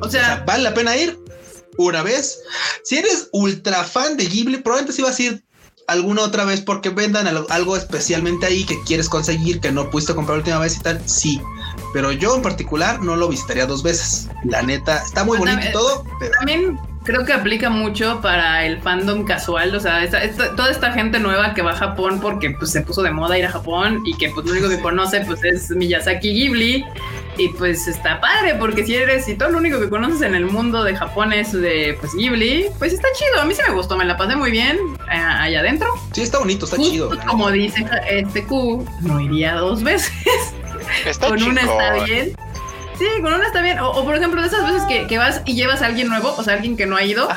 [0.01, 1.19] O sea, vale la pena ir
[1.77, 2.39] una vez.
[2.83, 5.43] Si eres ultra fan de Ghibli, probablemente sí vas a ir
[5.87, 10.37] alguna otra vez porque vendan algo especialmente ahí que quieres conseguir que no pudiste comprar
[10.37, 11.01] la última vez y tal.
[11.05, 11.41] Sí,
[11.93, 14.29] pero yo en particular no lo visitaría dos veces.
[14.45, 16.79] La neta está muy bonito y todo, pero también
[17.09, 20.07] creo que aplica mucho para el fandom casual, o sea,
[20.55, 23.47] toda esta gente nueva que va a Japón porque pues se puso de moda ir
[23.47, 26.85] a Japón y que pues lo único que conoce pues es Miyazaki Ghibli
[27.37, 30.45] y pues está padre porque si eres si todo lo único que conoces en el
[30.45, 33.97] mundo de Japón es de pues Ghibli, pues está chido, a mí sí me gustó,
[33.97, 34.77] me la pasé muy bien
[35.11, 35.87] eh, allá adentro.
[36.11, 37.09] Sí, está bonito, está chido.
[37.25, 40.13] Como dice este Q, no iría dos veces.
[41.19, 42.35] Con una está bien
[42.99, 43.79] Sí, con una está bien.
[43.79, 46.55] O, por ejemplo, de esas veces que, vas y llevas a alguien nuevo, o sea,
[46.55, 47.29] alguien que no ha ido,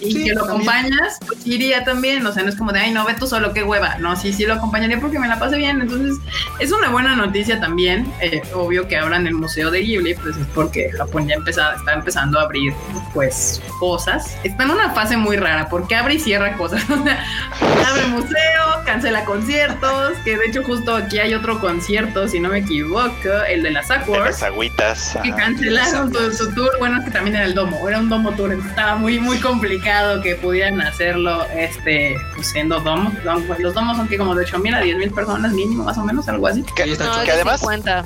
[0.00, 2.24] y que lo acompañas, pues iría también.
[2.24, 3.96] O sea, no es como de, ay, no, ve tú solo, qué hueva.
[3.98, 5.80] No, sí, sí lo acompañaría porque me la pase bien.
[5.80, 6.18] Entonces,
[6.60, 8.12] es una buena noticia también.
[8.20, 11.94] Eh, obvio que abran el Museo de Ghibli, pues es porque Japón ya empezado, está
[11.94, 12.72] empezando a abrir,
[13.12, 14.36] pues, cosas.
[14.44, 16.82] Está en una fase muy rara, porque abre y cierra cosas.
[16.92, 22.38] O sea, abre museo, cancela conciertos, que de hecho justo aquí hay otro concierto, si
[22.38, 24.42] no me equivoco, el de las Aquas.
[24.42, 24.91] agüitas.
[25.22, 26.70] Que cancelaron su, tour.
[26.78, 28.52] Bueno, es que también era el domo, era un domo tour.
[28.52, 33.12] Estaba muy, muy complicado que pudieran hacerlo este, pues siendo domo.
[33.58, 36.04] Los domos son que como de 8 mil a 10 mil personas mínimo, más o
[36.04, 36.62] menos, algo así.
[36.74, 37.60] Que, no, que además.
[37.60, 38.04] 50.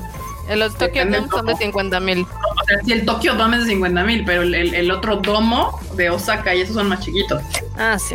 [0.55, 2.21] Los Tokyo Dome son de 50 mil.
[2.21, 5.81] O sea, sí, el Tokyo Dome es de 50 mil, pero el, el, otro domo
[5.95, 7.43] de Osaka y esos son más chiquitos.
[7.77, 8.15] Ah, sí.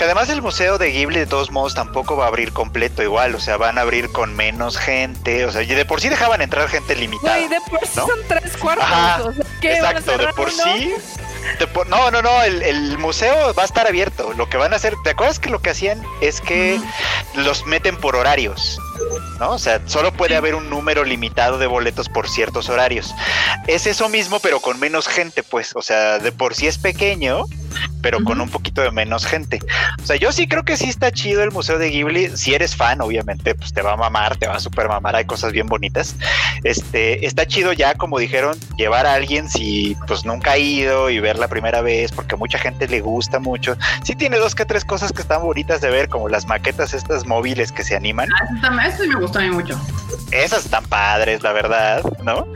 [0.00, 3.34] Que además el museo de Ghibli de todos modos tampoco va a abrir completo igual,
[3.34, 6.40] o sea, van a abrir con menos gente, o sea, y de por sí dejaban
[6.40, 7.36] entrar gente limitada.
[7.36, 9.36] De por sí son tres cuartos.
[9.60, 10.94] exacto, de por sí.
[11.90, 14.32] no, no, no, el, museo va a estar abierto.
[14.32, 16.80] Lo que van a hacer, ¿te acuerdas que lo que hacían es que
[17.34, 18.80] los meten por horarios?
[19.38, 19.50] ¿No?
[19.52, 23.14] O sea, solo puede haber un número limitado de boletos por ciertos horarios.
[23.66, 25.72] Es eso mismo, pero con menos gente, pues.
[25.74, 27.44] O sea, de por sí es pequeño,
[28.02, 29.60] pero con un poquito de menos gente.
[30.02, 32.36] O sea, yo sí creo que sí está chido el Museo de Ghibli.
[32.36, 35.24] Si eres fan, obviamente, pues te va a mamar, te va a super mamar, hay
[35.24, 36.16] cosas bien bonitas.
[36.64, 41.20] Este, está chido ya, como dijeron, llevar a alguien si pues nunca ha ido y
[41.20, 43.76] ver la primera vez, porque a mucha gente le gusta mucho.
[44.02, 47.26] Sí tiene dos que tres cosas que están bonitas de ver, como las maquetas estas
[47.26, 48.28] móviles que se animan.
[48.62, 49.80] Ah, eso me mí mucho.
[50.30, 52.46] Esas están padres, la verdad, ¿no?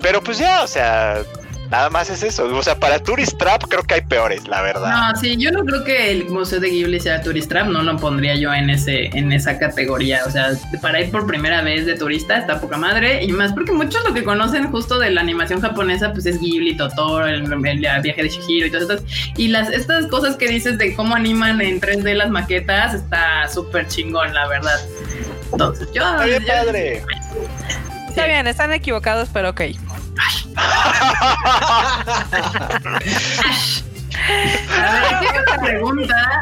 [0.00, 1.22] Pero pues ya, o sea,
[1.70, 2.46] Nada más es eso.
[2.46, 5.12] O sea, para Tourist Trap creo que hay peores, la verdad.
[5.12, 7.96] No, sí, yo no creo que el Museo de Ghibli sea Tourist Trap, no lo
[7.96, 10.22] pondría yo en ese en esa categoría.
[10.26, 10.50] O sea,
[10.82, 14.12] para ir por primera vez de turista está poca madre y más porque muchos lo
[14.12, 18.66] que conocen justo de la animación japonesa pues es Ghibli, Totoro, el, viaje de Shihiro
[18.66, 19.32] y todas estas.
[19.36, 23.86] Y las estas cosas que dices de cómo animan en 3D las maquetas está súper
[23.86, 24.80] chingón, la verdad.
[25.52, 26.02] Entonces, yo...
[26.02, 27.02] Está bien, padre.
[28.08, 29.62] Está bien, están equivocados, pero ok.
[30.16, 30.34] Ai.
[34.16, 36.40] A ver, otra pregunta.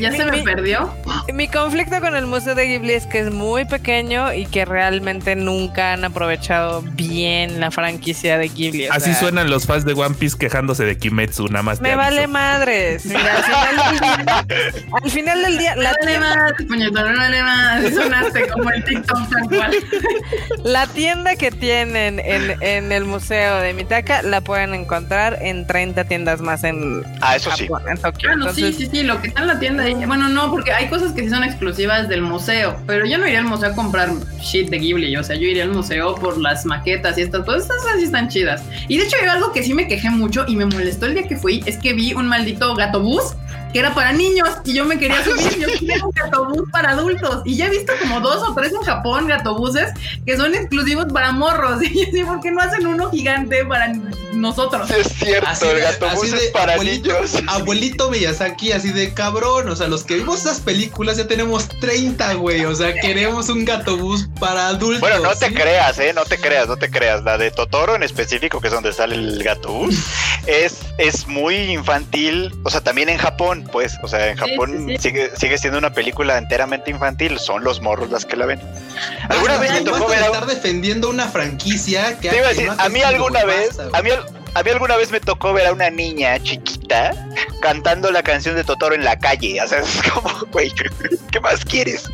[0.00, 0.94] ¿Ya se me perdió?
[1.32, 5.36] Mi conflicto con el Museo de Ghibli es que es muy pequeño y que realmente
[5.36, 8.86] nunca han aprovechado bien la franquicia de Ghibli.
[8.86, 11.80] Así suenan los fans de One Piece quejándose de Kimetsu, nada más.
[11.80, 13.04] Me vale madres.
[13.06, 13.20] Mira,
[15.02, 16.54] al, final del día, la tienda...
[16.68, 17.94] no vale más.
[17.94, 19.76] Sonaste como el TikTok tal cual.
[20.64, 26.04] La tienda que tienen en, en el Museo de Mitaka la pueden encontrar en 30
[26.04, 27.68] tiendas más en Ah, eso sí.
[27.86, 29.84] En sí, sí, sí, lo que está en la tienda.
[30.06, 33.40] Bueno, no, porque hay cosas que sí son exclusivas del museo, pero yo no iría
[33.40, 36.64] al museo a comprar shit de Ghibli, o sea, yo iría al museo por las
[36.64, 38.62] maquetas y estas cosas, estas sí están chidas.
[38.88, 41.28] Y de hecho, hay algo que sí me quejé mucho y me molestó el día
[41.28, 43.34] que fui, es que vi un maldito gato bus
[43.72, 45.58] que era para niños y yo me quería subir.
[45.58, 48.82] Yo quería un gatobús para adultos y ya he visto como dos o tres en
[48.82, 49.92] Japón gatobuses
[50.26, 51.80] que son exclusivos para morros.
[51.90, 53.92] Y yo ¿por qué no hacen uno gigante para
[54.32, 54.90] nosotros?
[54.90, 57.34] Es cierto, el gatobús es para abuelito, niños.
[57.48, 59.68] Abuelito Miyazaki, así de cabrón.
[59.68, 62.64] O sea, los que vimos esas películas ya tenemos 30, güey.
[62.64, 65.00] O sea, queremos un gatobús para adultos.
[65.00, 66.12] Bueno, no te creas, ¿eh?
[66.12, 67.22] No te creas, no te creas.
[67.24, 69.96] La de Totoro en específico, que es donde sale el gatobús,
[70.46, 72.54] es, es muy infantil.
[72.64, 76.38] O sea, también en Japón pues, o sea, en Japón Sigue, sigue siendo una película
[76.38, 78.60] enteramente infantil, son los morros las que la ven.
[79.28, 83.02] ¿Alguna vez me tocó ver estar defendiendo una franquicia que, iba a, decir, a mí
[83.02, 84.10] alguna vez, a mí
[84.54, 87.12] a mí alguna vez me tocó ver a una niña chiquita
[87.60, 89.60] cantando la canción de Totoro en la calle.
[89.62, 90.72] O sea, es como, güey,
[91.30, 92.10] ¿qué más quieres?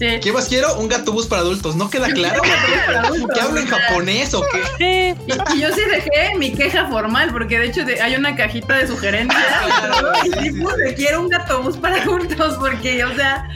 [0.00, 0.78] ¿Qué más quiero?
[0.78, 1.76] Un gatobús para adultos.
[1.76, 2.40] ¿No queda claro?
[3.34, 5.14] ¿Que hablo en japonés o qué?
[5.14, 5.32] Sí.
[5.54, 9.40] Y, yo sí dejé mi queja formal, porque de hecho hay una cajita de sugerencias.
[10.10, 10.22] Ah,
[10.88, 13.48] y quiero un gatobús para adultos, porque, o sea,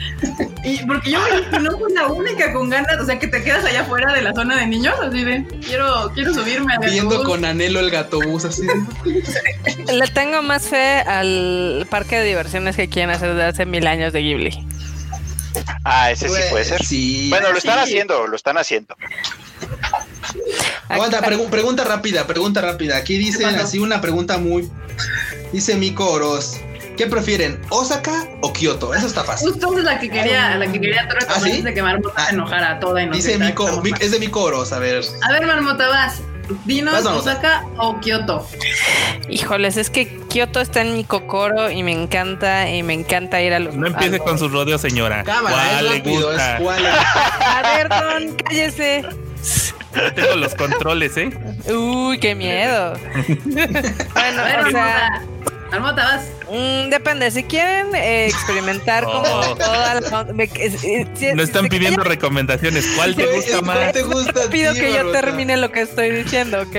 [0.63, 1.19] y porque yo
[1.61, 4.33] no fui la única con ganas, o sea, que te quedas allá afuera de la
[4.33, 8.63] zona de niños, así de, quiero, quiero subirme a Viendo con anhelo el gatobús, así
[9.05, 14.13] Le tengo más fe al parque de diversiones que quieren hacer desde hace mil años
[14.13, 14.65] de Ghibli.
[15.83, 16.83] Ah, ese sí puede ser.
[16.83, 17.29] Sí.
[17.29, 18.95] Bueno, lo están haciendo, lo están haciendo.
[20.89, 22.97] Aguanta, pregunta rápida, pregunta rápida.
[22.97, 24.69] Aquí dice así una pregunta muy.
[25.51, 26.57] Dice Miko Oroz.
[26.97, 28.93] ¿Qué prefieren, Osaka o Kioto?
[28.93, 29.49] Eso está fácil.
[29.49, 31.61] Justo es la que quería, la que quería ¿Ah, ¿sí?
[31.61, 32.33] de que Marmota se ah.
[32.33, 35.03] enojara toda y no Dice Miko, es de Miko Oroz, a ver.
[35.23, 36.21] A ver, Marmota, vas.
[36.65, 38.47] Dinos, Osaka o Kioto.
[39.29, 43.53] Híjoles, es que Kioto está en mi cocoro y me encanta y me encanta ir
[43.53, 43.75] a los.
[43.75, 45.23] No empiece con sus rodeos, señora.
[45.23, 49.03] Cámara, es rápido, es A ver, Don, cállese.
[49.95, 51.29] Yo tengo los controles, ¿eh?
[51.73, 52.93] Uy, qué miedo.
[53.45, 55.21] bueno, o sea,
[55.71, 56.34] Marmota, vas.
[56.49, 59.23] Mm, depende, si quieren eh, experimentar como
[59.55, 60.23] toda la...
[60.33, 62.85] me- eh, si- No están si pidiendo recomendaciones.
[62.95, 63.91] ¿Cuál te gusta más?
[63.93, 66.75] te gusta a pido ti, que yo termine lo que estoy diciendo, ¿ok?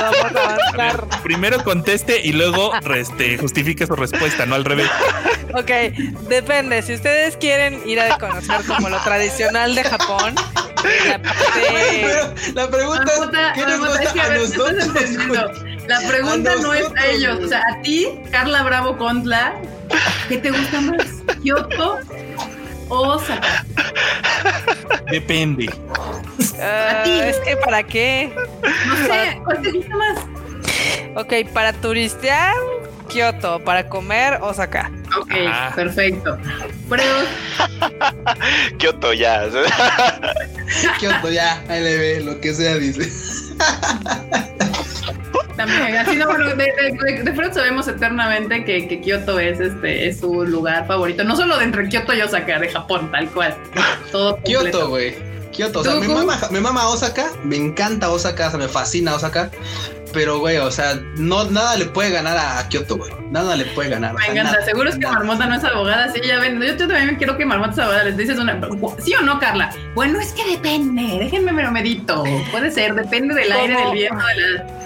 [0.00, 0.38] Vamos a A ver,
[0.76, 1.22] avanzar.
[1.22, 4.88] primero conteste y luego este, justifique su respuesta, no al revés.
[5.54, 5.70] Ok,
[6.28, 6.82] depende.
[6.82, 10.34] Si ustedes quieren ir a conocer como lo tradicional de Japón,
[11.08, 15.58] la parte- la pregunta es, ¿qué nos gusta que a nosotros?
[15.88, 19.54] La pregunta A no es a ellos, o sea, a ti, Carla Bravo Contla,
[20.28, 21.06] ¿qué te gusta más?
[21.42, 21.98] ¿Kioto
[22.88, 23.64] o Osaka?
[25.10, 25.68] Depende.
[26.60, 27.20] Ah, ti.
[27.20, 28.32] es que para qué.
[28.86, 30.18] No sé, ¿cuál te gusta más?
[31.16, 32.54] Ok, para turistear,
[33.08, 33.60] Kioto.
[33.64, 34.90] Para comer, Osaka.
[35.18, 35.72] Ok, Ah.
[35.74, 36.36] perfecto.
[36.90, 37.02] Pero,
[38.78, 39.48] Kioto ya.
[41.00, 43.10] Kioto, ya, ahí le ve, lo que sea, dice.
[45.58, 49.60] también, así no, bueno, de, de, de, de Fred sabemos eternamente que, que Kioto es
[49.60, 51.24] este es su lugar favorito.
[51.24, 53.54] No solo de entre Kioto y Osaka, de Japón, tal cual.
[54.10, 54.62] Todo completo.
[54.62, 55.14] Kioto, güey.
[55.52, 58.68] Kioto, o sea, ¿Tú, me mama, me mama Osaka, me encanta Osaka, o sea, me
[58.68, 59.50] fascina Osaka.
[60.14, 63.12] Pero, güey, o sea, no, nada le puede ganar a Kioto, güey.
[63.30, 64.14] Nada le puede ganar.
[64.14, 64.64] o Me sea, encanta, nada.
[64.64, 67.44] seguro es que Marmota no es abogada, sí, ya ven, yo, yo también quiero que
[67.44, 68.58] Marmota es abogada, les dices una,
[69.04, 69.70] ¿sí o no, Carla?
[69.94, 74.24] Bueno, es que depende, déjenme me lo medito, puede ser, depende del aire, del viento,
[74.34, 74.77] de la...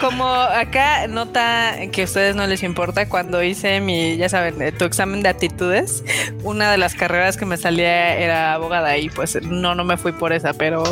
[0.00, 4.72] Como acá nota que a ustedes no les importa, cuando hice mi, ya saben, eh,
[4.72, 6.02] tu examen de aptitudes,
[6.42, 10.12] una de las carreras que me salía era abogada y pues no, no me fui
[10.12, 10.82] por esa, pero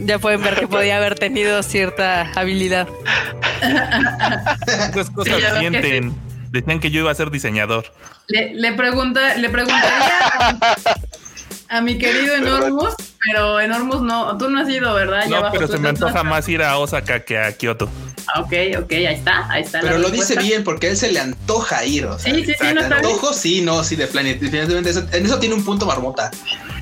[0.00, 2.88] ya pueden ver que podía haber tenido cierta habilidad.
[4.66, 6.14] Esas cosas Sí, que sienten.
[6.50, 7.84] Decían que yo iba a ser diseñador.
[8.26, 10.18] Le, le pregunta, le preguntaría
[11.70, 12.94] a, mi querido Enormus,
[13.26, 15.26] pero Enormus no, tú no has ido, ¿verdad?
[15.28, 17.88] No, pero se me antoja más- ir a Osaka que a Kioto.
[18.32, 19.78] Ah, Ok, ok, ahí está, ahí está.
[19.82, 22.32] la Pero lo dice bien porque a él se le antoja ir, o sea.
[22.34, 23.10] Sí, sí, sí, no ¿de está bien.
[23.14, 23.32] antojo?
[23.32, 24.38] Sí, no, sí, de Planet.
[24.40, 26.30] Definitivamente, eso- en eso tiene un punto marmota.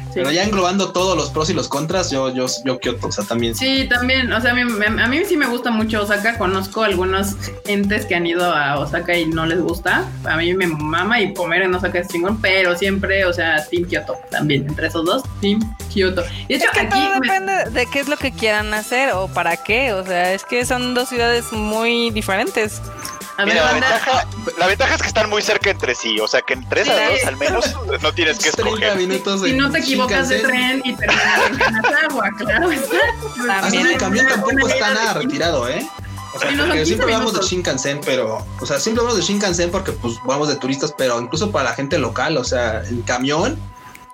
[0.09, 0.15] Sí.
[0.15, 3.25] Pero ya englobando todos los pros y los contras, yo, yo, yo Kioto, o sea,
[3.25, 3.55] también.
[3.55, 7.35] Sí, también, o sea, a mí, a mí sí me gusta mucho Osaka, conozco algunos
[7.67, 11.35] entes que han ido a Osaka y no les gusta, a mí me mama y
[11.35, 15.23] comer en Osaka es chingón, pero siempre, o sea, Team Kyoto, también, entre esos dos,
[15.41, 15.61] Team
[15.93, 16.23] Kyoto.
[16.49, 16.89] Y hecho, Es que aquí...
[16.91, 20.33] todo me- depende de qué es lo que quieran hacer o para qué, o sea,
[20.33, 22.81] es que son dos ciudades muy diferentes.
[23.39, 24.27] A ver, Mira, la ventaja,
[24.59, 26.19] la ventaja es que están muy cerca entre sí.
[26.21, 27.05] O sea que entre esas Sí.
[27.15, 27.65] dos al menos
[28.03, 28.97] no tienes que 30 escoger.
[28.97, 31.57] minutos si no te equivocas de tren y terminas en
[32.35, 33.59] claro está.
[33.61, 35.89] Así el camión tampoco ida nada de- retirado, ¿eh?
[36.35, 37.51] O sea, Sí, no, son porque 15 siempre hablamos de minutos.
[37.51, 41.51] Shinkansen, pero, o sea, siempre hablamos de Shinkansen porque, pues, vamos de turistas, pero incluso
[41.51, 43.59] para la gente local, o sea, en camión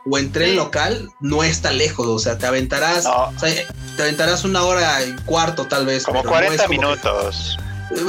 [0.09, 0.57] o en tren Sí.
[0.57, 3.33] local no está lejos, o sea, te aventarás, No.
[3.35, 3.53] o sea,
[3.97, 6.05] te aventarás una hora y cuarto tal vez.
[6.05, 7.59] Como pero no 40 es como que- minutos.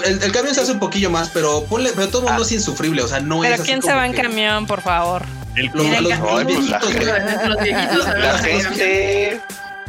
[0.05, 3.01] El, el camión se hace un poquillo más, pero ponle, pero todo mundo es insufrible,
[3.01, 5.23] o sea, no Pero es así ¿quién se va en que- camión, por favor?
[5.55, 6.93] El Los, los- el pues, viejitos.
[7.47, 9.41] Los viejitos, La gente.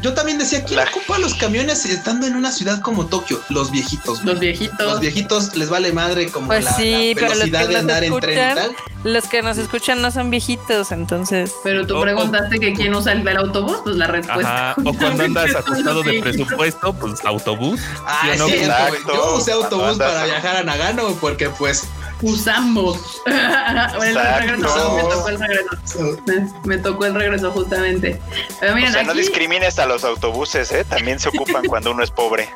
[0.06, 3.40] Yo también decía, ¿quién La- ocupa los camiones estando en una ciudad como Tokio?
[3.48, 4.22] Los viejitos.
[4.22, 4.78] Los viejitos.
[4.78, 7.76] Los viejitos les vale madre como Pues la, sí, la pero los velocidad que de
[7.76, 8.76] andar en tren y tal.
[9.02, 11.52] Los que nos escuchan no son viejitos, entonces...
[11.64, 14.70] Pero tú O- o- preguntaste que quién usa el del autobús, pues la respuesta.
[14.70, 14.80] Ajá.
[14.84, 17.80] O cuando andas ajustado de presupuesto, pues autobús.
[18.06, 18.46] Ah, ¿Sí no?
[18.46, 19.12] Exacto.
[19.12, 21.82] Yo usé autobús para viajar a Nagano porque pues
[22.22, 23.22] Usamos.
[23.26, 26.22] El regreso, me tocó el regreso.
[26.26, 28.20] Me, me tocó el regreso justamente.
[28.60, 30.84] Pero miren, O sea, no discrimines a los autobuses, ¿eh?
[30.84, 32.48] También se ocupan cuando uno es pobre.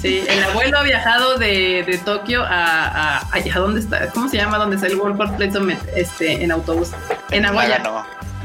[0.00, 4.10] sí, el abuelo ha viajado de, de Tokio a, a, ¿a dónde está?
[4.10, 4.58] ¿Cómo se llama?
[4.58, 5.78] ¿Dónde está el World Trade?
[5.96, 6.90] Este, en autobús.
[7.30, 7.78] En Nagoya.
[7.78, 8.04] Nagano.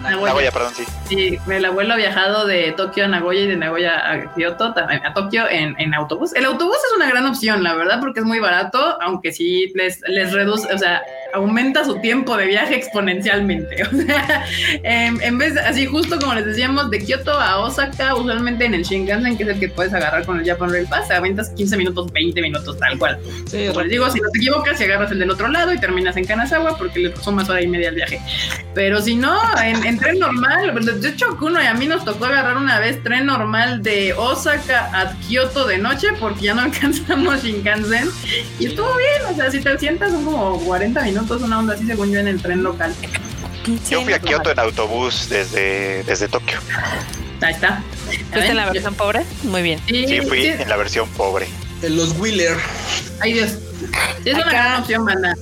[0.10, 0.28] Nagoya.
[0.28, 0.84] Nagoya, perdón, sí.
[1.08, 5.06] Sí, el abuelo ha viajado de Tokio a Nagoya y de Nagoya a Kyoto, también
[5.06, 6.34] a Tokio en, en autobús.
[6.36, 10.02] El autobús es una gran opción, la verdad, porque es muy barato, aunque sí les,
[10.08, 11.02] les reduce, o sea,
[11.34, 13.78] aumenta su tiempo de viaje exponencialmente.
[13.88, 14.46] O sea,
[14.84, 18.84] en, en vez, así justo como les decíamos, de Kyoto a Osaka, usualmente en el
[18.84, 22.12] Shinkansen, que es el que puedes agarrar con el Japan Rail Pass, aventas 15 minutos,
[22.12, 23.18] 20 minutos, tal cual.
[23.50, 25.80] sí, Como les digo, si no te equivocas, si agarras el del otro lado y
[25.80, 28.20] terminas en Kanazawa porque le sumas hora y media al viaje.
[28.74, 32.26] Pero si no, en, en tren normal, de hecho, Kuno y a mí nos tocó
[32.26, 37.44] agarrar una vez tren normal de Osaka a Kyoto de noche porque ya no alcanzamos
[37.44, 38.10] Shinkansen
[38.60, 41.86] y estuvo bien, o sea, si te sientas son como 40 minutos, una onda así
[41.86, 42.94] según yo en el tren local.
[43.90, 46.58] Yo fui a Kioto en autobús desde, desde Tokio.
[47.42, 47.84] Ahí está.
[48.06, 49.26] ¿Fuiste en la versión pobre?
[49.44, 49.80] Muy bien.
[49.88, 50.48] Sí, Sí, fui sí.
[50.48, 51.48] en la versión pobre.
[51.82, 52.56] en los Wheeler.
[53.20, 53.52] Ay Dios.
[54.24, 55.36] Sí, es una gran opción, banda.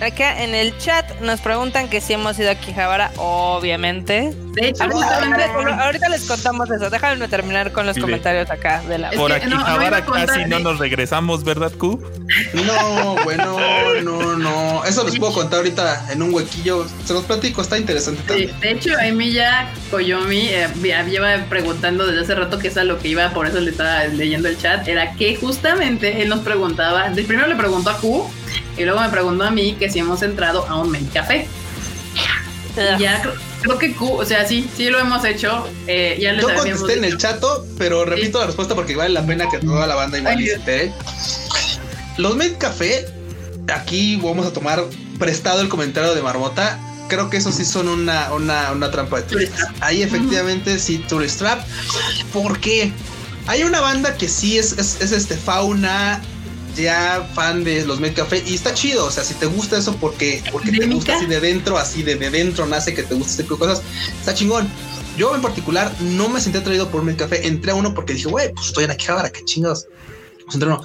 [0.00, 4.32] Acá en el chat nos preguntan que si hemos ido a Quijabara, obviamente.
[4.52, 5.44] De hecho, Ahorita, justamente-
[5.82, 6.88] ahorita- les contamos eso.
[6.88, 9.10] Déjame terminar con los comentarios acá de la.
[9.10, 11.72] Es Por que aquí no, no iba a ahora contar casi no nos regresamos, ¿verdad,
[11.72, 12.00] Q?
[12.54, 13.58] No, bueno,
[14.02, 14.84] no, no.
[14.84, 16.86] Eso les puedo contar ahorita en un huequillo.
[17.04, 18.60] Se los platico, está interesante Sí, también.
[18.60, 20.68] de hecho, Emilia Koyomi eh,
[21.08, 24.04] lleva preguntando desde hace rato que es a lo que iba, por eso le estaba
[24.04, 28.28] leyendo el chat, era que justamente él nos preguntaba, primero le preguntó a Q
[28.76, 31.46] y luego me preguntó a mí que si hemos entrado a un main café.
[32.98, 35.66] Y ya creo, creo que Q, o sea, sí, sí lo hemos hecho.
[35.86, 39.24] eh, ya les Yo contesté en el chato, pero repito la respuesta porque vale la
[39.24, 40.92] pena que toda la banda entere.
[42.18, 43.06] Los Made Café,
[43.72, 44.84] aquí vamos a tomar
[45.18, 46.78] prestado el comentario de Marmota.
[47.08, 49.74] Creo que eso sí son una, una, una trampa de Tourist turistas.
[49.80, 51.64] Ahí efectivamente sí, Tourist Trap.
[52.32, 52.92] ¿Por qué?
[53.46, 56.20] Hay una banda que sí es, es, es este fauna
[56.76, 59.06] ya fan de los Made Café y está chido.
[59.06, 62.16] O sea, si te gusta eso porque, porque te gusta así de dentro, así de,
[62.16, 63.84] de dentro nace que te gusta este tipo de cosas,
[64.18, 64.68] está chingón.
[65.16, 67.46] Yo en particular no me sentí atraído por Made Café.
[67.46, 69.86] Entré a uno porque dije, güey, pues estoy en Akihabara, qué chingados.
[70.44, 70.82] Pues entré uno.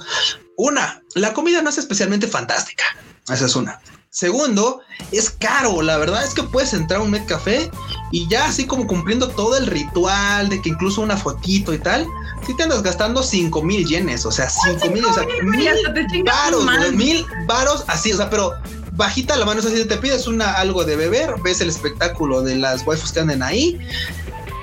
[0.56, 2.84] Una, la comida no es especialmente fantástica.
[3.28, 3.80] Esa es una.
[4.12, 5.80] Segundo, es caro.
[5.80, 7.70] La verdad es que puedes entrar a un Med Café
[8.10, 12.06] y ya así como cumpliendo todo el ritual de que incluso una fotito y tal,
[12.46, 16.92] si te andas gastando 5 mil yenes, o sea, 5 mil, o sea, mil varos,
[16.92, 18.52] mil varos así, o sea, pero
[18.92, 22.56] bajita la mano, es así, te pides una algo de beber, ves el espectáculo de
[22.56, 23.78] las waifus que anden ahí,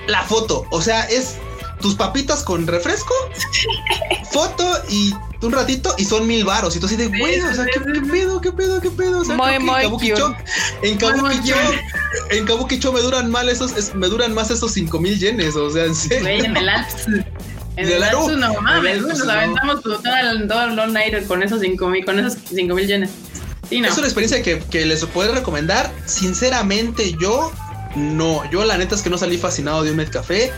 [0.05, 1.37] la foto, o sea, es
[1.81, 3.15] tus papitas con refresco,
[4.31, 5.11] foto y
[5.41, 6.75] un ratito y son mil varos.
[6.75, 9.19] Y tú así de, güey, o sea, ¿qué, qué pedo, qué pedo, qué pedo?
[9.19, 10.35] O sea, Muy, en Kabukicho,
[10.83, 11.55] en Kabukicho,
[12.31, 15.69] en Kabukicho me duran mal esos, es- me duran más esos cinco mil yenes, o
[15.69, 16.21] sea, en serio.
[16.21, 17.05] Güey, en el Alps.
[17.75, 19.31] En el Alps no mames, nos no.
[19.31, 22.85] aventamos todo el, todo el all night con esos 5 mil, con esos 5 mil
[22.85, 23.09] yenes.
[23.69, 23.87] Sí, no.
[23.87, 25.89] Es una experiencia que, que les puedo recomendar.
[26.05, 27.53] Sinceramente, yo
[27.95, 28.41] no.
[28.51, 30.51] Yo la neta es que no salí fascinado de un Med Café.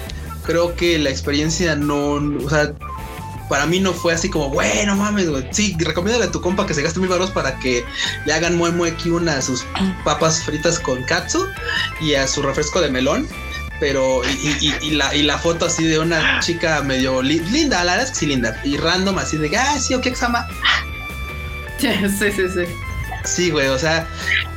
[0.47, 2.13] Creo que la experiencia no,
[2.43, 2.73] o sea,
[3.51, 5.45] para mí no fue así como, bueno, mames, güey.
[5.51, 7.83] Sí, recomiéndale a tu compa que se gaste mil baros para que
[8.25, 9.65] le hagan mue mue una a sus
[10.05, 11.45] papas fritas con katsu
[11.99, 13.27] y a su refresco de melón.
[13.81, 18.05] Pero, y, la, y la foto así de una chica medio li- linda, la verdad
[18.07, 18.57] es que sí, linda.
[18.63, 20.47] Y random, así de, ah, sí, ok, Xama.
[21.79, 22.63] Sí, sí, sí.
[23.23, 23.51] Sí.
[23.51, 24.07] Güey, o sea,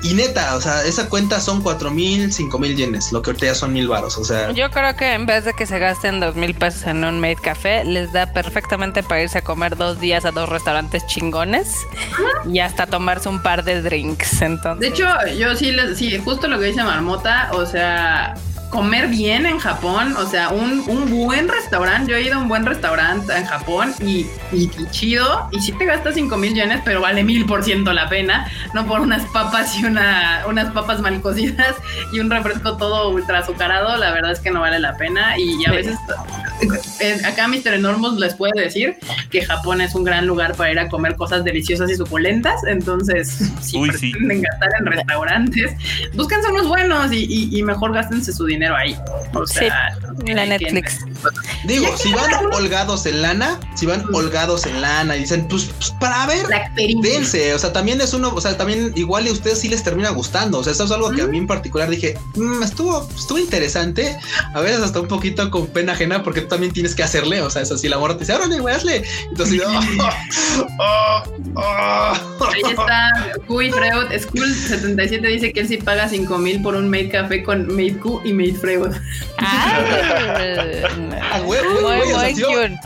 [0.02, 3.46] y neta, o sea, esa cuenta son cuatro mil, cinco mil yenes, lo que ahorita
[3.46, 6.20] ya son mil varos, o sea, Yo creo que en vez de que se gasten
[6.20, 10.00] dos mil pesos en un made café, les da perfectamente para irse a comer dos
[10.00, 11.78] días a dos restaurantes chingones
[12.50, 14.42] y hasta tomarse un par de drinks.
[14.42, 15.08] Entonces, De hecho,
[15.38, 18.34] yo sí, les, sí, justo lo que dice Marmota, o sea,
[18.74, 22.48] comer bien en Japón, o sea, un, un buen restaurante, yo he ido a un
[22.48, 26.80] buen restaurante en Japón y, y- y chido, y sí te gastas 5 mil yenes,
[26.84, 31.00] pero vale mil por ciento la pena, no por unas papas y una, unas papas
[31.00, 31.76] mal cocidas
[32.12, 35.64] y un refresco todo ultra azucarado, la verdad es que no vale la pena y
[35.66, 35.96] a veces...
[37.00, 37.74] eh, Acá Mr.
[37.74, 38.96] Enormous les puede decir
[39.30, 43.38] que Japón es un gran lugar para ir a comer cosas deliciosas y suculentas, entonces
[43.60, 44.10] si Uy, sí.
[44.10, 45.72] pretenden gastar en restaurantes,
[46.14, 48.96] búsquense unos buenos y, y- y mejor gástense su dinero ahí.
[49.34, 49.96] O sea,
[50.26, 51.00] la Netflix.
[51.64, 55.90] digo, si van holgados en lana, si van holgados en lana y dicen, pues, pues,
[56.00, 56.46] para ver,
[57.02, 59.82] dense, o sea, también es uno, o sea, también igual y a ustedes sí les
[59.82, 63.08] termina gustando, o sea, eso es algo que a mí en particular dije, "Mm, estuvo,
[63.16, 64.16] estuvo interesante,
[64.54, 67.50] a veces hasta un poquito con pena ajena porque tú también tienes que hacerle, o
[67.50, 69.64] sea, es así, la morra te dice, órale, güey, hazle, entonces yo,
[70.78, 71.22] "Oh,
[71.56, 72.12] oh".
[72.52, 73.10] Ahí está.
[73.64, 74.20] Y Freud.
[74.20, 77.98] School 77 dice que él sí paga 5 mil por un Made Café con Made
[77.98, 78.92] Q y Made Freud.
[79.38, 79.78] Ah,
[81.44, 82.78] güey, güey, güey.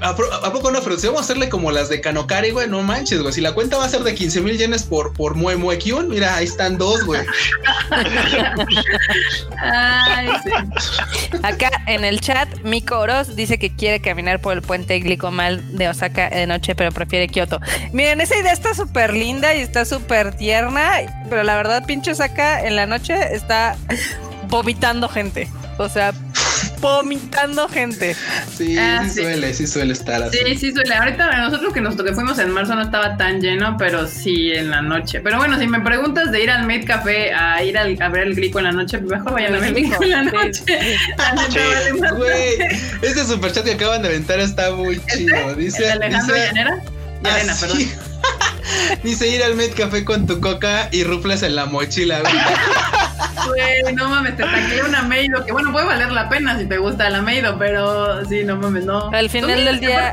[0.00, 0.80] ¿A, pro- a poco no?
[0.82, 3.32] Pero si vamos a hacerle como las de Kanokari, güey, no manches, güey.
[3.32, 6.08] Si la cuenta va a ser de 15 mil yenes por, por Mue Mue Kyun,
[6.08, 7.22] mira, ahí están dos, güey.
[9.62, 10.50] Ay, sí.
[11.42, 15.88] Acá en el chat, Miko Oroz dice que quiere caminar por el puente Glicomal de
[15.88, 17.60] Osaka de noche, pero prefiere Kioto.
[17.92, 20.90] Miren, esa idea está súper linda y está súper tierna,
[21.28, 23.76] pero la verdad, pinche Osaka en la noche está
[24.50, 25.48] vomitando gente.
[25.78, 26.12] O sea,
[26.80, 28.14] vomitando gente.
[28.56, 29.20] Sí, Ah, sí, sí.
[29.22, 30.36] suele, sí suele estar así.
[30.44, 30.94] Sí, sí suele.
[30.94, 34.70] Ahorita nosotros que nos que fuimos en marzo no estaba tan lleno, pero sí en
[34.70, 35.20] la noche.
[35.20, 38.24] Pero bueno, si me preguntas de ir al Made Café a ir al- a ver
[38.26, 40.62] el Glico en la noche, mejor vayan a ver el Glico en la noche.
[42.16, 42.58] Güey,
[43.02, 45.54] ese superchat que acaban de aventar está muy chido.
[45.54, 46.82] Dice, ¿El de Alejandro dice, Llanera?
[47.22, 47.60] Y Ah, Arena, sí.
[47.66, 49.00] perdón.
[49.02, 52.22] dice ir al Med Café con tu coca y rufles en la mochila.
[53.46, 53.94] Güey.
[53.94, 57.10] No mames, te taqué una Meido, que bueno, puede valer la pena si te gusta
[57.10, 59.10] la Meido, pero sí, no mames, no.
[59.10, 60.12] Al final del día,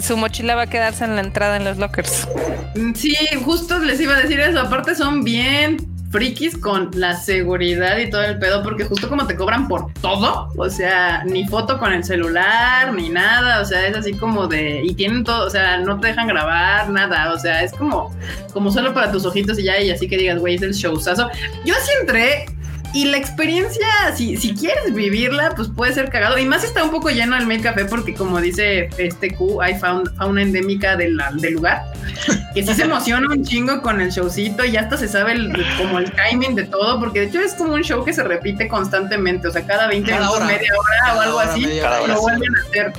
[0.00, 2.28] su mochila va a quedarse en la entrada en los lockers.
[2.76, 4.60] Mm, sí, justo les iba a decir eso.
[4.60, 9.36] Aparte son bien frikis con la seguridad y todo el pedo, porque justo como te
[9.36, 13.96] cobran por todo, o sea, ni foto con el celular, ni nada, o sea, es
[13.96, 17.62] así como de, y tienen todo, o sea, no te dejan grabar nada, o sea,
[17.62, 18.14] es como,
[18.52, 21.30] como solo para tus ojitos y ya, y así que digas, güey, es el showzazo.
[21.64, 22.46] Yo sí entré
[22.92, 23.86] y la experiencia,
[24.16, 26.38] si, si quieres vivirla, pues puede ser cagado.
[26.38, 29.78] Y más está un poco lleno el Mail Café porque como dice este Q, hay
[29.78, 31.82] fauna endémica del, del lugar.
[32.54, 36.00] Que sí se emociona un chingo con el showcito y hasta se sabe el, como
[36.00, 36.98] el timing de todo.
[36.98, 39.46] Porque de hecho es como un show que se repite constantemente.
[39.46, 42.92] O sea, cada 20 minutos, media hora o algo así, lo vuelven a hacer.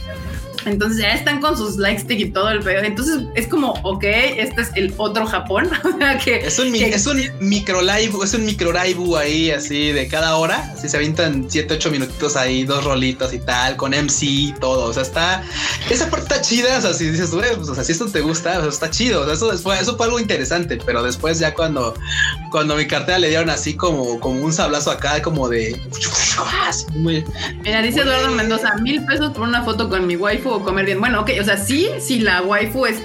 [0.65, 2.83] Entonces ya están con sus like stick y todo el pedo.
[2.83, 5.69] Entonces es como, ok, este es el otro Japón.
[6.23, 10.35] que, es, un, es un micro live, es un micro live ahí, así de cada
[10.37, 10.71] hora.
[10.73, 14.85] Así se avientan 7, 8 minutitos ahí, dos rolitos y tal, con MC y todo.
[14.85, 15.43] O sea, está.
[15.89, 16.77] Esa parte está chida.
[16.77, 18.89] O sea, si dices, güey, pues, o sea, si esto te gusta, o sea, está
[18.89, 19.21] chido.
[19.21, 20.77] O sea, eso, fue, eso fue algo interesante.
[20.85, 21.95] Pero después, ya cuando,
[22.51, 25.79] cuando mi cartera le dieron así como, como un sablazo acá, como de.
[27.63, 30.99] Mira, dice Eduardo Mendoza, mil pesos por una foto con mi waifu o comer bien.
[30.99, 33.01] Bueno, ok, o sea, sí, si la waifu es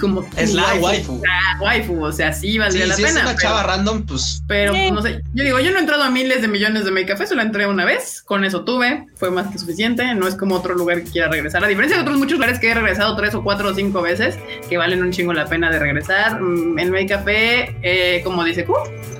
[0.00, 0.26] como.
[0.36, 1.20] Es la waifu.
[1.22, 3.20] La waifu, o sea, sí valdría la si pena.
[3.20, 4.42] Es una chava random, pues.
[4.46, 5.22] Pero no sé.
[5.34, 7.66] Yo digo, yo no he entrado a miles de millones de make café, solo entré
[7.66, 8.22] una vez.
[8.22, 10.14] Con eso tuve, fue más que suficiente.
[10.14, 11.64] No es como otro lugar que quiera regresar.
[11.64, 14.38] A diferencia de otros muchos lugares que he regresado tres o cuatro o cinco veces,
[14.68, 16.40] que valen un chingo la pena de regresar.
[16.40, 18.74] Mm, en make café, eh, como dice Q,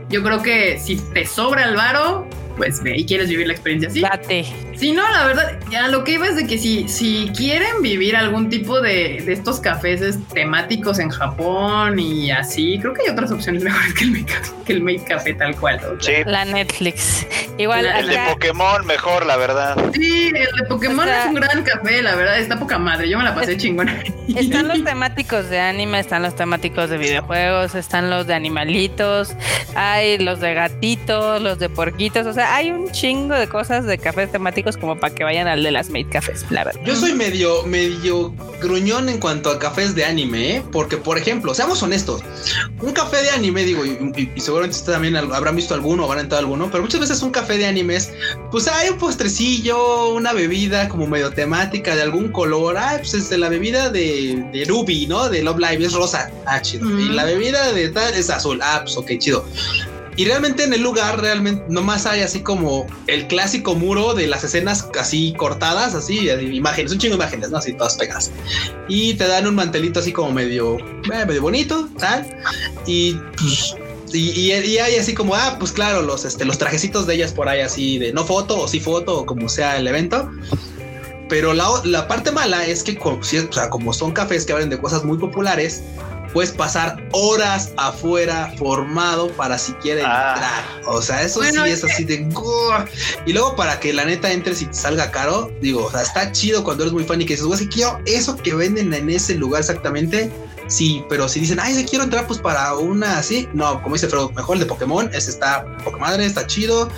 [0.09, 2.26] yo creo que si te sobra el varo,
[2.57, 4.00] pues ve y quieres vivir la experiencia así.
[4.00, 4.46] Date.
[4.76, 8.16] Si no, la verdad, ya lo que iba es de que si, si quieren vivir
[8.16, 13.30] algún tipo de, de estos cafés temáticos en Japón y así, creo que hay otras
[13.30, 14.34] opciones mejores que el make,
[14.64, 15.80] que el make café tal cual.
[16.00, 16.12] Sí.
[16.26, 17.26] La Netflix.
[17.59, 17.86] Igual.
[17.86, 19.76] el de Pokémon, mejor, la verdad.
[19.92, 23.09] Sí, el de Pokémon es un gran café, la verdad, está poca madre.
[23.09, 24.02] Yo me la pasé chingona.
[24.34, 29.34] Están los temáticos de anime, están los temáticos de videojuegos, están los de animalitos,
[29.74, 33.99] hay los de gatitos, los de porquitos, o sea, hay un chingo de cosas de
[33.99, 36.80] cafés temáticos como para que vayan al de las Made Cafés, la verdad.
[36.84, 40.62] Yo soy medio, medio gruñón en cuanto a cafés de anime, ¿eh?
[40.72, 42.22] porque por ejemplo, seamos honestos,
[42.80, 46.70] un café de anime, digo, y, seguramente ustedes también habrán visto alguno, habrán entrado alguno,
[46.70, 48.12] pero muchas veces un café de animes,
[48.51, 53.30] pues hay un postrecillo, una bebida como medio temática de algún color, ah, pues es
[53.30, 55.28] de la bebida de, de Ruby, ¿no?
[55.28, 56.88] De Love Live es rosa, ah, chido.
[56.99, 59.45] Y la bebida de tal es azul, ah, pues ok, chido.
[60.16, 64.44] Y realmente en el lugar, realmente nomás hay así como el clásico muro de las
[64.44, 67.58] escenas así cortadas, así, imágenes, un chingo de imágenes, ¿no?
[67.58, 68.30] Así todas pegadas.
[68.88, 72.26] Y te dan un mantelito así como medio, eh, medio bonito, tal.
[72.86, 73.74] Y pues
[74.14, 77.60] y, hay así como, ah, pues claro, los, este, los trajecitos de ellas por ahí
[77.60, 80.30] así de no foto o sí foto o como sea el evento.
[81.28, 84.70] Pero la, la parte mala es que como, o sea, como son cafés que hablan
[84.70, 85.82] de cosas muy populares,
[86.35, 90.35] puedes pasar horas afuera formado para siquiera ah.
[90.35, 90.95] entrar.
[90.95, 92.28] O sea, eso sí es así de...
[93.24, 96.32] Y luego para que la neta entres y te salga caro, digo, o sea, está
[96.32, 99.09] chido cuando eres muy fan y que dices, güey, si quiero eso que venden en
[99.09, 100.30] ese lugar exactamente.
[100.66, 104.08] Sí, pero si dicen, ay, si quiero entrar pues para una así, no, como dice
[104.08, 106.88] Fredo, mejor el de Pokémon, ese está poca madre, está chido.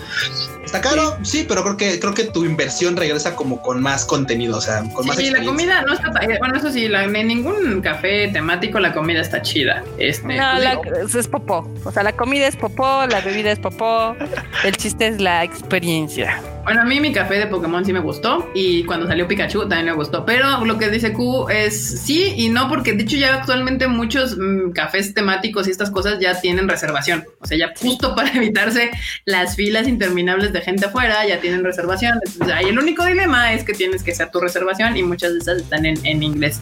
[0.65, 1.45] Está caro, sí.
[1.49, 5.07] pero creo que creo que tu inversión regresa como con más contenido, o sea, con
[5.07, 9.21] más Sí, la comida no está bueno, eso sí, en ningún café temático la comida
[9.21, 9.85] está chida.
[9.99, 10.81] Este, no, la,
[11.17, 11.71] es popó.
[11.85, 14.17] O sea, la comida es popó, la bebida es popó.
[14.65, 16.41] El chiste es la experiencia.
[16.67, 19.85] Bueno, a mí mi café de Pokémon sí me gustó y cuando salió Pikachu también
[19.85, 23.37] me gustó, pero lo que dice Q es sí y no porque de hecho ya
[23.37, 28.17] actualmente muchos mm, cafés temáticos y estas cosas ya tienen reservación, o sea, ya justo
[28.17, 28.91] para evitarse
[29.27, 32.19] las filas interminables de gente afuera, ya tienen reservación.
[32.25, 35.39] Entonces, ahí el único dilema es que tienes que hacer tu reservación y muchas de
[35.39, 36.61] esas están en, en inglés.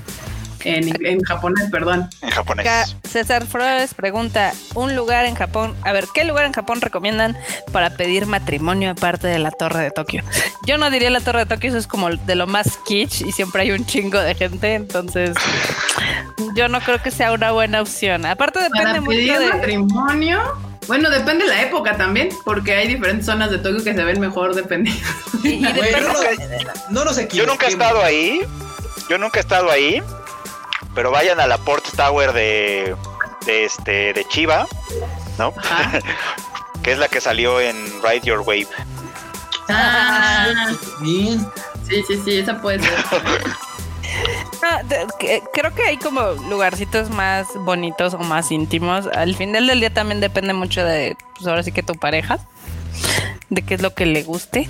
[0.64, 2.08] En, japonés, perdón.
[2.22, 2.96] En japonés.
[3.08, 7.36] César Flores pregunta, un lugar en Japón, a ver, ¿qué lugar en Japón recomiendan
[7.72, 10.22] para pedir matrimonio aparte de la Torre de Tokio?
[10.66, 13.32] Yo no diría la Torre de Tokio, eso es como de lo más kitsch y
[13.32, 15.36] siempre hay un chingo de gente, entonces
[16.56, 18.24] yo no creo que sea una buena opción.
[18.24, 20.40] Aparte depende para pedir mucho de matrimonio.
[20.86, 24.20] Bueno, depende de la época también, porque hay diferentes zonas de Tokio que se ven
[24.20, 25.02] mejor dependiendo.
[26.90, 28.40] no, no sé Yo nunca he estado ahí.
[29.08, 30.02] Yo nunca he estado ahí
[30.94, 32.94] pero vayan a la Port Tower de,
[33.46, 34.66] de este de Chiva,
[35.38, 35.52] ¿no?
[36.82, 38.68] que es la que salió en Ride Your Wave.
[39.68, 40.72] Ah.
[41.02, 42.92] Sí, sí, sí, esa puede ser.
[44.62, 44.80] Ah,
[45.52, 49.06] creo que hay como lugarcitos más bonitos o más íntimos.
[49.08, 52.38] Al final del día también depende mucho de, pues ahora sí que tu pareja,
[53.50, 54.68] de qué es lo que le guste.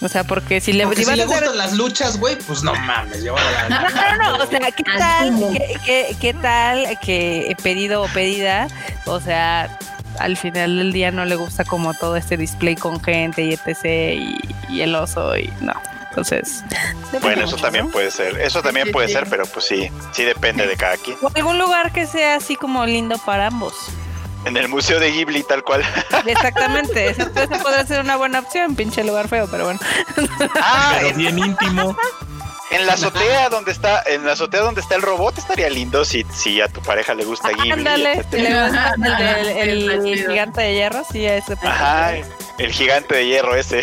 [0.00, 2.62] O sea, porque si le, Porque si si le hacer- gustan las luchas, güey, pues
[2.62, 3.34] no mames, yo
[3.68, 8.68] No, no, no, o sea, ¿qué tal, qué, qué- qué tal que pedido o pedida,
[9.06, 9.76] o sea,
[10.20, 13.84] al final del día no le gusta como todo este display con gente y etc.
[14.14, 14.38] y,
[14.68, 15.74] y el oso y no.
[16.10, 16.64] Entonces,
[17.12, 17.90] depende Bueno, eso mucho, también ¿no?
[17.92, 18.40] puede ser.
[18.40, 19.14] Eso también Sí, puede sí.
[19.14, 21.16] ser, pero pues sí, sí depende de cada quien.
[21.22, 23.74] O algún lugar que sea así como lindo para ambos.
[24.44, 25.82] En el Museo de Ghibli, tal cual.
[26.26, 29.80] Exactamente, eso, eso podría ser una buena opción, pinche lugar feo, pero bueno.
[30.56, 31.96] Ah, Pero en, bien íntimo.
[32.70, 36.24] en la azotea donde está, en la azotea donde está el robot estaría lindo si,
[36.32, 37.72] si a tu pareja le gusta Ghibli.
[37.72, 42.12] Ándale, le gusta el, del- el- gigante de hierro, sí, a ese Ajá,
[42.58, 43.82] el gigante de hierro ese.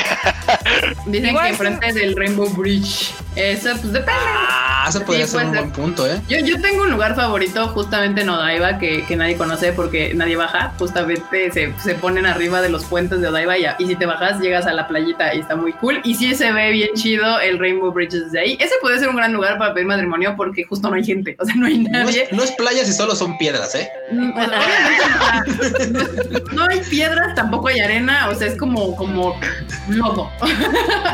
[1.06, 3.14] Dicen Igual que enfrente del Rainbow Bridge.
[3.36, 4.12] Eso, pues depende.
[4.22, 5.60] Ah, eso podría Sí, ser un ser.
[5.62, 6.22] buen punto, ¿eh?
[6.30, 10.36] Yo, yo tengo un lugar favorito justamente en Odaiba que, que nadie conoce porque nadie
[10.36, 10.74] baja.
[10.80, 14.40] Justamente se, se ponen arriba de los puentes de Odaiba y, y si te bajas
[14.40, 16.00] llegas a la playita y está muy cool.
[16.04, 18.58] Y sí se ve bien chido el Rainbow Bridge desde ahí.
[18.60, 21.36] Ese puede ser un gran lugar para pedir matrimonio porque justo no hay gente.
[21.40, 22.24] O sea, no hay No nadie.
[22.24, 23.90] es, no es playa si solo son piedras, ¿eh?
[24.12, 28.30] Mm, o sea, obviamente, no, no hay piedras, tampoco hay arena.
[28.30, 29.38] O sea, es como, como
[29.90, 30.30] lodo.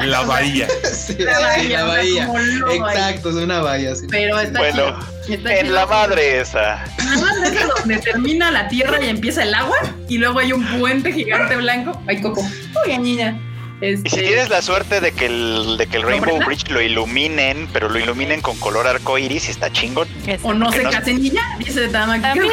[0.06, 0.68] La bahía.
[0.92, 2.11] Sí, La sí, bahía, la o sea, bahía.
[2.20, 3.96] Exacto, es una bahía.
[3.96, 4.08] sí.
[4.10, 5.36] Pero está Bueno, chido.
[5.38, 5.76] Está En chido.
[5.76, 6.84] la madre esa.
[7.04, 7.22] Más
[7.52, 9.78] es donde termina la tierra y empieza el agua
[10.08, 12.02] y luego hay un puente gigante blanco.
[12.08, 12.42] Ay, Coco.
[12.86, 13.40] Uy, niña.
[13.82, 16.40] Este, Y si tienes la suerte de que el, de que el ¿Lo Rainbow?
[16.46, 20.08] Bridge lo iluminen, pero lo iluminen con color arco iris, está chingón.
[20.44, 22.22] O no se no- casen y ya, dice Tamaki.
[22.22, 22.52] También,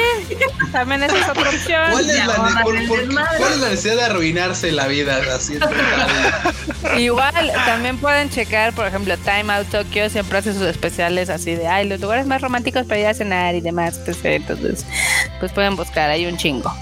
[0.73, 1.91] también esa es otra opción.
[1.93, 3.37] ¿Cuál es, la, ahora ne- por- el por- desmadre.
[3.39, 5.59] cuál es la necesidad de arruinarse la vida así?
[6.99, 11.67] Igual, también pueden checar, por ejemplo, Time Out Tokyo siempre hace sus especiales así de,
[11.69, 14.01] ay, los lugares más románticos para ir a cenar y demás.
[14.05, 14.85] pues, Entonces,
[15.41, 16.75] pues pueden buscar, hay un chingo.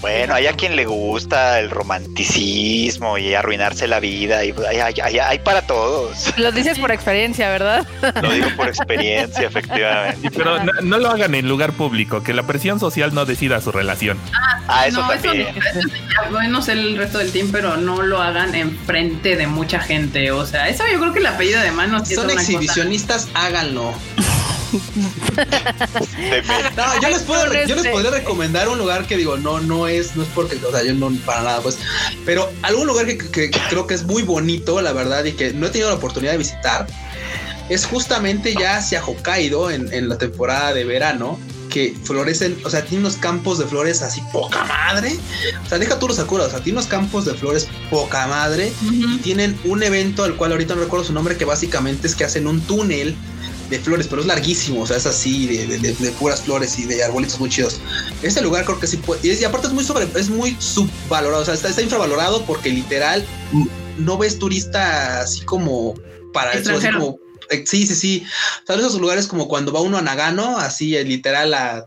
[0.00, 4.44] Bueno, hay a quien le gusta el romanticismo y arruinarse la vida.
[4.44, 6.32] Y hay, hay- hay- hay para todos.
[6.36, 7.86] Lo dices por experiencia, ¿verdad?
[8.22, 10.30] Lo digo por experiencia, efectivamente.
[10.30, 13.72] Pero no, no lo hagan en lugar público, que la presión social no decida su
[13.72, 14.18] relación.
[14.68, 15.48] Ah, eso no, también.
[15.56, 19.36] eso sí, ya, bueno, no sé el resto del team, pero no lo hagan enfrente
[19.36, 20.30] de mucha gente.
[20.30, 22.44] O sea, eso yo creo que la pedida de mano sí es Son una cosa.
[22.52, 23.92] exhibicionistas, háganlo.
[26.76, 29.86] No, yo les puedo, yo les este- podría recomendar un lugar que digo, no, no
[29.86, 31.78] es, no es porque, o sea, yo no para nada, pues,
[32.24, 35.66] pero algún lugar que, que- creo que es muy bonito, la verdad, y que no
[35.66, 36.86] he tenido la oportunidad de visitar,
[37.68, 41.38] es justamente ya hacia Hokkaido en, en la temporada de verano.
[41.68, 45.14] Que florecen, o sea, tiene unos campos de flores así poca madre.
[45.66, 48.72] O sea, deja tú los sakuras, o sea, tiene unos campos de flores poca madre
[48.86, 49.18] Ujú.
[49.18, 52.46] tienen un evento al cual ahorita no recuerdo su nombre, que básicamente es que hacen
[52.46, 53.14] un túnel
[53.70, 57.04] de flores, pero es larguísimo, o sea, es así, de, de- puras flores y de
[57.04, 57.80] arbolitos muy chidos.
[58.22, 60.56] Este lugar creo que sí puede, y, es- y aparte es muy sobre, es muy
[60.58, 63.66] subvalorado, o sea, está, está infravalorado porque literal mm,
[63.98, 65.94] no ves turista así como
[66.32, 67.18] para eso, así como,
[67.50, 68.24] eh, sí, sí, sí,
[68.66, 71.86] sabes esos lugares como cuando va uno a Nagano, así eh, literal a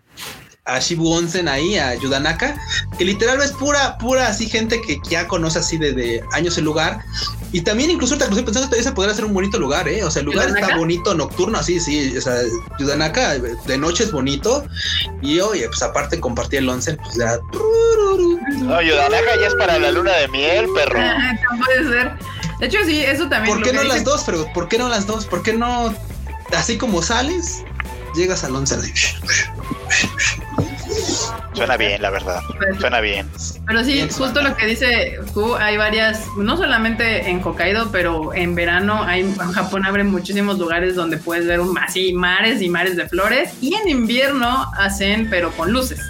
[0.65, 2.55] a Shibu Onsen ahí, a Yudanaka,
[2.97, 7.03] que literal es pura, pura así gente que ya conoce así desde años el lugar.
[7.51, 10.03] Y también incluso ahorita que lo estoy pensando, ese podría ser un bonito lugar, ¿eh?
[10.03, 12.15] O sea, el lugar está bonito, nocturno, así, sí.
[12.15, 12.35] O sea,
[12.79, 14.63] Yudanaka de noche es bonito.
[15.21, 17.39] Y oye, pues aparte compartir el onsen, pues ya...
[18.59, 20.99] No, Yudanaka ya es para la luna de miel, perro.
[20.99, 22.11] Ah, no puede ser.
[22.59, 23.55] De hecho, sí, eso también.
[23.55, 24.45] ¿Por qué que no las dos, Freud?
[24.53, 25.25] ¿Por qué no las dos?
[25.25, 25.93] ¿Por qué no,
[26.55, 27.63] así como sales,
[28.15, 28.81] llegas al onsen?
[31.61, 32.41] Suena bien, la verdad.
[32.79, 33.29] Suena bien.
[33.67, 38.33] Pero sí, Bien, justo lo que dice Q, hay varias, no solamente en Hokkaido, pero
[38.33, 42.69] en verano hay, en Japón abren muchísimos lugares donde puedes ver un, así mares y
[42.69, 43.53] mares de flores.
[43.61, 46.01] Y en invierno hacen, pero con luces.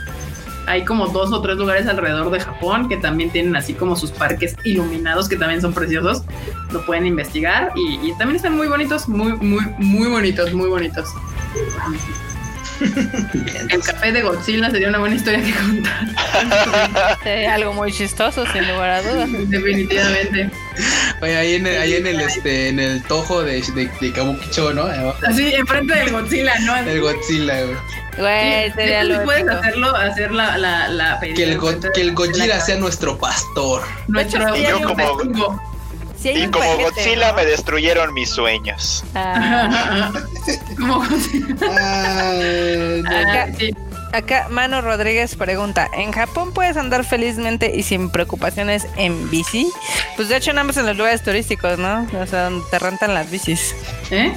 [0.68, 4.12] Hay como dos o tres lugares alrededor de Japón que también tienen así como sus
[4.12, 6.24] parques iluminados que también son preciosos.
[6.72, 11.10] Lo pueden investigar y, y también están muy bonitos, muy, muy, muy bonitos, muy bonitos.
[13.70, 17.18] El café de Godzilla sería una buena historia que contar.
[17.24, 19.30] Sí, algo muy chistoso, sin lugar a dudas.
[19.50, 20.50] Definitivamente.
[21.22, 24.74] Oye, ahí en el, ahí en el, este, en el tojo de, de, de Kabukicho,
[24.74, 24.86] ¿no?
[25.28, 26.76] Así, enfrente del Godzilla, ¿no?
[26.78, 27.78] El Godzilla, güey.
[28.18, 29.58] Güey, sería lo puedes épico.
[29.58, 32.66] hacerlo, hacer la, la, la Que el, Go- que el de la Gojira casa.
[32.66, 33.84] sea nuestro pastor.
[34.08, 35.71] nuestro nuestro como-.
[36.22, 37.34] Sí Y un como paquete, Godzilla ¿no?
[37.38, 39.04] me destruyeron mis sueños.
[39.16, 40.12] Ah,
[40.78, 41.56] Como Godzilla.
[43.02, 43.10] No.
[43.10, 43.74] Ah, sí.
[44.14, 49.72] acá Mano Rodríguez pregunta, ¿en Japón puedes andar felizmente y sin preocupaciones en bici?
[50.16, 52.08] Pues de hecho nada más en los lugares turísticos, ¿no?
[52.22, 53.76] O sea, donde te rentan las bicis.
[54.12, 54.34] ¿Eh?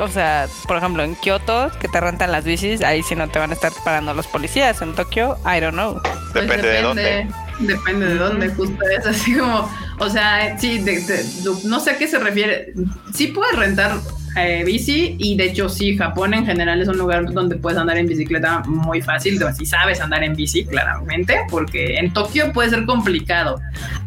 [0.00, 3.38] O sea, por ejemplo, en Kioto, que te rentan las bicis, ahí sí no te
[3.38, 4.80] van a estar parando los policías.
[4.80, 6.00] En Tokio, I don't know.
[6.32, 7.28] Pues Depende de dónde.
[7.58, 10.84] Depende de dónde, justo es así como, O sea, sí,
[11.64, 12.72] no sé a qué se refiere.
[13.12, 13.98] Sí puedes rentar
[14.36, 17.98] eh, bici y de hecho sí, Japón en general es un lugar donde puedes andar
[17.98, 22.84] en bicicleta muy fácil, si sabes andar en bici claramente, porque en Tokio puede ser
[22.84, 23.60] complicado.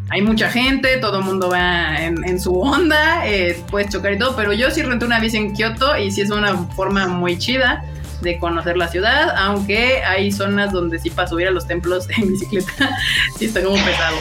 [0.08, 4.36] Hay mucha gente, todo el mundo va en, su onda, eh, puedes chocar y todo,
[4.36, 7.84] pero yo sí renté una bici en Kioto y sí es una forma muy chida
[8.22, 12.32] de conocer la ciudad, aunque hay zonas donde sí para subir a los templos en
[12.32, 12.96] bicicleta,
[13.38, 14.16] sí está como pesado.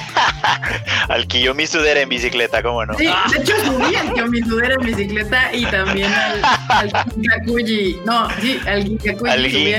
[1.07, 2.98] al Kiyomi Sudera en bicicleta, ¿cómo no?
[2.98, 8.28] Sí, de hecho subí al Kiyomi Sudera en bicicleta y también al, al Kinkakuji, no,
[8.41, 9.73] sí, al Kinkakuji al, subí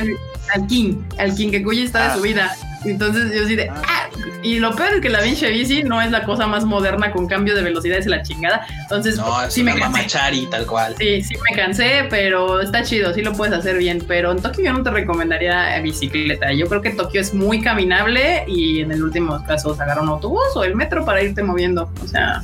[0.54, 2.14] al King, al Kinkakuji está de ah.
[2.14, 2.56] subida.
[2.84, 4.08] Entonces yo sí de, ah,
[4.42, 7.26] y lo peor es que la Vinci Bici no es la cosa más moderna con
[7.26, 8.66] cambio de velocidades y la chingada.
[8.82, 10.46] Entonces, no, es sí me cansé.
[10.50, 10.94] tal cual.
[10.98, 14.04] Sí, sí me cansé, pero está chido, sí lo puedes hacer bien.
[14.06, 16.52] Pero en Tokio yo no te recomendaría bicicleta.
[16.52, 20.42] Yo creo que Tokio es muy caminable y en el último caso agarrar un autobús
[20.56, 21.90] o el metro para irte moviendo.
[22.02, 22.42] O sea,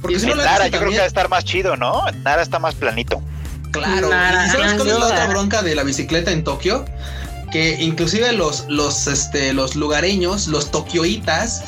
[0.00, 2.02] porque si no Nara, yo creo que va a estar más chido, ¿no?
[2.24, 3.22] Nara está más planito.
[3.72, 4.08] Claro.
[4.08, 6.86] ¿Y sabes cuál es la otra bronca de la bicicleta en Tokio?
[7.50, 11.62] Que inclusive los, los, este, los lugareños, los tokioitas,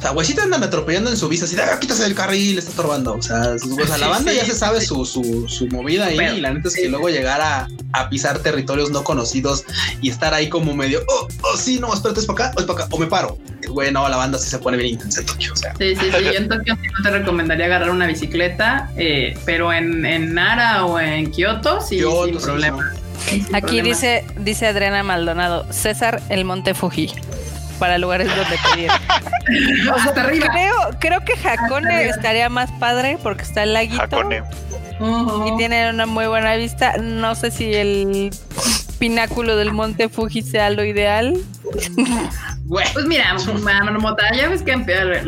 [0.00, 2.70] o sea, güeycita andan atropellando en su visa, así de, ah, quítase del carril, está
[2.70, 3.12] estorbando.
[3.12, 3.54] O sea,
[3.98, 6.38] la banda ya se sabe su, su, su movida ahí.
[6.38, 9.64] y la neta es que luego llegar a, a, pisar territorios no conocidos
[10.00, 12.66] y estar ahí como medio, oh, oh, sí, no, espérate, es para acá, o es
[12.66, 13.36] para acá, o me paro.
[13.68, 15.52] Güey, no, la banda sí se pone bien intensa en Tokio.
[15.52, 15.74] O sea.
[15.76, 16.24] Sí, sí, sí.
[16.24, 20.98] Yo en Tokio no te recomendaría agarrar una bicicleta, eh, pero en, en Nara o
[20.98, 22.94] en Kioto, sí, sin problema.
[23.52, 27.12] Aquí dice, dice Adriana Maldonado, César el Monte Fuji
[27.78, 28.90] para lugares donde pedir.
[29.94, 30.48] Hasta arriba.
[30.52, 34.02] Creo, creo que Hakone estaría más padre porque está el laguito.
[34.02, 34.42] Hakone.
[35.46, 36.98] Y tiene una muy buena vista.
[36.98, 38.30] No sé si el
[38.98, 41.38] pináculo del monte Fuji sea lo ideal.
[42.68, 44.76] Pues mira, Marmota, ya ves que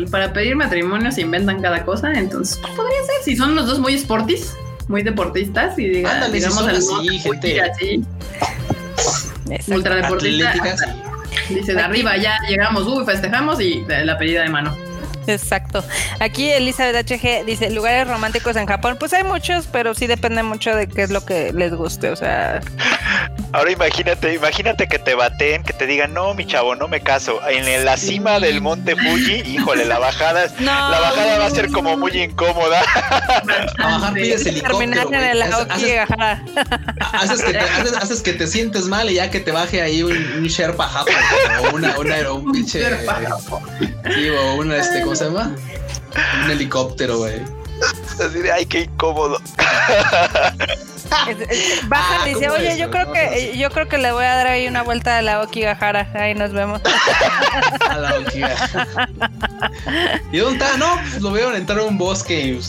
[0.09, 3.97] para pedir matrimonio se inventan cada cosa, entonces podría ser si son los dos muy
[3.97, 4.55] sportis
[4.87, 8.03] muy deportistas y diga, digamos así, gente así.
[9.67, 10.79] Ultradeportistas.
[11.49, 14.75] Dice, de arriba ya llegamos, uy, festejamos y la pedida de mano.
[15.27, 15.83] Exacto.
[16.19, 18.97] Aquí Elizabeth HG dice, lugares románticos en Japón.
[18.99, 22.09] Pues hay muchos, pero sí depende mucho de qué es lo que les guste.
[22.09, 22.61] O sea...
[23.53, 27.39] Ahora imagínate, imagínate que te baten, que te digan, no, mi chavo, no me caso.
[27.47, 31.95] En la cima del monte Fuji, híjole, la bajada, la bajada va a ser como
[31.95, 32.81] muy incómoda.
[33.77, 34.81] bajar pides helicóptero.
[34.81, 39.83] En el haces, que te, haces, que te sientes mal y ya que te baje
[39.83, 41.11] ahí un, un Sherpa Japo
[41.61, 42.83] o una, una, un pinche.
[44.15, 45.55] Sí, o una, este, ¿cómo se llama?
[46.43, 47.41] Un helicóptero, güey.
[48.19, 49.39] Así de, ay, qué incómodo.
[51.87, 54.47] Baja y ah, dice, oye, yo creo que yo creo que le voy a dar
[54.47, 56.09] ahí una vuelta a la Okigahara.
[56.15, 56.81] Ahí nos vemos.
[57.87, 59.09] a la Okigahara.
[60.31, 60.77] ¿Y dónde está?
[60.77, 62.59] No, pues lo veo entrar a un bosque.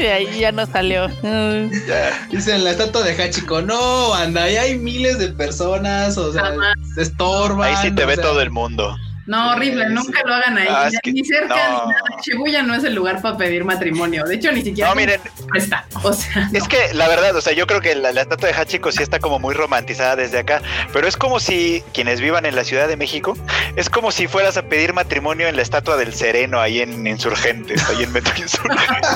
[0.00, 1.06] y ahí ya no salió.
[2.30, 6.52] Dice en la estatua de Hachiko, no, anda, ahí hay miles de personas, o sea,
[6.96, 7.68] se estorban.
[7.68, 8.96] Ahí sí te ve todo el mundo.
[9.26, 10.66] No, horrible, nunca lo hagan ahí.
[10.68, 11.94] Ah, ni cerca ni nada.
[12.22, 14.24] Shibuya no es el lugar para pedir matrimonio.
[14.24, 14.90] De hecho, ni siquiera.
[14.90, 15.20] No, miren.
[15.54, 15.86] Está.
[16.02, 16.50] O sea.
[16.52, 19.20] Es que la verdad, o sea, yo creo que la, estatua de Hachiko sí está
[19.20, 20.60] como muy romantizada desde acá.
[20.92, 23.36] Pero es como si quienes vivan en la Ciudad de México,
[23.76, 27.82] es como si fueras a pedir matrimonio en la estatua del Sereno ahí en Insurgentes,
[27.88, 29.08] ahí en Metro Insurgentes.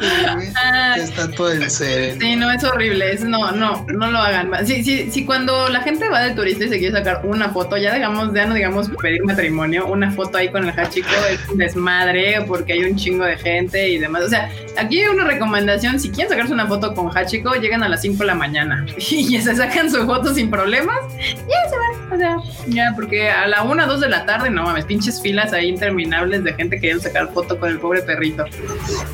[0.56, 2.20] La estatua del Sereno.
[2.20, 3.12] Sí, no, es horrible.
[3.12, 4.50] Es, no, no, no lo hagan.
[4.66, 7.76] Sí, sí, sí, cuando la gente va de turista y se quiere sacar una foto,
[7.76, 11.46] ya digamos, ya no digamos pedir matrimonio matrimonio, una foto ahí con el Hachiko es
[11.50, 14.24] un desmadre porque hay un chingo de gente y demás.
[14.24, 17.88] O sea, aquí hay una recomendación, si quieren sacarse una foto con Hachiko, llegan a
[17.88, 22.12] las 5 de la mañana y se sacan su foto sin problemas, ya se van.
[22.12, 22.36] O sea,
[22.68, 26.42] ya, porque a la 1, 2 de la tarde, no mames, pinches filas ahí interminables
[26.44, 28.44] de gente queriendo sacar foto con el pobre perrito.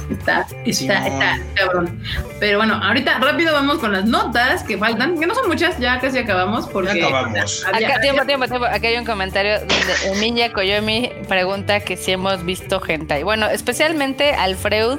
[0.08, 2.00] Está, está, está, cabrón.
[2.38, 5.98] Pero bueno, ahorita rápido vamos con las notas que faltan, que no son muchas, ya
[5.98, 7.00] casi acabamos porque...
[7.00, 7.64] Ya acabamos.
[7.66, 8.66] Acá, tiempo, tiempo, tiempo.
[8.66, 13.22] Aquí hay un comentario donde Ninja Koyomi pregunta que si hemos visto hentai.
[13.22, 14.98] Bueno, especialmente al Freud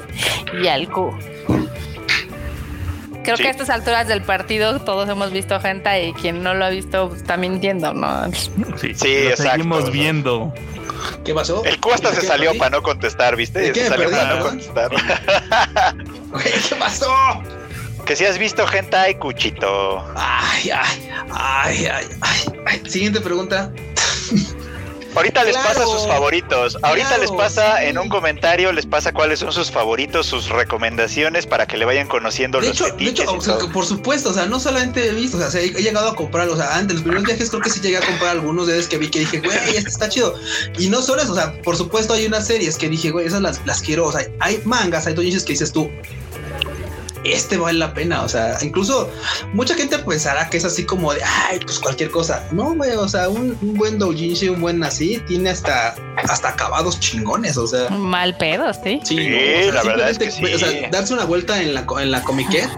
[0.61, 1.17] y al Q.
[3.23, 6.65] Creo que a estas alturas del partido todos hemos visto hentai y quien no lo
[6.65, 8.29] ha visto pues, está mintiendo, ¿no?
[8.77, 10.53] Sí, sí seguimos viendo.
[11.23, 11.63] ¿Qué pasó?
[11.63, 13.73] El Q hasta se salió para no contestar, ¿viste?
[13.73, 14.91] Se salió para no contestar.
[16.69, 17.13] ¿Qué pasó?
[18.05, 20.05] Que si has visto hentai, Cuchito.
[20.15, 22.05] Ay, ay, ay, ay,
[22.65, 22.81] ay.
[22.85, 23.71] Siguiente pregunta.
[25.15, 26.77] Ahorita les pasa sus favoritos.
[26.81, 31.65] Ahorita les pasa en un comentario, les pasa cuáles son sus favoritos, sus recomendaciones para
[31.67, 33.25] que le vayan conociendo de los hecho, de hecho,
[33.71, 36.55] por supuesto, o sea, no solamente he visto, o sea, he, llegado a comprar, o
[36.55, 38.97] sea, antes los primeros viajes creo que sí llegué a comprar algunos de ellos que
[38.97, 40.35] vi que dije, güey, este está chido.
[40.77, 43.41] Y no solo eso, o sea, por supuesto hay unas series que dije, güey, esas
[43.41, 45.89] las, las quiero, o sea, hay mangas, hay dices que dices tú,
[47.23, 48.23] este vale la pena.
[48.23, 49.09] O sea, incluso
[49.53, 52.47] mucha gente pensará que es así como de, ay, pues cualquier cosa.
[52.51, 57.57] No, güey, o sea, un, buen doujinshi, un buen así, tiene hasta, hasta acabados chingones,
[57.57, 57.89] o sea.
[57.89, 58.99] Mal pedo, sí.
[59.03, 59.17] Sí,
[59.71, 60.43] la verdad es que sí.
[60.45, 62.69] O sea, darse una vuelta en la, en la comiquet.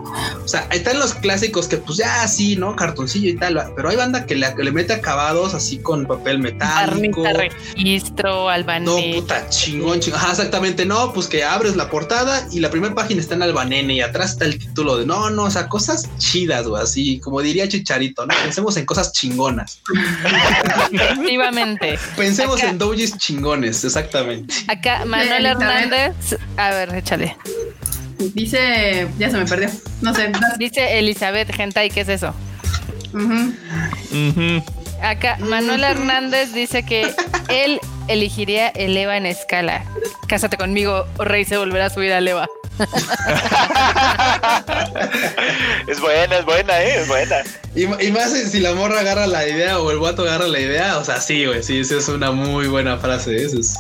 [0.44, 2.76] O sea, ahí están los clásicos que pues ya sí, ¿no?
[2.76, 7.24] Cartoncillo y tal, pero hay banda que le, le mete acabados así con papel metálico.
[7.24, 8.86] registro, albanés.
[8.86, 10.20] No, puta, chingón, chingón.
[10.20, 13.96] Ajá, exactamente, no, pues que abres la portada y la primera página está en albanene
[13.96, 17.68] y atrás el título de no, no, o sea, cosas chidas, o así como diría
[17.68, 18.34] Chicharito, ¿no?
[18.44, 19.82] Pensemos en cosas chingonas.
[20.92, 21.98] Efectivamente.
[22.16, 24.54] Pensemos en dojis chingones, exactamente.
[24.68, 27.38] Acá Manuel Hernández, a ver, échale.
[28.34, 29.70] Dice, ya se me perdió,
[30.02, 30.32] no sé.
[30.58, 32.34] Dice Elizabeth Gentai, ¿qué es eso?
[35.02, 37.14] Acá Manuel Hernández dice que
[37.50, 39.84] él elegiría el EVA en escala.
[40.28, 42.48] Cásate conmigo o Rey se volverá a subir al EVA.
[45.88, 47.02] es buena, es buena, ¿eh?
[47.02, 47.36] Es buena.
[47.76, 51.04] Y, más si la morra agarra la idea o el guato agarra la idea, o
[51.04, 53.44] sea, sí, güey, sí, esa es una muy buena frase.
[53.44, 53.76] Eso es.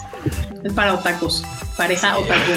[0.64, 1.44] es para otakus,
[1.78, 2.52] pareja otaku,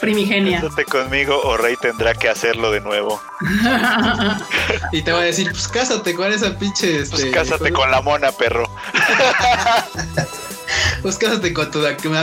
[0.00, 0.60] primigenia.
[0.60, 3.20] Cásate conmigo o Rey tendrá que hacerlo de nuevo.
[4.92, 6.96] y te va a decir, pues cásate con esa pinche.
[6.96, 8.68] Pues este, pues cásate con la mona, perro.
[11.02, 11.80] Pues quédate con tu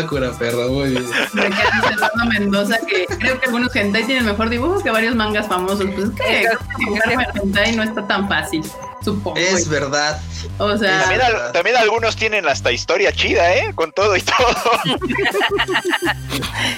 [0.07, 0.69] cura, perro.
[0.69, 1.05] Muy bien.
[1.33, 5.87] Me queda Mendoza que creo que algunos hentai tienen mejor dibujo que varios mangas famosos.
[5.95, 8.63] Pues que el hentai no está tan fácil.
[9.01, 9.37] Supongo.
[9.37, 10.19] Es verdad.
[10.57, 11.21] O sea, también,
[11.53, 13.71] también, algunos tienen hasta historia chida, ¿eh?
[13.75, 14.37] Con todo y todo.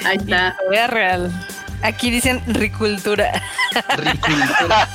[0.06, 0.56] Ahí está.
[0.68, 1.48] Voy real.
[1.82, 3.42] Aquí dicen ricultura.
[3.98, 4.90] Ricultura.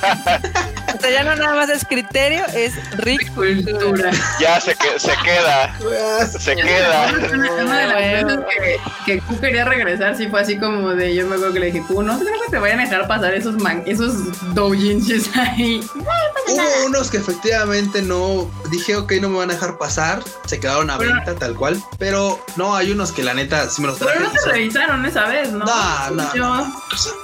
[0.95, 4.11] o sea, ya no nada más es criterio, es ricultura.
[4.39, 5.75] Ya se, se queda.
[6.27, 7.13] se queda.
[7.61, 11.25] Una de las cosas que, que Q quería regresar, sí fue así como de yo
[11.27, 13.55] me acuerdo que le dije, Q, no creo que te vayan a dejar pasar esos
[13.55, 14.13] man, esos
[14.53, 15.81] doujinshis ahí.
[16.47, 20.21] Hubo unos que efectivamente no dije, ok, no me van a dejar pasar.
[20.45, 21.81] Se quedaron a venta tal cual.
[21.97, 24.19] Pero no, hay unos que la neta sí me los traje.
[24.19, 25.65] Pero no se revisaron esa vez, ¿no?
[25.65, 26.74] No, no.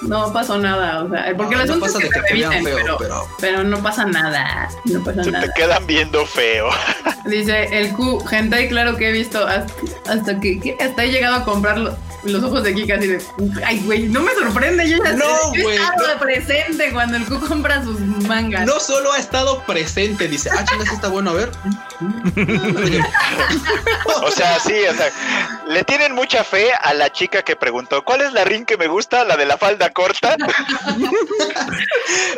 [0.02, 3.28] No pasó nada, o sea, porque no, el asunto es que, te revisen, feo, pero,
[3.40, 5.46] pero, no pasa nada, no pasa se nada.
[5.46, 6.70] te quedan viendo feo.
[7.26, 11.96] Dice el Q, gente, claro que he visto hasta, que, hasta he llegado a comprarlo
[12.24, 13.22] los ojos de Kika así de,
[13.66, 14.88] ay, güey, no me sorprende.
[14.90, 15.78] Yo ya no, güey.
[15.78, 18.66] estado presente cuando el Q compra sus mangas.
[18.66, 21.52] No solo ha estado presente, dice, ah, chingas, está bueno, a ver.
[24.24, 25.12] o sea, sí, o sea,
[25.68, 28.88] le tienen mucha fe a la chica que preguntó, ¿cuál es la ring que me
[28.88, 29.24] gusta?
[29.24, 30.36] ¿La de la falda corta?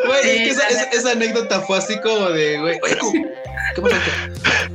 [0.05, 2.79] Güey, es que esa, anécdota fue así como de, güey,
[3.75, 3.95] ¿qué pasa?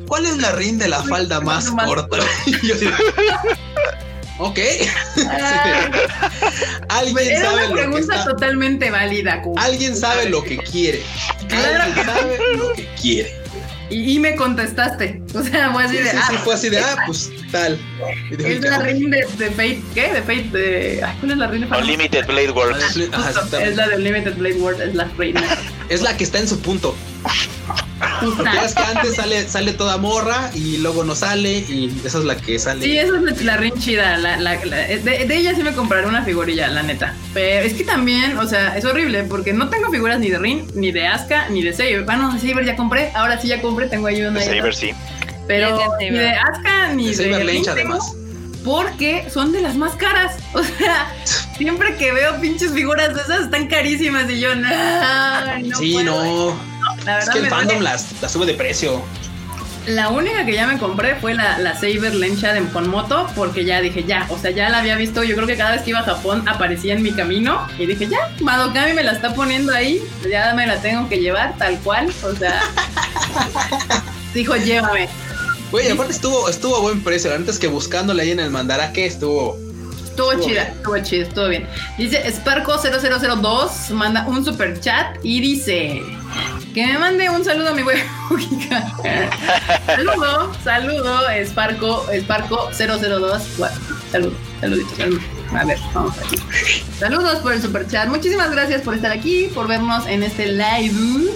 [0.07, 2.19] ¿Cuál es la ring de la falda más, corta?
[4.39, 4.59] Ok.
[6.89, 9.43] Alguien sabe una pregunta totalmente válida.
[9.57, 11.03] Alguien sabe lo que quiere.
[11.51, 13.49] Alguien sabe lo que quiere.
[13.91, 15.23] Y, me contestaste.
[15.35, 16.11] O sea, fue así de.
[16.11, 17.79] Sí, ah, sí, fue así de, ah, pues tal.
[18.39, 19.83] Es la reina de, de, Fate.
[19.95, 20.13] ¿Qué?
[20.13, 20.49] De Fate.
[20.53, 21.79] De, ¿Cuál es la reina?
[21.79, 22.83] Unlimited Blade World.
[23.63, 24.83] es la de Unlimited Blade World.
[24.83, 25.43] Es la reina.
[25.89, 26.95] es la que está en su punto.
[28.65, 32.37] Es que antes sale, sale toda morra y luego no sale y esa es la
[32.37, 32.85] que sale.
[32.85, 34.17] Sí, esa es la rin chida.
[34.19, 37.15] La, la, de, ella sí me compraré una figurilla, la neta.
[37.35, 40.67] Pero es que también, o sea, es horrible porque no tengo figuras ni de Rin,
[40.75, 42.05] ni de Asuka, ni de Saber.
[42.05, 43.11] Bueno, de Saber ya compré.
[43.15, 44.41] Ahora sí ya compré, tengo ahí una.
[44.41, 44.91] De Saber sí.
[45.47, 48.15] Pero ni de Asuka ni de, Saber Lynch, además
[48.65, 50.37] porque son de las más caras.
[50.53, 51.13] O sea,
[51.57, 54.69] siempre que veo pinches figuras de esas están carísimas y yo, no,
[55.61, 56.59] no Sí, no.
[57.07, 59.03] Es que el fandom las, sube de precio.
[59.87, 63.81] La única que ya me compré fue la, la Saber Lencha de Ponmoto, porque ya
[63.81, 65.25] dije, ya, o sea, ya la había visto.
[65.25, 67.67] Yo creo que cada vez que iba a Japón aparecía en mi camino.
[67.79, 71.57] Y dije, ya, Madokami me la está poniendo ahí, ya me la tengo que llevar
[71.57, 72.13] tal cual.
[72.23, 72.61] O sea,
[74.35, 75.09] dijo, llévame.
[75.71, 77.35] Güey, aparte estuvo, estuvo a buen precio.
[77.35, 79.57] Antes que buscándole ahí en el mandaraque estuvo.
[80.19, 81.65] Estuvo, chida, estuvo chida, estuvo bien.
[81.97, 86.03] Dice Sparco0002, manda un super chat y dice
[86.75, 88.03] que me mande un saludo a mi güey.
[89.87, 93.43] saludo, saludo, Sparco, Sparco 002.
[94.11, 95.21] saludo, saludito, saludo.
[95.55, 96.37] A ver, vamos aquí.
[96.99, 98.09] Saludos por el super chat.
[98.09, 101.31] Muchísimas gracias por estar aquí, por vernos en este live.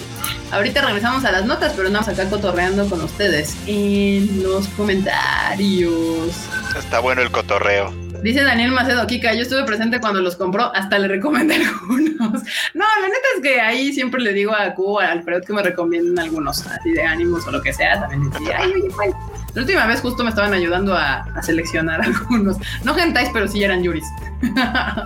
[0.51, 6.35] Ahorita regresamos a las notas, pero andamos acá cotorreando con ustedes en los comentarios.
[6.77, 8.02] Está bueno el cotorreo.
[8.23, 12.43] Dice Daniel Macedo, Kika, yo estuve presente cuando los compró, hasta le recomendé algunos.
[12.74, 15.62] No, la neta es que ahí siempre le digo a Q, a Alfredo que me
[15.62, 18.01] recomienden algunos, así de ánimos o lo que sea.
[18.01, 19.15] También decía, ay, oye, pues.
[19.55, 22.57] La última vez justo me estaban ayudando a, seleccionar algunos.
[22.85, 24.07] No gentais, pero sí eran yuris.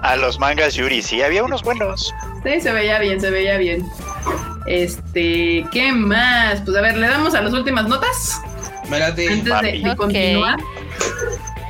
[0.03, 2.15] A los mangas yuris, sí, había unos buenos.
[2.45, 3.85] Sí, se veía bien, se veía bien.
[4.67, 6.61] Este, ¿qué más?
[6.61, 8.41] Pues a ver, le damos a las últimas notas.
[8.91, 10.59] Antes de, continuar.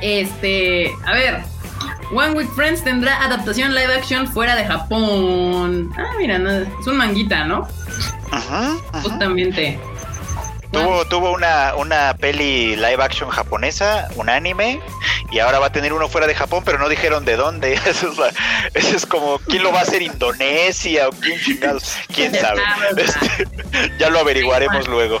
[0.01, 1.43] Este, a ver,
[2.11, 5.91] One Week Friends tendrá adaptación live action fuera de Japón.
[5.97, 6.37] Ah, mira,
[6.79, 7.67] es un manguita, ¿no?
[8.31, 8.75] Ajá.
[9.01, 9.79] Justamente.
[10.71, 14.81] Tuvo, tuvo una, una peli live action japonesa, un anime,
[15.31, 17.73] y ahora va a tener uno fuera de Japón, pero no dijeron de dónde.
[17.85, 18.13] Eso
[18.73, 20.01] es, es como, ¿quién lo va a hacer?
[20.01, 21.97] ¿Indonesia o quién chingados?
[22.13, 22.61] ¿Quién sabe?
[22.97, 23.47] Este,
[23.99, 25.19] ya lo averiguaremos luego.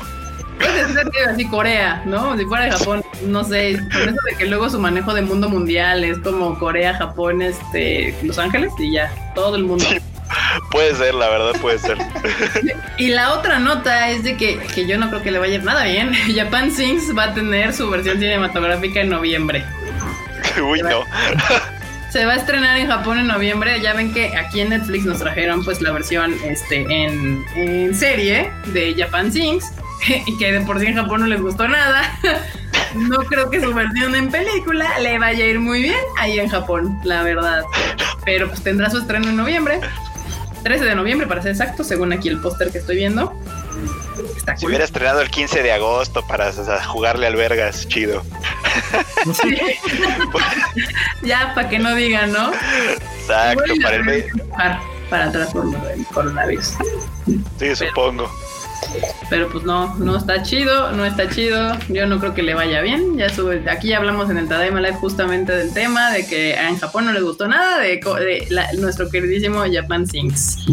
[0.57, 2.37] Que así Corea, ¿no?
[2.37, 5.49] Si fuera de Japón, no sé, con eso de que luego su manejo de mundo
[5.49, 9.85] mundial es como Corea, Japón, este, Los Ángeles y ya, todo el mundo.
[10.71, 11.97] puede ser, la verdad puede ser.
[12.97, 15.83] Y la otra nota es de que, que yo no creo que le vaya nada
[15.83, 16.11] bien.
[16.35, 19.63] Japan Sings va a tener su versión cinematográfica en noviembre.
[20.61, 21.03] Uy, no.
[22.09, 23.79] Se va a estrenar en Japón en noviembre.
[23.81, 28.51] Ya ven que aquí en Netflix nos trajeron pues la versión este, en, en serie
[28.73, 29.71] de Japan Sings
[30.25, 32.19] y que de por sí en Japón no les gustó nada.
[32.95, 36.47] No creo que su versión en película le vaya a ir muy bien ahí en
[36.47, 37.63] Japón, la verdad.
[38.23, 39.81] Pero pues tendrá su estreno en noviembre.
[40.63, 43.39] 13 de noviembre, para ser exacto, según aquí el póster que estoy viendo.
[44.35, 46.51] Está si hubiera estrenado el 15 de agosto para
[46.85, 48.23] jugarle al vergas, chido.
[51.23, 52.51] ya, para que no digan, ¿no?
[53.19, 54.25] Exacto, para el
[55.09, 56.73] Para transformar el coronavirus.
[57.59, 58.31] Sí, supongo.
[58.31, 58.47] Pero
[59.51, 61.77] pues no, no está chido, no está chido.
[61.89, 63.17] Yo no creo que le vaya bien.
[63.17, 67.05] Ya sube, aquí hablamos en el Tadaima Live justamente del tema de que en Japón
[67.05, 67.99] no les gustó nada de,
[68.79, 70.65] nuestro queridísimo Japan Sings.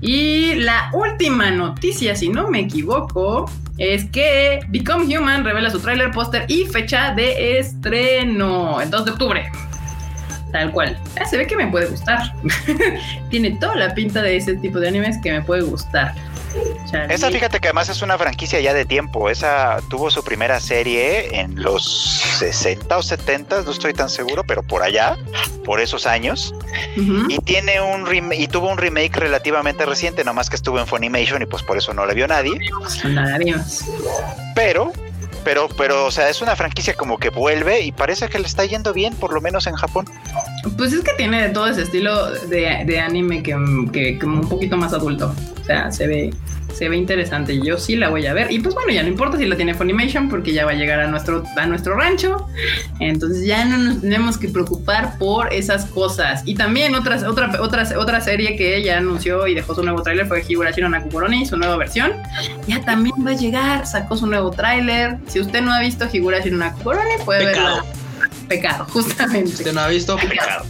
[0.00, 6.10] Y la última noticia, si no me equivoco, es que Become Human revela su tráiler,
[6.10, 9.52] póster y fecha de estreno, el 2 de octubre.
[10.52, 10.98] Tal cual.
[11.20, 12.32] Ah, se ve que me puede gustar.
[13.30, 16.14] Tiene toda la pinta de ese tipo de animes que me puede gustar.
[17.08, 19.30] Esa fíjate que además es una franquicia ya de tiempo.
[19.30, 21.84] Esa tuvo su primera serie en los
[22.38, 25.16] 60 o 70, no estoy tan seguro, pero por allá,
[25.64, 26.54] por esos años.
[26.96, 31.46] Y tiene un y tuvo un remake relativamente reciente, nomás que estuvo en Funimation y
[31.46, 32.58] pues por eso no la vio nadie.
[34.56, 34.92] Pero
[35.44, 38.64] pero, pero, o sea, es una franquicia como que vuelve y parece que le está
[38.64, 40.06] yendo bien, por lo menos en Japón.
[40.76, 43.56] Pues es que tiene todo ese estilo de, anime que,
[43.92, 45.34] que, como un poquito más adulto.
[45.60, 46.30] O sea, se ve,
[46.72, 47.60] se ve interesante.
[47.60, 48.50] Yo sí la voy a ver.
[48.50, 51.00] Y pues bueno, ya no importa si la tiene Funimation porque ya va a llegar
[51.00, 52.46] a nuestro, a nuestro rancho.
[52.98, 56.42] Entonces ya no nos tenemos que preocupar por esas cosas.
[56.44, 60.26] Y también otras, otra, otra, otra serie que ya anunció y dejó su nuevo tráiler
[60.26, 62.12] fue Higurashi no Nakukuroni, su nueva versión.
[62.66, 65.18] Ya también va a llegar, sacó su nuevo tráiler.
[65.26, 67.84] Si usted no ha visto Higurashi no Nakukuroni, puede verlo.
[68.48, 69.48] Pecado, justamente.
[69.48, 70.64] Si usted no ha visto, pecado.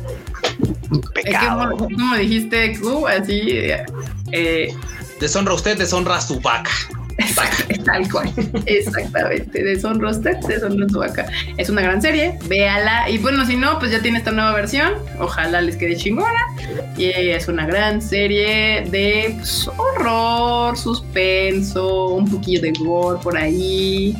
[1.14, 1.76] Pecado.
[1.76, 3.70] como, dijiste, Q, así...
[4.32, 4.74] Eh,
[5.20, 6.70] Deshonra usted, deshonra su vaca.
[7.84, 8.32] Tal cual,
[8.66, 9.62] exactamente.
[9.62, 11.26] Deshonra usted, deshonra su vaca.
[11.58, 13.10] Es una gran serie, véala.
[13.10, 14.94] Y bueno, si no, pues ya tiene esta nueva versión.
[15.18, 16.40] Ojalá les quede chingona.
[16.96, 24.16] Y es una gran serie de pues, horror, suspenso, un poquillo de gore por ahí.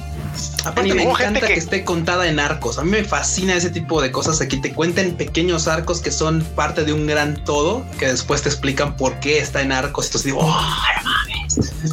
[0.65, 1.55] Aparte me encanta que...
[1.55, 2.78] esté contada en arcos.
[2.78, 4.40] A mí me fascina ese tipo de cosas.
[4.40, 8.48] Aquí te cuenten pequeños arcos que son parte de un gran todo, que después te
[8.48, 10.07] explican por qué está en arcos.
[10.07, 10.61] Entonces digo, oh,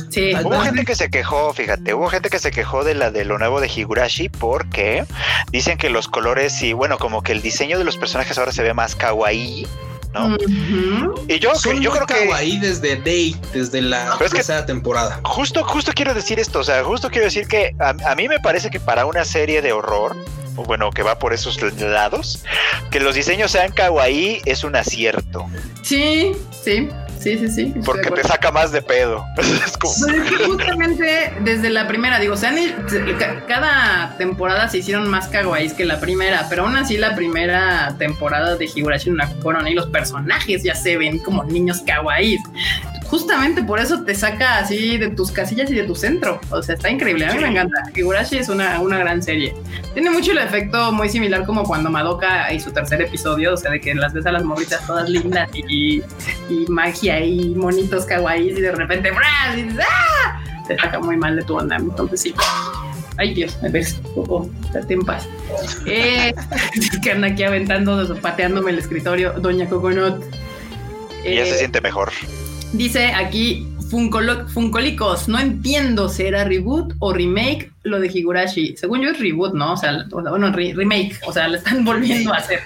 [0.09, 0.33] Sí.
[0.43, 3.37] Hubo gente que se quejó, fíjate, hubo gente que se quejó de la de lo
[3.37, 5.05] nuevo de Higurashi porque
[5.51, 8.63] dicen que los colores y bueno, como que el diseño de los personajes ahora se
[8.63, 9.67] ve más kawaii.
[10.13, 10.35] ¿No?
[11.27, 15.19] Y yo, yo creo que ahí desde Day, desde la tercera temporada.
[15.23, 18.69] Justo, justo quiero decir esto, o sea, justo quiero decir que a, mí me parece
[18.69, 20.15] que para una serie de horror,
[20.55, 22.43] o bueno, que va por esos lados,
[22.91, 25.45] que los diseños sean kawaii es un acierto.
[25.81, 26.89] Sí, sí.
[27.27, 27.73] Sí, sí, sí.
[27.83, 29.25] Porque te saca más de pedo.
[29.65, 29.93] es como...
[30.45, 32.53] justamente desde la primera, digo, o sea,
[33.47, 38.55] cada temporada se hicieron más kawaiis que la primera, pero aún así la primera temporada
[38.55, 42.41] de Higurashi Corona y los personajes ya se ven como niños kawaiis
[43.09, 46.39] justamente por eso te saca así de tus casillas y de tu centro.
[46.49, 47.25] O sea, está increíble.
[47.25, 47.83] A mí me encanta.
[47.95, 49.55] Higurashi es una, una gran serie.
[49.93, 53.71] Tiene mucho el efecto muy similar como cuando Madoka y su tercer episodio, o sea,
[53.71, 56.01] de que las ves a las morritas todas lindas y,
[56.49, 59.11] y magia y monitos kawaii y de repente.
[59.55, 60.43] Y dices, ¡ah!
[60.67, 61.77] te saca muy mal de tu onda.
[61.77, 62.33] Entonces sí.
[63.19, 65.27] Ay Dios, me ves, poco, date en paz.
[65.87, 66.35] Eh,
[67.03, 70.23] que anda aquí aventando, pateándome el escritorio, Doña Coconut.
[71.23, 72.11] ya se eh, siente mejor.
[72.73, 78.75] Dice aquí Funkolicos, no entiendo si era reboot o remake lo de Higurashi.
[78.75, 79.73] Según yo es reboot, ¿no?
[79.73, 82.59] O sea, bueno, remake, o sea, lo están volviendo a hacer.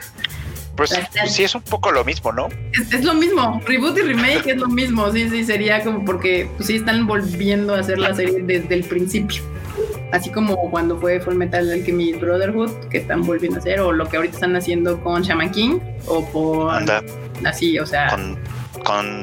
[0.76, 0.98] Pues
[1.28, 2.49] sí, es un poco lo mismo, ¿no?
[2.73, 6.68] Es, lo mismo, reboot y remake es lo mismo, sí, sí, sería como porque pues,
[6.68, 9.44] sí están volviendo a hacer la serie desde el principio.
[10.11, 14.07] Así como cuando fue Full Metal Alchemist Brotherhood, que están volviendo a hacer, o lo
[14.07, 16.73] que ahorita están haciendo con Shaman King, o por...
[16.73, 17.03] Anda.
[17.45, 18.10] Así, o sea...
[18.10, 18.38] Con,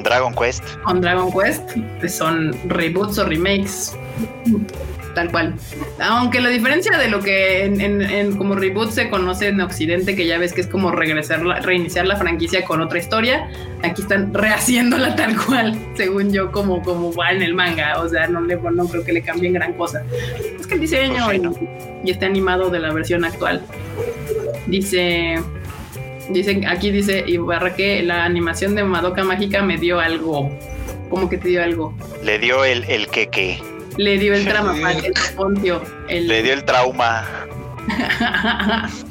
[0.03, 0.65] Dragon Quest.
[0.85, 1.63] Con Dragon Quest,
[2.01, 3.97] pues son reboots o remakes
[5.19, 5.55] tal cual.
[6.01, 10.39] Aunque la diferencia de lo que en, como reboot se conoce en Occidente, que ya
[10.39, 13.49] ves que es como regresar, reiniciar la franquicia con otra historia,
[13.83, 18.01] aquí están rehaciéndola tal cual, según yo, como, como va en el manga.
[18.01, 20.05] O sea, no, le, no creo que le cambien gran cosa.
[20.59, 21.41] Es que el diseño pues
[22.05, 23.63] y, está animado de la versión actual.
[24.67, 25.43] Dice.
[26.31, 30.51] Dicen, aquí dice Ibarra que la animación de Madoka Mágica me dio algo.
[31.09, 31.95] ¿Cómo que te dio algo?
[32.23, 33.59] Le dio el, el que que.
[33.97, 34.93] Le dio el trauma,
[36.09, 37.25] el Le dio el trauma.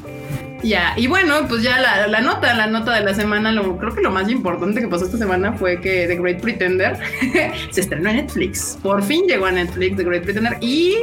[0.62, 4.00] Ya, y bueno, pues ya la, nota, la nota de la semana, lo, creo que
[4.00, 6.98] lo más importante que pasó esta semana fue que The Great Pretender
[7.70, 8.78] se estrenó en Netflix.
[8.82, 10.96] Por fin llegó a Netflix The Great Pretender y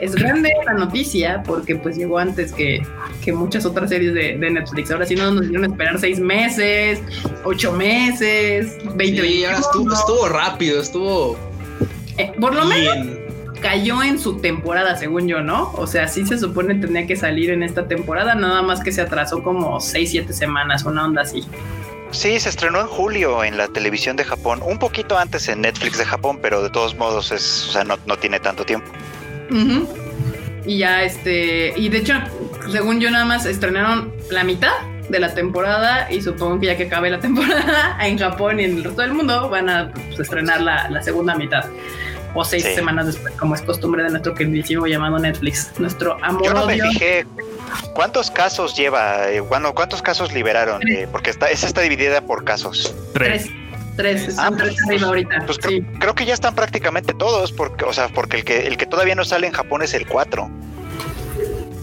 [0.00, 2.82] es grande la noticia porque pues llegó antes que,
[3.22, 4.90] que muchas otras series de, Netflix.
[4.90, 7.02] Ahora sí no nos dieron esperar seis meses,
[7.44, 11.38] ocho meses, veinte sí, ahora estuvo, estuvo rápido, estuvo...
[12.16, 13.23] Eh, por lo menos
[13.64, 15.72] cayó en su temporada, según yo, ¿no?
[15.72, 19.00] O sea, sí se supone tenía que salir en esta temporada, nada más que se
[19.00, 21.42] atrasó como 6, 7 semanas, una onda así.
[22.10, 25.96] Sí, se estrenó en julio en la televisión de Japón, un poquito antes en Netflix
[25.96, 28.86] de Japón, pero de todos modos es, o sea, no, tiene tanto tiempo.
[30.66, 32.12] Y ya este, y de hecho,
[32.70, 34.74] según yo nada más estrenaron la mitad
[35.08, 38.76] de la temporada y supongo que ya que acabe la temporada en Japón y en
[38.76, 41.64] el resto del mundo van a pues, estrenar la, la segunda mitad
[42.34, 46.44] o seis semanas después, como es costumbre de nuestro queridísimo llamado Netflix, nuestro amor.
[46.44, 47.26] Yo no me fijé
[47.94, 52.44] cuántos casos lleva, eh, bueno, cuántos casos liberaron, eh, porque está, esa está dividida por
[52.44, 52.94] casos.
[53.12, 53.48] Tres.
[53.96, 55.44] Tres, ah, tres pues, ahorita.
[55.46, 58.86] Pues creo, que ya están prácticamente todos, porque, o sea, porque el que, el que
[58.86, 60.50] todavía no sale en Japón es el 4.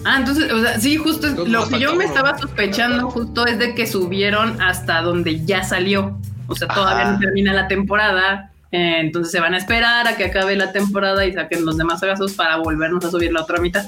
[0.03, 3.76] Ah, entonces, o sea, sí, justo lo que yo me estaba sospechando justo es de
[3.76, 6.18] que subieron hasta donde ya salió.
[6.48, 10.26] O sea, todavía no termina la temporada eh, entonces se van a esperar a que
[10.26, 13.85] acabe la temporada y saquen los demás casos para volvernos a subir la otra mitad.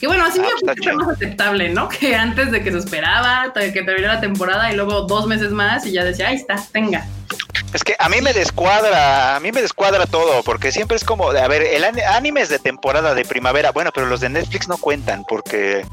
[0.00, 0.48] Que bueno, así ah,
[0.84, 1.88] me más aceptable, ¿no?
[2.02, 5.86] Que antes de que se esperaba, que terminara la temporada y luego dos meses más
[5.86, 7.06] y ya decía, ahí está, tenga.
[7.72, 11.30] Es que a mí me descuadra, a mí me descuadra todo, porque siempre es como,
[11.30, 14.76] a ver, el anime es de temporada de primavera, bueno, pero los de Netflix no
[14.76, 15.86] cuentan, porque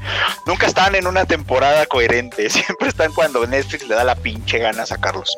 [0.46, 4.84] nunca están en una temporada coherente, siempre están cuando Netflix le da la pinche gana
[4.84, 5.34] sacarlos.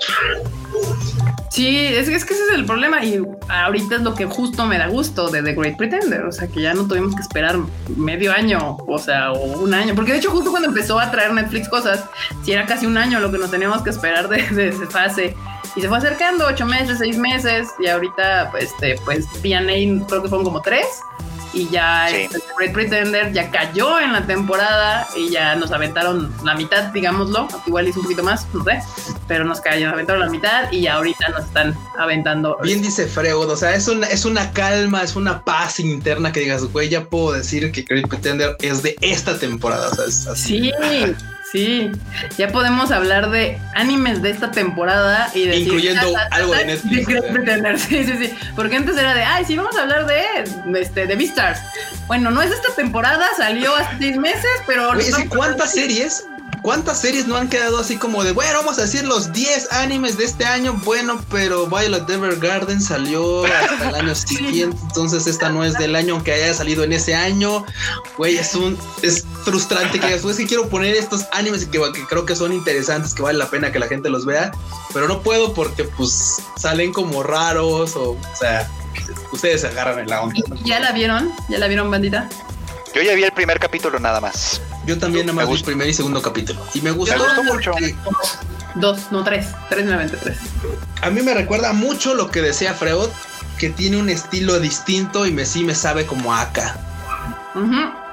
[1.50, 4.78] Sí, es, es, que ese es el problema y ahorita es lo que justo me
[4.78, 7.58] da gusto de The Great Pretender, o sea que ya no tuvimos que esperar
[7.94, 11.32] medio año, o sea, o un año, porque de hecho justo cuando empezó a traer
[11.34, 12.04] Netflix cosas,
[12.42, 15.36] si era casi un año lo que nos teníamos que esperar de, de fase
[15.74, 20.22] y se fue acercando ocho meses, seis meses y ahorita pues, este, pues PNA creo
[20.22, 20.86] que fueron como tres
[21.54, 26.54] y ya este, Great Pretender ya cayó en la temporada y ya nos aventaron la
[26.54, 28.80] mitad, digámoslo, igual hizo un poquito más, no sé,
[29.28, 32.58] pero nos cayó, nos aventaron la mitad y ahorita nos están aventando.
[32.62, 36.40] Bien dice Freud, o sea, es una, es una calma, es una paz interna que
[36.40, 40.26] digas, güey, ya puedo decir que Great Pretender es de esta temporada, o sea, es
[40.26, 40.70] así.
[40.70, 41.14] Sí.
[41.52, 41.92] Sí,
[42.38, 47.06] ya podemos hablar de animes de esta temporada y de incluyendo algo de Netflix.
[47.88, 48.34] Sí, sí, sí.
[48.56, 51.60] Porque antes era de, ay, sí, vamos a hablar de, este, de Beastars.
[52.06, 54.92] Bueno, no es esta temporada, salió hace seis meses, pero.
[54.92, 56.24] Oye, ¿cuántas series
[56.62, 60.16] ¿Cuántas series no han quedado así como de, bueno, vamos a decir los 10 animes
[60.16, 60.74] de este año?
[60.84, 66.14] Bueno, pero Violet Evergarden salió hasta el año siguiente, entonces esta no es del año,
[66.14, 67.66] aunque haya salido en ese año.
[68.16, 72.24] Güey, es un, es frustrante que después que quiero poner estos animes que, que creo
[72.24, 74.52] que son interesantes, que vale la pena que la gente los vea,
[74.94, 78.70] pero no puedo porque pues salen como raros o, o sea,
[79.32, 80.40] ustedes se agarran en la onda.
[80.64, 81.32] ¿Ya la vieron?
[81.48, 82.28] ¿Ya la vieron, bandita?
[82.94, 84.60] Yo ya vi el primer capítulo nada más.
[84.86, 86.64] Yo también nada más vi el primer y segundo capítulo.
[86.74, 87.14] Y me gustó,
[87.44, 87.72] mucho.
[88.74, 89.48] Dos, no tres.
[89.68, 90.38] Tres nuevamente tres.
[91.02, 93.08] A mí me recuerda mucho lo que decía Freud,
[93.58, 96.76] que tiene un estilo distinto y me sí me sabe como acá.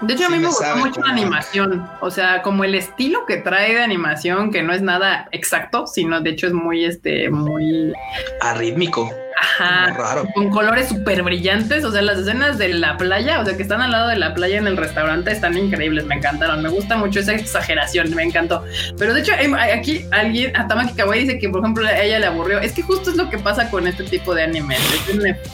[0.01, 1.87] De hecho, a mí me, gustó mucho la animación.
[2.01, 6.21] O sea, como el estilo que trae de animación, que no es nada exacto, sino
[6.21, 7.93] de hecho es muy, este, muy
[8.41, 9.09] arrítmico.
[9.41, 9.93] Ajá.
[9.93, 10.27] Raro.
[10.33, 11.83] Con colores súper brillantes.
[11.83, 14.33] O sea, las escenas de la playa, o sea, que están al lado de la
[14.33, 16.05] playa en el restaurante, están increíbles.
[16.05, 16.61] Me encantaron.
[16.61, 18.13] Me gusta mucho esa exageración.
[18.15, 18.63] Me encantó.
[18.97, 22.59] Pero de hecho, aquí alguien, Atamaki Kawaii dice que, por ejemplo, a ella le aburrió.
[22.59, 24.77] Es que justo es lo que pasa con este tipo de anime.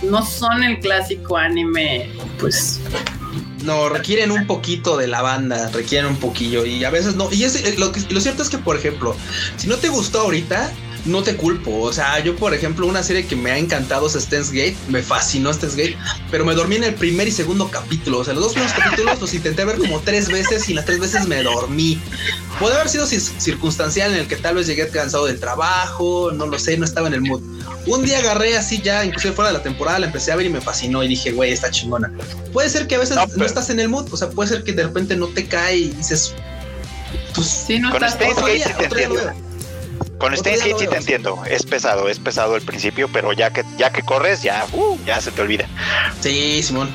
[0.03, 2.09] No son el clásico anime,
[2.39, 2.81] pues
[3.65, 7.31] no, requieren un poquito de la banda, requieren un poquillo y a veces no.
[7.31, 9.15] Y es, eh, lo, lo cierto es que, por ejemplo,
[9.57, 10.71] si no te gustó ahorita,
[11.05, 11.81] no te culpo.
[11.81, 14.75] O sea, yo, por ejemplo, una serie que me ha encantado es Stance Gate.
[14.89, 15.97] Me fascinó Stance Gate,
[16.31, 18.19] pero me dormí en el primer y segundo capítulo.
[18.19, 20.99] O sea, los dos primeros capítulos los intenté ver como tres veces y las tres
[20.99, 21.99] veces me dormí.
[22.59, 26.57] Puede haber sido circunstancial en el que tal vez llegué cansado del trabajo, no lo
[26.57, 27.41] sé, no estaba en el mood.
[27.85, 30.49] Un día agarré así ya, incluso fuera de la temporada, la empecé a ver y
[30.49, 32.11] me fascinó y dije, güey, está chingona.
[32.51, 34.73] Puede ser que a veces no, estás en el mood, o sea, puede ser que
[34.73, 36.33] de repente no te cae y dices,
[37.35, 38.75] pues sí, no estás otro día,
[40.17, 43.63] con Steins Gate sí te entiendo, es pesado, es pesado al principio, pero ya que
[43.77, 45.67] ya que corres, ya, uh, ya se te olvida.
[46.21, 46.89] Sí, Simón.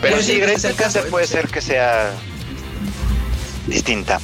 [0.00, 2.12] Pero sí, Grace Cáncer puede ser que sea
[3.66, 4.20] distinta.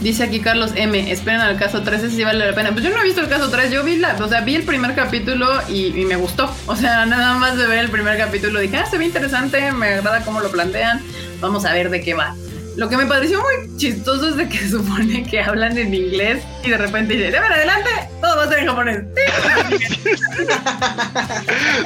[0.00, 2.72] Dice aquí Carlos M, esperen al caso 3, ese sí vale la pena.
[2.72, 4.64] Pues yo no he visto el caso 3, yo vi la, o sea, vi el
[4.64, 6.54] primer capítulo y, me gustó.
[6.66, 9.94] O sea, nada más de ver el primer capítulo dije, ah, se ve interesante, me
[9.94, 11.00] agrada cómo lo plantean,
[11.40, 12.34] vamos a ver de qué va.
[12.76, 16.70] Lo que me pareció muy chistoso es de que supone que hablan en inglés y
[16.70, 17.90] de repente dice, ver adelante,
[18.20, 19.02] todo va a ser en japonés.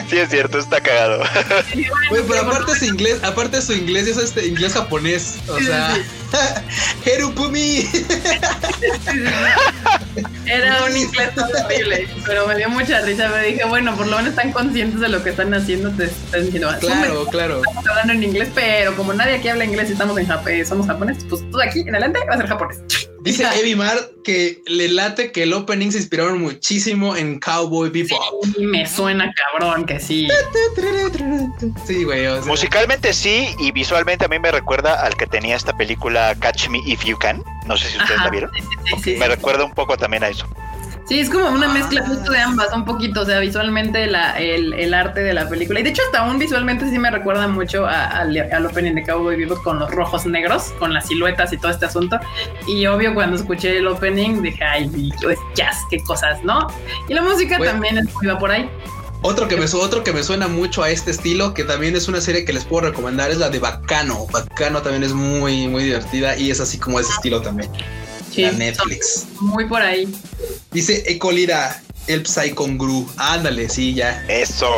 [0.09, 1.23] Sí, es cierto, está cagado.
[2.11, 5.97] Pero aparte su inglés, aparte su inglés es este inglés japonés, o sea,
[7.05, 7.87] Herupumi.
[10.47, 13.29] Era un inglés horrible, pero me dio mucha risa.
[13.29, 15.91] Me dije, bueno, por lo menos están conscientes de lo que están haciendo.
[15.91, 17.57] Te están diciendo, claro, claro.
[17.59, 20.87] Estamos hablando en inglés, pero como nadie aquí habla inglés y estamos en japonés, somos
[20.87, 22.83] japoneses, pues todo aquí en adelante va a ser japonés.
[23.21, 28.21] Dice Evi Mar que le late que el opening se inspiraron muchísimo en Cowboy Bebop.
[28.59, 30.29] Me suena cabrón que sí.
[31.87, 32.27] Sí, güey.
[32.43, 36.79] Musicalmente sí, y visualmente a mí me recuerda al que tenía esta película Catch Me
[36.87, 37.43] If You Can.
[37.67, 38.51] No sé si ustedes la vieron.
[39.19, 40.47] me recuerda un poco también a eso.
[41.09, 44.93] Sí, es como una mezcla justo de ambas, un poquito, o sea, visualmente la, el,
[44.93, 45.81] arte de la película.
[45.81, 49.63] Y de hecho, hasta aún visualmente sí me recuerda mucho al opening de Cowboy Bebop
[49.63, 52.21] con los rojos negros, con las siluetas y todo este asunto.
[52.67, 56.67] Y obvio, cuando escuché el opening, dije, ay, es jazz, qué cosas, ¿no?
[57.09, 58.69] Y la música también iba por ahí.
[59.23, 62.21] Otro que, me, otro que me suena mucho a este estilo, que también es una
[62.21, 64.27] serie que les puedo recomendar, es la de Bacano.
[64.27, 67.71] Bacano también es muy, muy divertida y es así como ese estilo también.
[68.39, 69.27] Netflix.
[69.41, 70.09] Muy por ahí.
[70.73, 73.09] Dice Ecolira, el Psychongru.
[73.17, 74.25] Ándale, sí, ya.
[74.29, 74.69] Eso.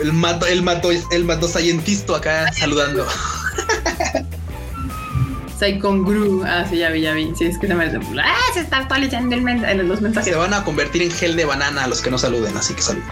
[0.00, 3.06] El mato, el mato, el mato scientista acá saludando.
[5.58, 6.44] Psychongru.
[6.44, 7.32] Ah, sí, ya vi, ya vi.
[7.36, 7.84] Sí, es que se me.
[7.84, 10.32] Ah, se está actualizando el en los mensajes.
[10.32, 12.82] Se van a convertir en gel de banana a los que no saluden, así que
[12.82, 13.08] saluden.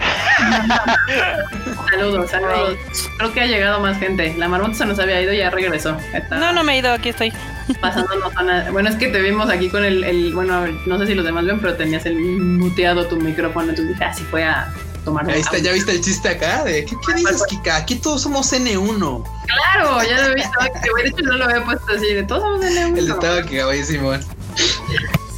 [1.91, 2.79] saludos, saludos.
[3.19, 4.35] Creo que ha llegado más gente.
[4.37, 5.97] La marmota se nos había ido y ya regresó.
[6.31, 7.33] No, no me he ido, aquí estoy
[7.78, 11.15] pasándonos a Bueno, es que te vimos aquí con el, el, Bueno, no sé si
[11.15, 13.70] los demás ven, pero tenías el muteado tu micrófono.
[13.70, 14.73] Entonces dije, así fue a
[15.05, 15.28] tomar.
[15.31, 16.65] Ahí está, ¿ya viste el chiste acá?
[16.65, 17.77] De, ¿qué, qué dices, Kika?
[17.77, 19.24] Aquí todos somos N1.
[19.47, 20.51] Claro, ya lo he visto.
[20.61, 22.15] De hecho, no lo había puesto así.
[22.15, 22.99] De todos somos N1.
[22.99, 24.20] El de estaba que Simón.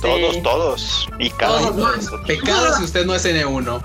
[0.00, 1.08] Todos, todos.
[1.18, 1.88] Y cada uno.
[2.26, 3.82] Pecado si usted no es N1.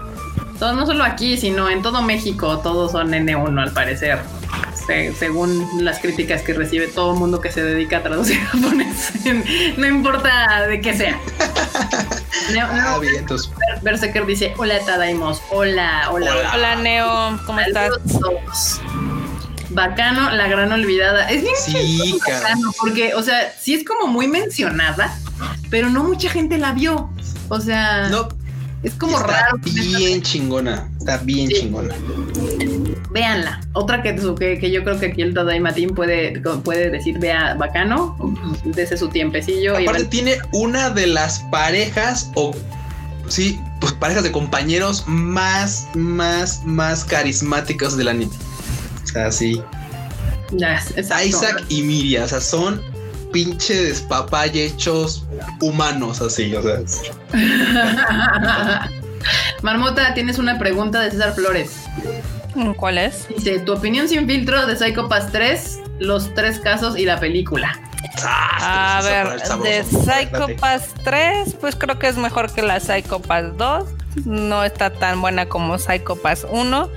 [0.59, 4.19] Todos, no solo aquí, sino en todo México, todos son N1 al parecer
[5.17, 9.11] según las críticas que recibe todo el mundo que se dedica a traducir japonés,
[9.77, 11.19] no importa de qué sea.
[12.53, 12.99] Neo, ah,
[13.81, 16.75] Berserker dice, hola Tadaimos, hola, hola, hola.
[16.77, 17.91] Neo, ¿cómo estás?
[19.69, 21.29] Bacano, la gran olvidada.
[21.29, 25.15] Es bien sí, bacano, porque, o sea, sí es como muy mencionada,
[25.69, 27.09] pero no mucha gente la vio.
[27.49, 28.29] O sea, no,
[28.83, 29.57] es como raro.
[29.61, 31.93] Bien chingona, está bien chingona.
[33.11, 33.61] Véanla.
[33.73, 38.15] Otra que, que, yo creo que aquí el Tadaima Team puede, puede decir, vea, bacano,
[38.64, 39.76] desde su tiempecillo.
[39.77, 42.53] Aparte tiene una de las parejas o
[43.27, 48.31] sí, pues parejas de compañeros más, más, más carismáticas del anime.
[49.03, 49.61] O sea, sí.
[51.26, 52.81] Isaac y Miria, o sea, son
[53.31, 55.26] pinche despapalle hechos
[55.61, 56.80] humanos, así, o sea.
[59.61, 61.72] Marmota, tienes una pregunta de César Flores.
[62.77, 63.27] ¿Cuál es?
[63.30, 67.80] Dice, tu opinión sin filtro de Psycho Pass 3, los tres casos y la película.
[68.23, 73.22] Ah, a ver, de Psycho Pass 3, pues creo que es mejor que la Psycho
[73.22, 73.90] Pass 2.
[74.26, 76.90] No está tan buena como Psycho Pass 1.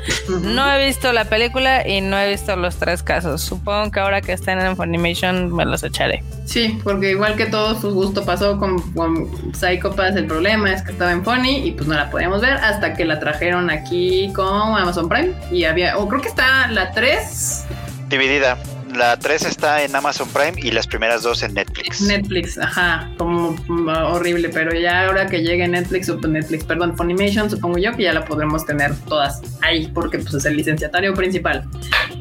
[0.43, 3.43] No he visto la película y no he visto los tres casos.
[3.43, 6.23] Supongo que ahora que estén en Funimation me los echaré.
[6.45, 10.83] Sí, porque igual que todo su gusto pasó con, con Psycho Pass, el problema es
[10.83, 14.33] que estaba en Funny y pues no la podíamos ver hasta que la trajeron aquí
[14.35, 17.65] con Amazon Prime y había, o creo que está la 3
[18.09, 18.59] dividida
[18.94, 22.01] la 3 está en Amazon Prime y las primeras dos en Netflix.
[22.02, 27.51] Netflix, ajá, como mm, horrible, pero ya ahora que llegue Netflix, o Netflix, perdón, Funimation,
[27.51, 31.64] supongo yo que ya la podremos tener todas ahí, porque pues es el licenciatario principal.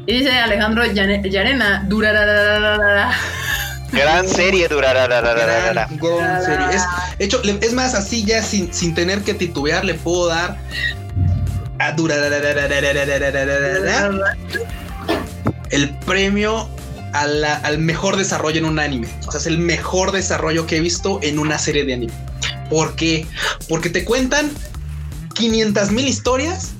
[0.06, 3.12] Y dice Alejandro Yarena, durará.
[3.92, 5.06] Gran serie durará.
[5.06, 6.66] Gran, serie.
[6.72, 6.82] Es,
[7.18, 10.56] hecho, es más, así ya sin, sin tener que titubear, le puedo dar
[11.78, 12.28] a durará
[15.72, 16.68] el premio
[17.12, 19.08] al mejor desarrollo en un anime.
[19.26, 22.12] O sea, es el mejor desarrollo que he visto en una serie de anime.
[22.70, 23.26] ¿Por qué?
[23.68, 24.50] Porque te cuentan
[25.34, 26.70] 500 mil historias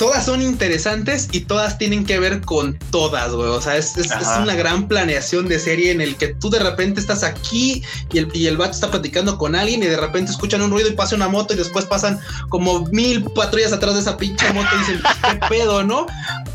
[0.00, 3.50] todas son interesantes y todas tienen que ver con todas, güey.
[3.50, 3.94] O sea, es,
[4.42, 8.28] una gran planeación de serie en el que tú de repente estás aquí y el,
[8.32, 11.16] y el vato está platicando con alguien y de repente escuchan un ruido y pasa
[11.16, 12.18] una moto y después pasan
[12.48, 16.06] como mil patrullas atrás de esa pinche moto y dicen, ¿qué pedo, no?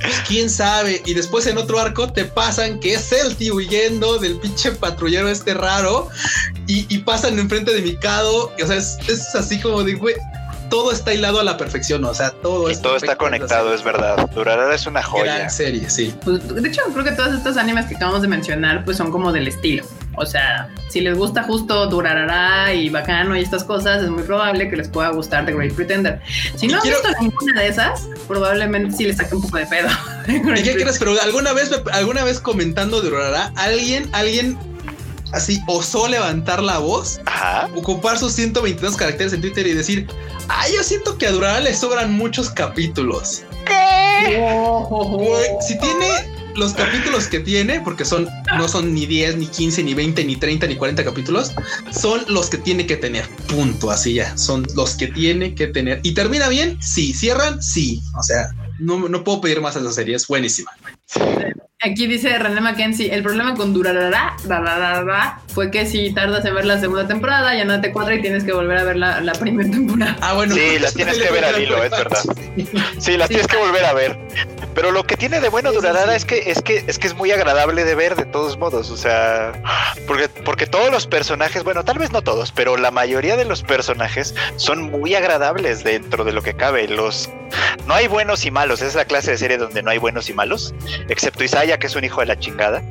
[0.01, 1.03] Pues quién sabe.
[1.05, 5.29] Y después en otro arco te pasan que es el tío huyendo del pinche patrullero
[5.29, 6.09] este raro
[6.65, 8.51] y, y pasan enfrente de Mikado.
[8.59, 10.15] O sea, es, es así como de, güey,
[10.75, 14.29] todo está hilado a la perfección, o sea, todo y todo está conectado, es verdad.
[14.35, 15.37] Durará es una joya.
[15.37, 16.13] Gran serie, sí.
[16.25, 19.31] Pues, de hecho, creo que todos estos animes que acabamos de mencionar, pues son como
[19.31, 19.85] del estilo.
[20.17, 24.69] O sea, si les gusta justo Durarara y Bacano y estas cosas, es muy probable
[24.69, 26.19] que les pueda gustar The Great Pretender.
[26.57, 29.87] Si no han visto ninguna de esas, probablemente sí les saque un poco de pedo.
[30.27, 30.99] ¿Y qué crees?
[30.99, 34.57] Pero alguna vez, alguna vez comentando Durarara, alguien, alguien
[35.35, 37.19] así osó levantar la voz,
[37.75, 40.07] ocupar sus 122 caracteres en Twitter y decir,
[40.47, 43.43] ay, yo siento que a Durará le sobran muchos capítulos.
[43.65, 44.41] ¿Qué?
[45.67, 49.93] si tiene los capítulos que tiene, porque son, no son ni 10, ni 15, ni
[49.93, 51.51] 20, ni 30, ni 40 capítulos,
[51.91, 53.27] son los que tiene que tener.
[53.47, 53.91] Punto.
[53.91, 54.37] Así ya.
[54.37, 55.99] Son los que tiene que tener.
[56.03, 56.81] ¿Y termina bien?
[56.81, 57.13] Sí.
[57.13, 57.61] ¿Cierran?
[57.61, 58.01] Sí.
[58.17, 60.15] O sea, no, no puedo pedir más a esa serie.
[60.15, 60.71] Es buenísima.
[61.81, 64.37] Aquí dice René Mackenzie, el problema con Durarara
[65.49, 68.45] fue que si tardas en ver la segunda temporada, ya no te cuadra y tienes
[68.45, 70.15] que volver a ver la, la primera temporada.
[70.21, 70.55] Ah, bueno.
[70.55, 72.23] Sí, las tienes que ver al hilo, es verdad.
[72.97, 74.17] Sí, las tienes que volver a ver.
[74.73, 77.31] Pero lo que tiene de bueno Durarara es que es que es que es muy
[77.31, 79.53] agradable de ver de todos modos, o sea,
[80.05, 83.63] porque porque todos los personajes, bueno, tal vez no todos, pero la mayoría de los
[83.63, 86.89] personajes son muy agradables dentro de lo que cabe.
[86.89, 87.29] Los
[87.87, 90.33] no hay buenos y malos, es la clase de serie donde no hay buenos y
[90.33, 90.73] malos,
[91.07, 92.83] excepto Que es un hijo de la chingada.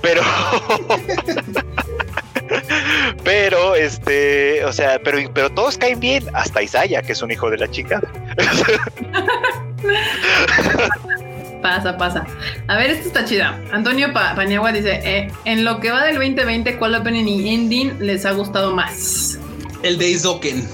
[0.00, 0.22] Pero.
[3.24, 7.50] pero, este, o sea, pero, pero todos caen bien, hasta Isaiah, que es un hijo
[7.50, 8.10] de la chingada.
[11.62, 12.26] pasa, pasa.
[12.66, 13.60] A ver, esto está chida.
[13.72, 18.24] Antonio Paniagua dice: eh, En lo que va del 2020, ¿cuál opening y ending les
[18.24, 19.38] ha gustado más?
[19.82, 20.66] El de Isoken.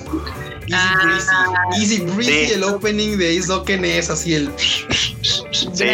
[0.68, 1.80] Easy ah, Breezy.
[1.80, 4.52] Easy Breezy, el opening de Isoken es así el.
[4.56, 5.84] Sí.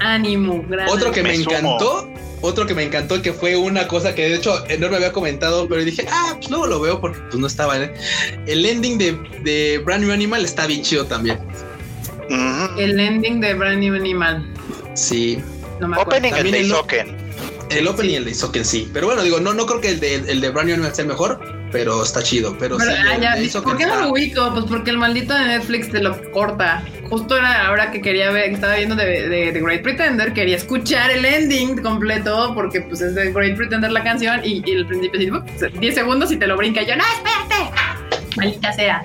[0.00, 2.08] Ánimo, Otro que me, encantó,
[2.40, 5.68] otro que me encantó, que fue una cosa que de hecho no me había comentado,
[5.68, 7.78] pero dije, ah, pues luego lo veo porque pues no estaba.
[7.80, 7.94] ¿eh?
[8.46, 11.38] El ending de, de Brand New Animal está bien chido también.
[12.78, 14.46] El ending de Brand New Animal.
[14.94, 15.38] Sí.
[15.98, 17.16] opening el de Isoken.
[17.70, 18.90] El opening y el de Isoken, sí.
[18.92, 21.04] Pero bueno, digo, no, no creo que el de, el de Brand New Animal sea
[21.04, 21.40] mejor,
[21.72, 22.56] pero está chido.
[22.58, 24.52] Pero, sí, ah, ¿Por qué no lo ubico?
[24.52, 26.82] Pues porque el maldito de Netflix te lo corta.
[27.08, 30.56] Justo era ahora que quería ver, que estaba viendo de, de, de, Great Pretender, quería
[30.56, 34.86] escuchar el ending completo, porque pues es de Great Pretender la canción, y, y el
[34.86, 36.82] principio sí, 10 segundos y te lo brinca.
[36.82, 37.70] Y yo, no, espérate,
[38.36, 39.02] maldita sea.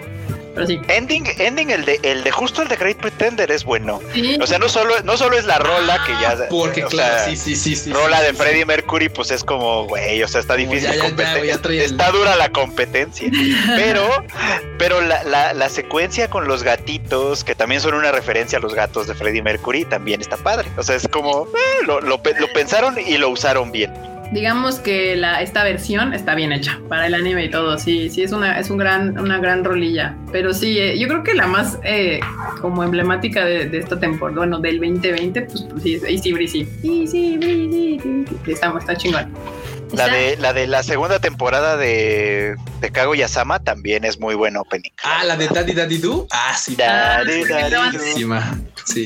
[0.57, 3.99] Ending, ending, el de, el de justo el de Great Pretender es bueno.
[4.41, 6.49] O sea, no solo, no solo es la rola que ya.
[6.49, 7.93] Porque, claro, sí, sí, sí, sí.
[7.93, 10.89] Rola de Freddie Mercury, pues es como, güey, o sea, está difícil.
[10.89, 13.29] está dura la competencia.
[13.75, 14.07] pero,
[14.77, 18.73] pero la, la, la, secuencia con los gatitos, que también son una referencia a los
[18.73, 20.69] gatos de Freddie Mercury, también está padre.
[20.77, 25.15] O sea, es como, eh, lo, lo, lo pensaron y lo usaron bien digamos que
[25.15, 27.77] la, esta versión está bien hecha para el anime y todo.
[27.77, 30.15] Sí, sí, es una, es un gran, una gran rolilla.
[30.31, 32.19] Pero sí, eh, yo creo que la más eh,
[32.61, 36.67] como emblemática de, esta temporada, bueno, del 2020, pues, pues sí, es Easy Breezy.
[36.83, 37.99] Easy Breezy.
[38.47, 39.31] Está, está chingón.
[39.93, 44.55] La de, la de la segunda temporada de, de Kago Yasama también es muy buen
[44.57, 44.91] opening.
[45.03, 46.27] Ah, la de Daddy Daddy Do.
[46.31, 46.75] Ah, sí.
[46.75, 48.23] Daddy, Daddy,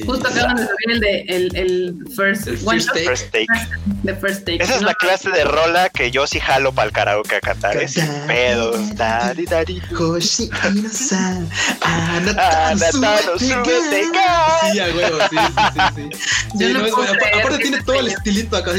[0.05, 3.05] Justo acaban de subir el de el, el first, el first, take.
[3.05, 3.47] First take.
[4.03, 4.63] The first take.
[4.63, 7.41] Esa es No, la clase de rola que yo sí jalo para el karaoke a
[7.41, 7.75] cantar.
[7.77, 7.95] Es
[8.27, 8.95] pedos.
[8.95, 9.81] Daddy, daddy.
[14.13, 14.71] Ga.
[14.71, 15.79] Sí, a huevo, sí, sí, sí.
[15.95, 16.09] sí.
[16.55, 18.71] Yo Sí, no no, puedo creer Aparte tiene todo el estilito acá.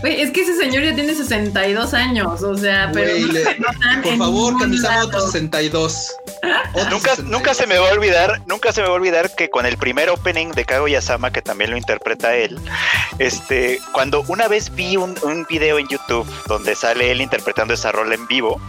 [0.00, 3.44] Güey, es que ese señor ya tiene 62 años, o sea, pero Güey, no le-
[3.44, 5.06] se notan por favor, ningún Kamisama lado.
[5.08, 6.12] otro 62.
[6.74, 7.30] Otro Nunca, 62.
[7.30, 9.76] nunca se me va a olvidar, nunca se me va a olvidar que con el
[9.76, 12.58] primer opening de Kaguya-sama, que también lo interpreta él,
[13.18, 17.92] este, cuando una vez vi un, un video en YouTube donde sale él interpretando esa
[17.92, 18.60] rola en vivo,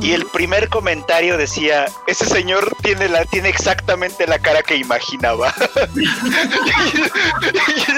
[0.00, 5.54] y el primer comentario decía, ese señor tiene la, tiene exactamente la cara que imaginaba.
[5.94, 6.04] y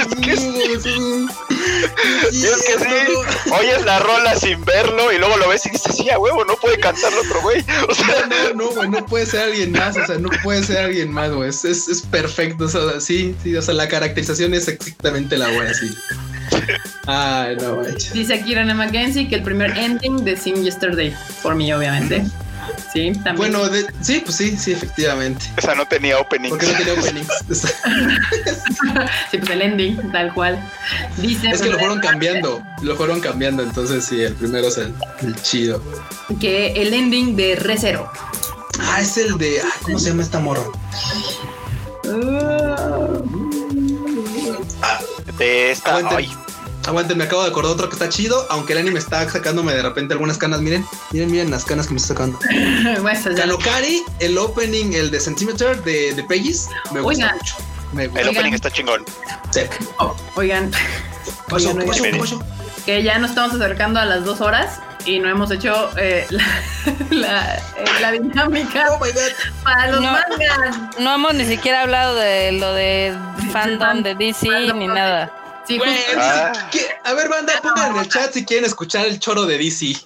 [0.01, 1.27] es que sí,
[2.33, 5.97] y es que sí, oyes la rola sin verlo y luego lo ves y dices,
[5.97, 7.65] sí, a huevo, no puede cantar otro güey.
[7.89, 10.79] O sea, No, no, güey, no puede ser alguien más, o sea, no puede ser
[10.79, 14.55] alguien más, güey, es, es, es perfecto, o sea, sí, sí, o sea, la caracterización
[14.55, 15.87] es exactamente la güey, así.
[17.07, 17.83] Ay, no.
[18.13, 22.25] Dice aquí René Mackenzie que el primer ending de Sing Yesterday, por mí, obviamente.
[22.93, 23.37] Sí, también.
[23.37, 25.47] Bueno, de- sí, pues sí, sí, efectivamente.
[25.57, 26.49] esa no tenía opening.
[26.51, 27.29] Porque no tenía openings.
[29.31, 30.59] sí, pues el ending, tal cual.
[31.19, 34.93] Dice Es que lo fueron cambiando, lo fueron cambiando, entonces sí, el primero es el,
[35.23, 35.81] el chido.
[36.41, 38.11] que el ending de Recero.
[38.81, 40.63] Ah, es el de, ah, ¿cómo se llama esta morra?
[45.39, 46.19] De esta, Aguanten.
[46.19, 46.31] ay,
[46.87, 49.83] Aguanten, me acabo de acordar otro que está chido, aunque el anime está sacándome de
[49.83, 50.61] repente algunas canas.
[50.61, 52.39] Miren, miren, miren las canas que me está sacando.
[53.37, 57.37] Kanokari, el opening, el de Centimeter de, de Peggy's, me gusta Oigan.
[57.39, 57.57] mucho.
[57.93, 59.05] Me el opening está chingón.
[59.51, 59.61] Sí.
[60.35, 61.71] Oigan, ¿Qué pasó?
[61.71, 62.13] Oigan, oigan.
[62.13, 62.43] ¿Qué pasó?
[62.85, 66.45] que ya nos estamos acercando a las dos horas y no hemos hecho eh, la,
[67.11, 67.61] la, eh,
[68.01, 69.21] la dinámica Oh my god.
[69.65, 70.13] para los No.
[70.13, 70.99] mangas.
[70.99, 73.15] No hemos ni siquiera hablado de lo de
[73.53, 74.79] fandom de DC Fandom.
[74.79, 75.33] ni nada.
[75.67, 76.53] Sí, justo- Ah.
[76.71, 76.87] ¿qué?
[77.05, 79.97] A ver, banda, pongan en el chat si quieren escuchar el choro de DC.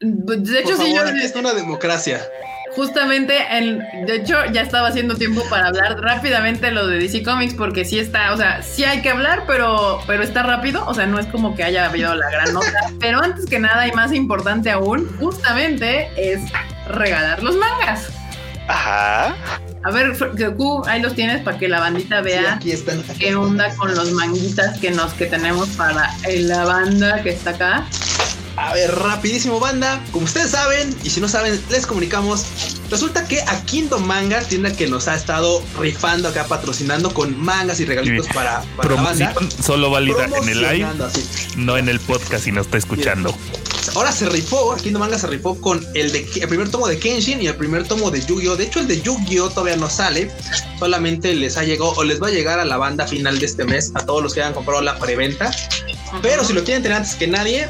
[0.00, 2.26] de hecho, Por sí, favor, yo aquí está una democracia.
[2.76, 7.54] Justamente, en, de hecho, ya estaba haciendo tiempo para hablar rápidamente lo de DC Comics
[7.54, 11.06] porque sí está, o sea, sí hay que hablar, pero, pero está rápido, o sea,
[11.06, 12.66] no es como que haya habido la gran nota.
[13.00, 16.40] Pero antes que nada y más importante aún, justamente es
[16.88, 18.10] regalar los mangas.
[18.68, 19.34] Ajá.
[19.84, 22.98] A ver, Goku, ahí los tienes para que la bandita Sí, vea aquí están.
[23.00, 23.42] aquí qué están.
[23.42, 27.86] onda con los manguitas que nos que tenemos para la banda que está acá.
[28.56, 30.02] A ver, rapidísimo, banda.
[30.12, 32.46] Como ustedes saben, y si no saben, les comunicamos.
[32.90, 37.80] Resulta que a Kingdom Manga, tienda que nos ha estado rifando acá, patrocinando con mangas
[37.80, 38.32] y regalitos Sí.
[38.32, 39.34] para, para la banda.
[39.64, 41.26] Solo válida en el live, así.
[41.56, 43.36] no en el podcast si no está escuchando.
[43.94, 47.40] Ahora se rifó, Kingdom Manga se rifó con el, de, el primer tomo de Kenshin
[47.42, 48.56] y el primer tomo de Yu-Gi-Oh!
[48.56, 49.50] De hecho, el de Yu-Gi-Oh!
[49.50, 50.30] todavía no sale,
[50.78, 53.64] solamente les ha llegado o les va a llegar a la banda final de este
[53.64, 55.50] mes a todos los que hayan comprado la preventa.
[56.22, 57.68] Pero si lo quieren tener antes que nadie,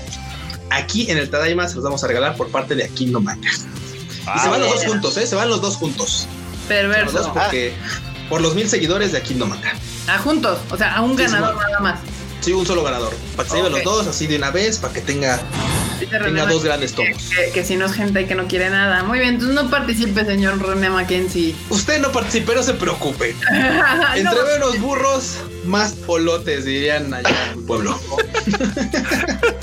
[0.71, 3.51] aquí en el Tadaima se los vamos a regalar por parte de Kingdom Manga.
[3.51, 5.27] y se van los dos juntos, ¿eh?
[5.27, 6.27] Se van los dos juntos.
[6.29, 7.33] Los dos Perverso.
[7.33, 7.73] porque
[8.29, 9.73] por los mil seguidores de Kingdom Manga.
[10.09, 12.01] Ah, juntos, o sea, a un Sí, ganador nada más.
[12.41, 13.13] Sí, un solo ganador.
[13.35, 15.41] Para que se lleven los dos así de una vez, para que tenga,
[15.99, 17.17] tenga dos grandes tomos.
[17.35, 19.03] Que, que si no es gente que no quiere nada.
[19.03, 21.57] Muy bien, entonces no participe, señor René Mackenzie.
[21.71, 23.35] Usted no participe, no se preocupe.
[23.51, 27.99] No, Entre menos burros, más polotes, dirían allá en el pueblo.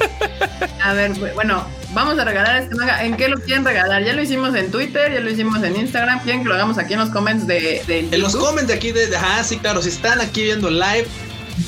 [0.82, 3.04] a ver, bu- bueno, vamos a regalar este manga.
[3.04, 4.04] ¿En qué lo quieren regalar?
[4.04, 6.22] Ya lo hicimos en Twitter, ya lo hicimos en Instagram.
[6.24, 8.92] ¿Quieren que lo hagamos aquí en los comments de, de En los comments de aquí,
[8.92, 11.08] de, de- ah, sí, claro, si están aquí viendo el live,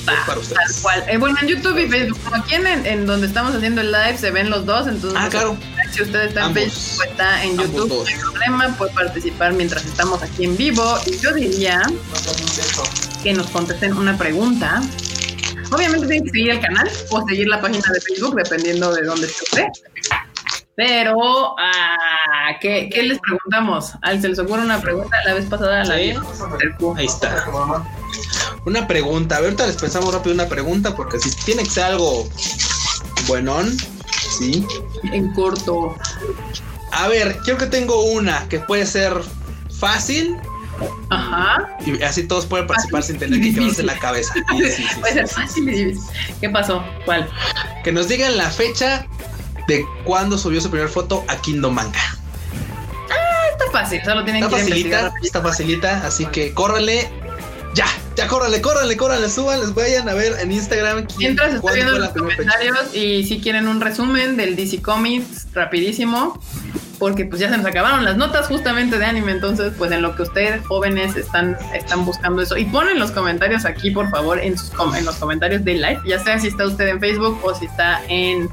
[0.06, 0.80] para Tal ustedes.
[0.82, 1.04] cual.
[1.08, 2.20] Eh, bueno, en YouTube y Facebook.
[2.24, 4.88] Como aquí en, en donde estamos haciendo el live se ven los dos.
[4.88, 5.58] Entonces, Ah, claro.
[5.92, 6.64] si usted está en Ambos.
[6.64, 10.98] Facebook o está en YouTube, no hay problema, puede participar mientras estamos aquí en vivo.
[11.06, 11.82] Y yo diría
[13.24, 14.82] que nos contesten una pregunta.
[15.76, 19.28] Obviamente tienen que seguir el canal o seguir la página de Facebook, dependiendo de dónde
[19.28, 19.66] esté usted.
[20.76, 23.94] Pero, ah, ¿qué, qué les preguntamos?
[24.02, 25.18] ¿Al se les ocurre una pregunta?
[25.26, 26.14] La vez pasada la Sí.
[26.96, 27.46] Ahí está.
[28.66, 29.36] Una pregunta.
[29.36, 32.28] A ver, ahorita les pensamos rápido una pregunta, porque si tiene que ser algo
[33.28, 33.76] buenón,
[34.38, 34.66] sí.
[35.12, 35.96] En corto.
[36.92, 39.14] A ver, creo que tengo una que puede ser
[39.78, 40.38] fácil
[41.10, 41.78] Ajá.
[41.86, 43.86] y así todos pueden participar Fácil sin tener que difícil.
[43.86, 44.34] la cabeza.
[44.50, 46.00] Sí, sí, sí, Puede ser fácil.
[46.42, 46.84] ¿Qué pasó?
[47.06, 47.30] ¿Cuál?
[47.84, 49.06] Que nos digan la fecha
[49.68, 52.00] de cuándo subió su primera foto a Kingdom Manga.
[53.52, 57.10] Está fácil, solo tienen Está que facilita, está facilita, así que córrele.
[57.76, 57.86] Ya,
[58.16, 62.08] ya córrale, córrale, córrale, súbanles, vayan a ver en Instagram quién- Mientras estoy viendo los
[62.08, 62.20] fecha.
[62.20, 66.40] comentarios y si quieren un resumen del DC Comics rapidísimo,
[67.00, 70.16] porque pues ya se nos acabaron las notas justamente de anime, entonces pues en lo
[70.16, 72.56] que ustedes jóvenes están, están buscando eso.
[72.56, 76.24] Y ponen los comentarios aquí, por favor, en, sus, en los comentarios de live, ya
[76.24, 78.50] sea si está usted en Facebook o si está en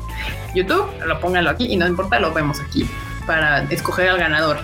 [0.57, 2.89] YouTube, lo pónganlo aquí y no importa, lo vemos aquí
[3.27, 4.59] para escoger al ganador.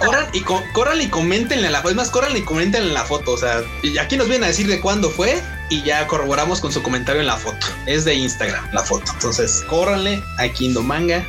[0.00, 1.90] corran, y corran y comentenle la foto.
[1.90, 3.32] Es más, corran y comentenle la foto.
[3.32, 6.72] O sea, y aquí nos vienen a decir de cuándo fue y ya corroboramos con
[6.72, 7.66] su comentario en la foto.
[7.86, 9.10] Es de Instagram la foto.
[9.12, 11.24] Entonces, córranle aquí en Manga,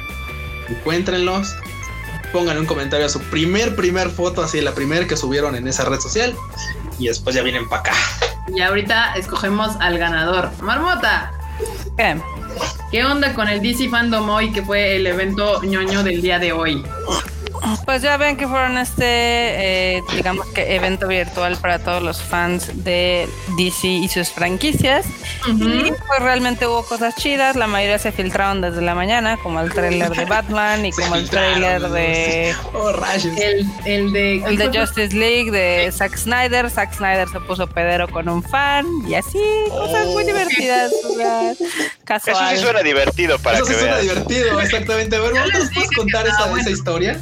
[0.69, 1.56] encuéntrenlos,
[2.32, 5.86] pongan un comentario a su primer, primer foto, así la primera que subieron en esa
[5.86, 6.36] red social
[6.99, 7.94] y después ya vienen para acá.
[8.53, 10.52] Y ahorita escogemos al ganador.
[10.61, 11.32] Marmota.
[12.89, 16.53] ¿Qué onda con el DC Fandom hoy, que fue el evento ñoño del día de
[16.53, 16.81] hoy?
[17.85, 19.06] Pues ya ven que fueron este,
[19.98, 23.27] eh, digamos que evento virtual para todos los fans de
[23.57, 25.06] DC y sus franquicias.
[25.48, 29.73] Y pues realmente hubo cosas chidas, la mayoría se filtraron desde la mañana, como el
[29.73, 32.53] trailer de Batman y como el trailer de...
[32.73, 33.34] Oh, rayos.
[33.85, 34.44] El, de...
[34.44, 36.69] El de Justice League de Zack Snyder.
[36.69, 39.39] Zack Snyder se puso pedero con un fan y así,
[39.69, 40.27] cosas muy oh.
[40.27, 40.91] divertidas.
[42.07, 45.15] Eso sí suena divertido para Eso sí suena divertido, exactamente.
[45.15, 47.19] A ver, ¿nos puedes contar esa, esa historia?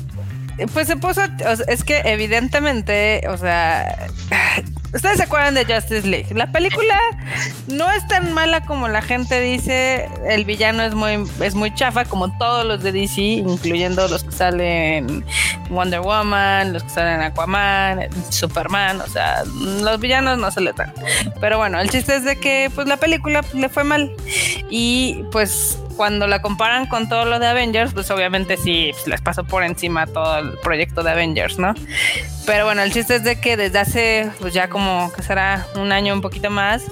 [0.73, 1.22] Pues se puso,
[1.68, 4.07] es que evidentemente, o sea,
[4.94, 6.27] ustedes se acuerdan de Justice League.
[6.34, 6.98] La película
[7.68, 10.10] no es tan mala como la gente dice.
[10.27, 14.32] El villano es muy, es muy chafa, como todos los de DC, incluyendo los que
[14.32, 15.26] salen
[15.69, 19.02] Wonder Woman, los que salen Aquaman, Superman.
[19.02, 20.94] O sea, los villanos no se le dan.
[21.41, 24.11] Pero bueno, el chiste es de que, pues la película le fue mal
[24.69, 29.22] y pues cuando la comparan con todo lo de Avengers, pues obviamente sí pues, les
[29.22, 31.74] pasó por encima todo el proyecto de Avengers, ¿no?
[32.46, 35.92] Pero bueno, el chiste es de que desde hace, pues ya como que será un
[35.92, 36.84] año un poquito más,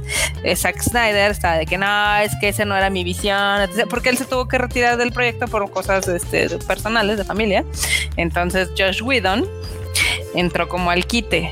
[0.44, 4.10] eh, Zack Snyder está de que no, es que esa no era mi visión, porque
[4.10, 7.64] él se tuvo que retirar del proyecto por cosas este, personales, de familia.
[8.18, 9.48] Entonces Josh Whedon
[10.34, 11.52] entró como al quite.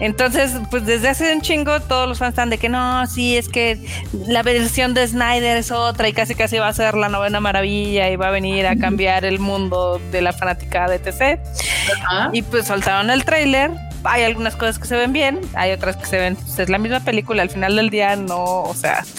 [0.00, 3.48] Entonces, pues desde hace un chingo todos los fans están de que no, sí, es
[3.48, 3.78] que
[4.26, 8.08] la versión de Snyder es otra y casi casi va a ser la novena maravilla
[8.08, 11.38] y va a venir a cambiar el mundo de la fanática de TC.
[12.32, 13.70] Y pues soltaron el tráiler
[14.04, 16.78] hay algunas cosas que se ven bien, hay otras que se ven, pues, es la
[16.78, 19.04] misma película, al final del día no, o sea...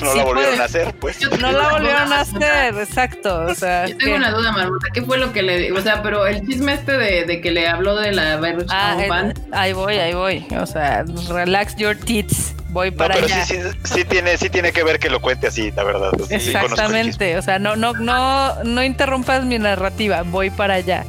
[0.00, 1.18] No la volvieron a hacer, pues.
[1.40, 3.88] No la volvieron a hacer, exacto, o sea...
[3.88, 5.72] Yo tengo una duda, Marmota, ¿qué fue lo que le...
[5.72, 9.72] O sea, pero el chisme este de, de que le habló de la ah, Ahí
[9.72, 13.44] voy, ahí voy, o sea, relax your tits voy para no, pero allá.
[13.44, 16.12] Sí, sí, tiene, sí tiene que ver que lo cuente así, la verdad.
[16.30, 21.04] Exactamente, o sea, no, no, no, no interrumpas mi narrativa, voy para allá.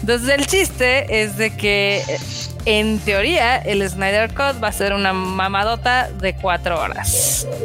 [0.00, 2.02] Entonces el chiste es de que
[2.64, 7.46] en teoría, el Snyder Cut va a ser una mamadota de cuatro horas.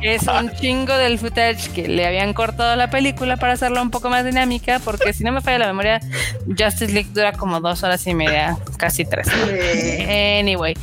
[0.00, 3.82] Que es un chingo del footage que le habían cortado a la película para hacerla
[3.82, 6.00] un poco más dinámica, porque si no me falla la memoria,
[6.46, 9.28] Justice League dura como dos horas y media, casi tres.
[9.28, 10.74] Anyway,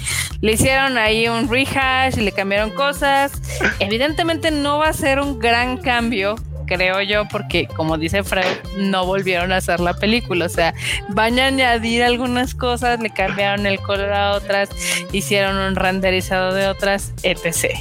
[0.54, 3.32] hicieron ahí un rehash y le cambiaron cosas.
[3.80, 6.36] Evidentemente no va a ser un gran cambio
[6.66, 8.46] creo yo, porque como dice Fred,
[8.78, 10.46] no volvieron a hacer la película.
[10.46, 10.74] O sea,
[11.10, 14.70] van a añadir algunas cosas, le cambiaron el color a otras,
[15.12, 17.78] hicieron un renderizado de otras, etc.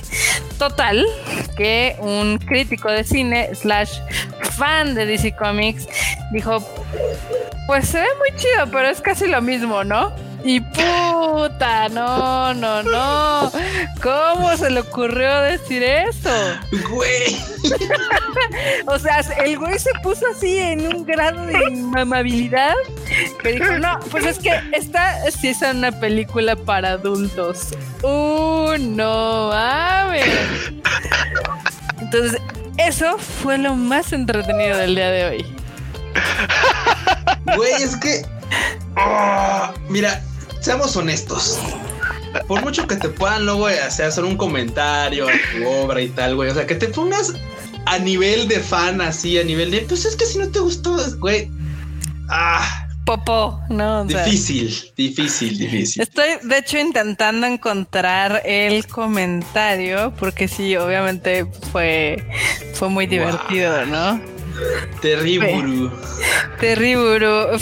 [0.58, 1.04] Total,
[1.56, 3.98] que un crítico de cine slash
[4.56, 5.88] fan de DC Comics
[6.32, 6.58] dijo,
[7.66, 10.12] pues se ve muy chido, pero es casi lo mismo, ¿no?
[10.44, 13.52] Y puta, no, no, no.
[14.02, 16.30] ¿Cómo se le ocurrió decir eso?
[16.90, 17.36] Güey.
[18.86, 21.58] o sea, el güey se puso así en un grado de
[21.96, 22.74] amabilidad
[23.40, 27.68] que dijo, no, pues es que esta sí es una película para adultos.
[28.02, 30.72] Uh, no mames.
[32.00, 32.40] Entonces,
[32.78, 35.56] eso fue lo más entretenido del día de hoy.
[37.56, 38.26] Güey, es que.
[38.96, 40.20] Ah, mira,
[40.62, 41.58] seamos honestos.
[42.46, 46.50] Por mucho que te puedan luego hacer un comentario a tu obra y tal, güey.
[46.50, 47.34] O sea, que te pongas
[47.84, 50.96] a nivel de fan, así, a nivel de, pues es que si no te gustó,
[51.18, 51.50] güey.
[52.30, 52.88] Ah.
[53.04, 54.04] Popó, no.
[54.04, 56.00] difícil, difícil, difícil.
[56.00, 62.24] Estoy, de hecho, intentando encontrar el comentario, porque sí, obviamente fue,
[62.74, 64.20] fue muy divertido, ¿no?
[65.00, 65.90] Terrible.
[66.60, 67.12] Terrible.
[67.18, 67.58] Pero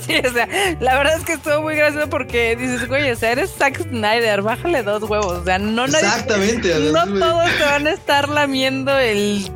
[0.00, 0.48] sí, o sea,
[0.80, 4.42] la verdad es que estuvo muy gracioso porque dices, güey, o sea, eres Zack Snyder,
[4.42, 5.38] bájale dos huevos.
[5.38, 6.74] O sea, no Exactamente.
[6.92, 9.50] no todos te van a estar lamiendo el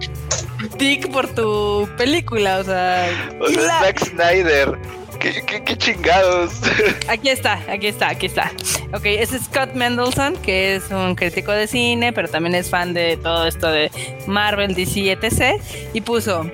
[0.78, 3.08] tic por tu película, o sea.
[3.40, 4.78] O sea, Zack Snyder
[5.22, 6.60] ¿Qué, chingados?
[7.08, 8.50] Aquí está, aquí está, aquí está.
[8.92, 13.16] Ok, es Scott Mendelson, que es un crítico de cine, pero también es fan de
[13.18, 13.90] todo esto de
[14.26, 15.62] Marvel, DC, etc.
[15.92, 16.50] Y puso.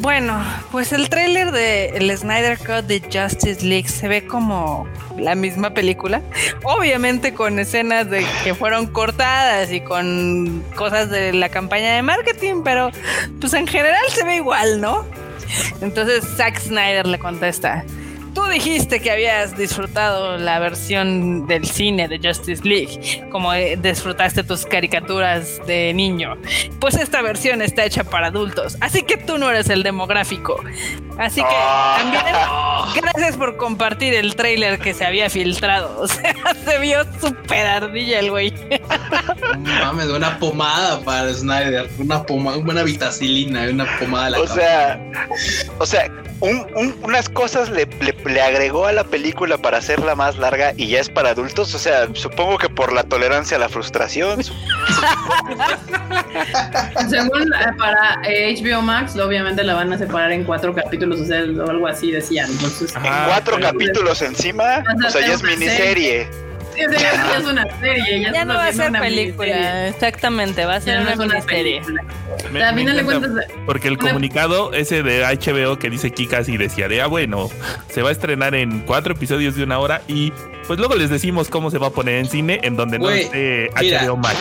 [0.00, 4.86] Bueno, pues el tráiler de el Snyder Cut de Justice League se ve como
[5.16, 6.20] la misma película.
[6.64, 12.62] Obviamente con escenas de que fueron cortadas y con cosas de la campaña de marketing,
[12.64, 12.90] pero
[13.40, 15.06] pues en general se ve igual, ¿no?
[15.80, 17.84] Entonces Zack Snyder le contesta,
[18.34, 24.42] Tú dijiste que habías disfrutado la versión del cine de Justice League, como eh, disfrutaste
[24.42, 26.36] tus caricaturas de niño.
[26.80, 30.62] Pues esta versión está hecha para adultos, así que tú no eres el demográfico.
[31.18, 31.96] Así que Ah.
[31.98, 36.00] también gracias por compartir el tráiler que se había filtrado.
[36.02, 36.34] O sea,
[36.64, 38.52] se vio súper ardilla el güey.
[39.58, 44.40] No Mames, una pomada para Snyder, una pomada, una buena vitacilina, una pomada a la
[44.40, 45.00] O sea,
[45.78, 46.10] o sea,
[46.40, 50.72] un- un- unas cosas le, le- le agregó a la película para hacerla más larga
[50.76, 51.74] y ya es para adultos.
[51.74, 54.42] O sea, supongo que por la tolerancia a la frustración.
[57.08, 61.24] Según eh, para eh, HBO Max, obviamente la van a separar en cuatro capítulos, o
[61.24, 62.50] sea, o algo así decían.
[62.50, 63.26] Entonces, Ajá.
[63.26, 64.82] cuatro capítulos encima.
[65.06, 66.28] O sea, ya es miniserie.
[66.76, 68.20] Ya, es una serie.
[68.22, 69.88] Ya, Ya no va a ser película, miniserie.
[69.88, 71.80] exactamente, va a ser no una es una miniserie.
[71.80, 72.02] película.
[72.02, 75.24] Me- O sea, a me final de encanta, cuentas, Porque el una- comunicado ese de
[75.24, 77.50] HBO que dice Kika y decía de, ah, bueno,
[77.90, 80.32] se va a estrenar en cuatro episodios de una hora y
[80.66, 83.70] pues luego les decimos cómo se va a poner en cine en donde no esté
[83.80, 84.02] mira.
[84.04, 84.36] HBO Max.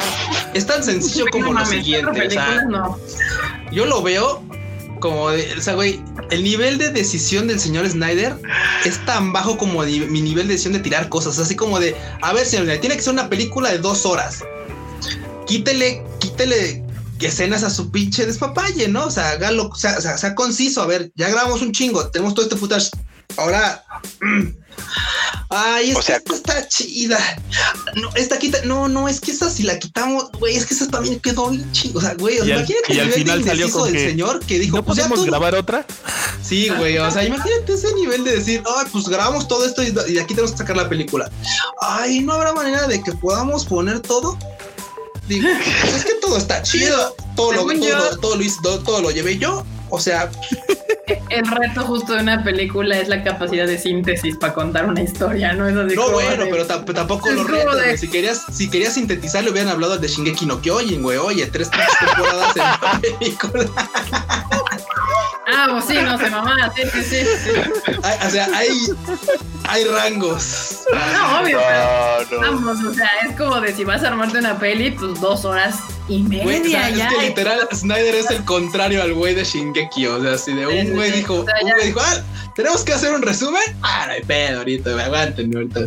[0.53, 2.09] Es tan sencillo como no lo siguiente.
[2.09, 2.97] O sea, películas, no.
[3.71, 4.43] yo lo veo
[5.01, 8.37] como o sea, güey, el nivel de decisión del señor Snyder
[8.85, 11.37] es tan bajo como mi nivel de decisión de tirar cosas.
[11.39, 14.45] Así como de, a ver, señor, tiene que ser una película de dos horas.
[15.45, 16.85] Quítele, quítele
[17.19, 19.05] escenas a su pinche despapalle, ¿no?
[19.05, 20.81] O sea, hágalo, o sea, sea conciso.
[20.81, 22.91] A ver, ya grabamos un chingo, tenemos todo este footage.
[23.37, 23.83] Ahora.
[25.49, 27.19] Ay, es O sea- esta está chida.
[27.95, 28.59] No, esta quita.
[28.63, 31.69] No, no, es que esa si la quitamos, güey, es que esa también quedó bien
[31.73, 31.99] chingo.
[31.99, 33.93] O sea, güey, o sea, imagínate y el al nivel de final salió con del
[33.93, 35.85] que, señor que dijo, ¿No pues ya podemos tú- grabar otra?
[36.41, 39.87] Sí, güey, o sea, imagínate ese nivel de decir, ay, pues grabamos todo esto y,
[39.87, 41.29] y de aquí tenemos que sacar la película.
[41.81, 44.37] Ay, no habrá manera de que podamos poner todo.
[45.27, 45.47] Digo,
[45.81, 49.11] pues es que todo está chido, todo lo, todo, todo lo hice- todo- todo lo
[49.11, 49.65] llevé yo.
[49.89, 50.31] O sea,
[51.29, 55.53] El reto justo de una película es la capacidad de síntesis para contar una historia,
[55.53, 55.67] ¿no?
[55.67, 57.43] Es así no bueno, de- pero tam- tampoco Es lo
[57.75, 57.97] de- güey.
[57.97, 61.17] Si querías, si querías sintetizar, le hubieran hablado de Shingeki no Kyojin, güey.
[61.17, 63.65] Oye, tres temporadas en la película.
[65.47, 67.25] Ah, pues sí, no sé, mamá, sí, sí, sí.
[67.43, 67.91] sí.
[68.03, 68.69] Hay- o sea, hay,
[69.67, 70.79] hay rangos.
[71.13, 71.59] No, obvio,
[72.29, 75.19] pero No, vamos, o sea, es como de si vas a armarte una peli, pues
[75.19, 75.77] dos horas
[76.07, 77.07] y media Güey, o sea, ya.
[77.07, 80.67] es que literal Snyder es el contrario al güey de Shingeki, o sea, así de
[80.67, 81.17] un sí, güey sí.
[81.17, 82.21] dijo, O sea, un güey dijo, ah,
[82.55, 83.61] tenemos que hacer un resumen.
[83.81, 85.79] Ah, no hay pedo ahorita, me aguanten ahorita.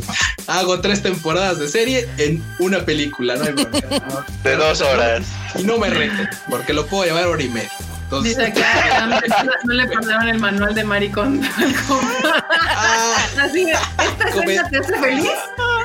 [0.48, 4.24] Hago tres temporadas de serie en una película, no hay ¿no?
[4.42, 5.24] De dos horas.
[5.56, 7.70] Y no me reten, porque lo puedo llevar hora y media.
[8.04, 9.06] Entonces, Dice acá,
[9.44, 11.40] no, no le pasaron el manual de maricón.
[12.76, 15.30] ah, Así ¿esta escena te hace feliz?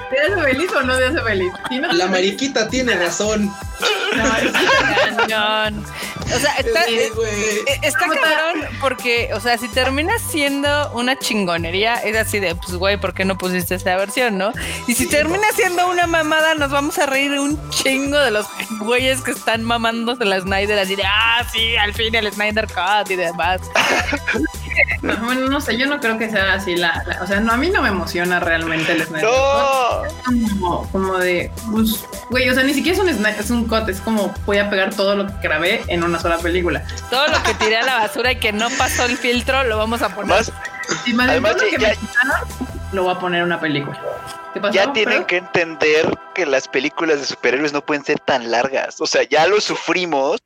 [0.09, 1.51] ¿Te hace feliz o no te hace feliz?
[1.69, 3.45] Si no te la hace mariquita tiene razón.
[3.45, 4.67] no, sí,
[5.17, 5.85] Cañón.
[6.35, 7.09] O sea, está, Sí, eh,
[7.67, 12.73] eh, está cabrón porque, o sea, si termina siendo una chingonería, es así de, pues,
[12.75, 14.51] güey, ¿por qué no pusiste esa versión, no?
[14.87, 18.45] Y si termina siendo una mamada, nos vamos a reír un chingo de los
[18.81, 23.09] güeyes que están mamándose la Snyder, así de, ah, sí, al fin el Snyder Cut
[23.09, 23.61] y demás.
[25.01, 27.53] No, bueno, no sé, yo no creo que sea así la, la- o sea, no,
[27.53, 29.31] a mí no me emociona realmente el Snyder No.
[29.31, 29.98] Cut.
[30.05, 33.65] Es como, como de, pues, güey, o sea, ni siquiera es un Snyder, es un
[33.67, 36.83] cut, es como voy a pegar todo lo que grabé en una sola película.
[37.09, 40.01] Todo lo que tiré a la basura y que no pasó el filtro, lo vamos
[40.01, 40.27] a poner.
[40.29, 40.51] Más,
[41.05, 42.47] Y más Además, todo lo que ya- me quitaron,
[42.93, 43.99] lo voy a poner en una película.
[44.53, 44.73] ¿Qué pasó?
[44.73, 48.99] ya tienen que entender que las películas de superhéroes no pueden ser tan largas.
[48.99, 50.41] O sea, ya lo sufrimos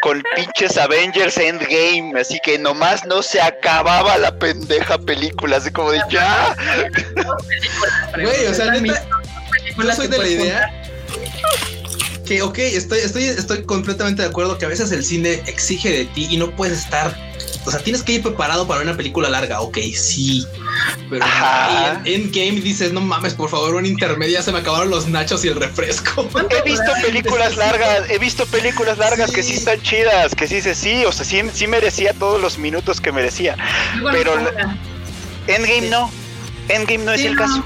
[0.00, 5.90] con pinches Avengers Endgame, así que nomás no se acababa la pendeja película, así como
[5.90, 6.54] de ya.
[8.14, 9.02] Güey, o sea, neta,
[9.76, 10.84] Yo soy de la idea
[12.24, 16.04] que, ok, estoy, estoy, estoy completamente de acuerdo que a veces el cine exige de
[16.06, 17.16] ti y no puedes estar,
[17.64, 20.46] o sea, tienes que ir preparado para una película larga, ok, sí,
[21.10, 21.24] pero
[22.04, 25.48] en Endgame dices, no mames, por favor, una intermedia, se me acabaron los nachos y
[25.48, 26.28] el refresco.
[26.50, 30.74] He visto películas largas, he visto películas largas que sí están chidas, que sí dice
[30.74, 33.56] sí, o sea, sí, sí merecía todos los minutos que merecía.
[34.00, 34.34] Bueno, pero
[35.46, 36.10] Endgame no,
[36.68, 37.42] Endgame no es el no.
[37.42, 37.64] caso.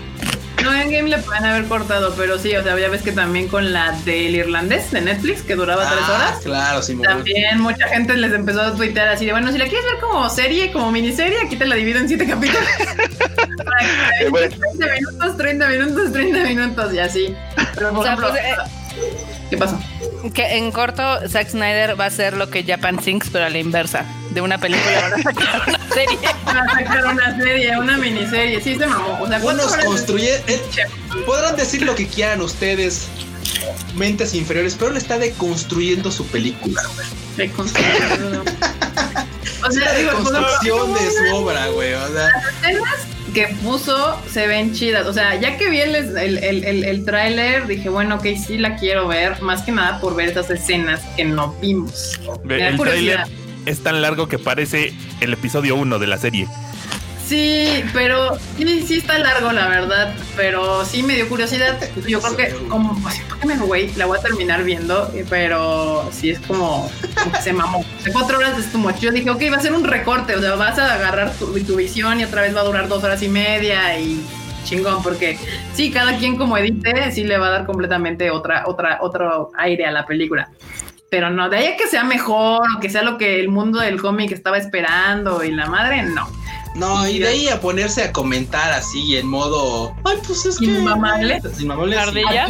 [0.63, 3.49] No, en Game le pueden haber cortado, pero sí, o sea, ya ves que también
[3.49, 7.05] con la del irlandés de Netflix, que duraba tres Ah, horas, Claro, Simón.
[7.07, 10.29] también mucha gente les empezó a tuitear así de, bueno, si la quieres ver como
[10.29, 12.63] serie, como miniserie, aquí te la divido en siete capítulos.
[13.65, 14.57] Para que Eh, bueno.
[14.79, 17.37] 30 minutos, 30 minutos, 30 minutos y así.
[17.75, 18.57] Pero por O sea, ejemplo, pues, eh,
[19.51, 19.79] ¿Qué pasó?
[20.35, 23.59] Que en corto Zack Snyder va a hacer lo que Japan Sinks, pero a la
[23.59, 24.05] inversa.
[24.31, 26.19] De una película van a sacar una serie.
[26.45, 28.61] Van a sacar una serie, una miniserie.
[28.61, 29.19] Sí, se mamó.
[29.23, 30.35] O sea, Unos construye.
[30.47, 30.61] eh,
[31.25, 33.07] podrán decir lo que quieran ustedes,
[33.95, 37.07] mentes inferiores, pero él está deconstruyendo su película, güey.
[37.37, 38.45] De construcción.
[39.67, 41.93] O sea, La digo, deconstrucción de su obra, güey.
[41.93, 42.31] O sea,
[43.39, 45.07] que puso se ven chidas.
[45.07, 48.75] O sea, ya que vi el, el, el, el, tráiler, dije, bueno, ok, sí la
[48.77, 49.41] quiero ver.
[49.43, 52.21] Más que nada por ver esas escenas que no vimos.
[52.43, 53.21] Me El tráiler
[53.65, 56.49] es tan largo que parece el episodio 1 de la serie.
[57.29, 60.15] Sí, pero sí, está largo, la verdad.
[60.35, 61.79] Pero sí me dio curiosidad.
[62.07, 63.93] Yo creo que, como, así, ¿por qué me güey?
[63.97, 66.91] La voy a terminar viendo, eh, pero sí es como,
[67.23, 67.85] como se mamó.
[68.03, 69.01] De cuatro horas es too much.
[69.01, 70.37] Yo dije, ok, va a ser un recorte.
[70.37, 73.05] O sea, vas a agarrar tu, tu visión y otra vez va a durar dos
[73.05, 74.25] horas y media y
[74.65, 75.39] chingón, porque
[75.75, 79.85] sí, cada quien como edite, sí le va a dar completamente otra, otra, otro aire
[79.85, 80.51] a la película.
[81.11, 83.81] Pero no, de ahí a que sea mejor o que sea lo que el mundo
[83.81, 86.29] del cómic estaba esperando y la madre, no.
[86.75, 89.95] No, y de ahí a ponerse a comentar así en modo.
[90.05, 90.67] Ay, pues es que.
[90.67, 91.41] Inmamable.
[91.59, 91.99] Inmamable.
[91.99, 92.47] Ardilla.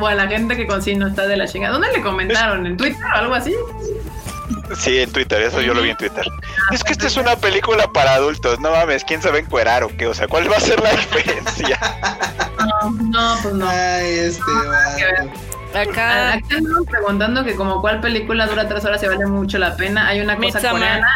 [0.00, 1.72] O a la gente que con sí no está de la chingada.
[1.74, 2.66] ¿Dónde le comentaron?
[2.66, 3.54] ¿En Twitter o algo así?
[4.78, 6.24] Sí, en Twitter, eso yo lo vi en Twitter.
[6.72, 9.82] Es que esta es una película para adultos, no mames, ¿quién se va a encuerar
[9.84, 10.06] o qué?
[10.06, 11.78] O sea, ¿cuál va a ser la diferencia?
[12.58, 13.68] No, no, pues no.
[13.68, 14.42] Ay, este.
[14.96, 15.26] que ver.
[15.26, 15.90] vato.
[15.90, 19.76] Acá Aquí andan preguntando que como cuál película dura tres horas y vale mucho la
[19.76, 20.08] pena.
[20.08, 20.72] Hay una cosa Midsommar.
[20.72, 21.08] coreana.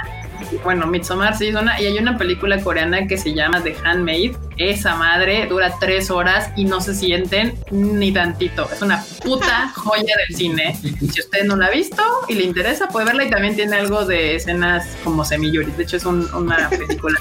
[0.64, 1.80] Bueno, Midsommar sí, suena.
[1.80, 4.36] Y hay una película coreana que se llama The Handmaid.
[4.58, 8.68] Esa madre dura tres horas y no se sienten ni tantito.
[8.72, 10.76] Es una puta joya del cine.
[10.82, 13.24] Si usted no la ha visto y le interesa, puede verla.
[13.24, 15.76] Y también tiene algo de escenas como semilluris.
[15.76, 17.18] De hecho, es un- una película.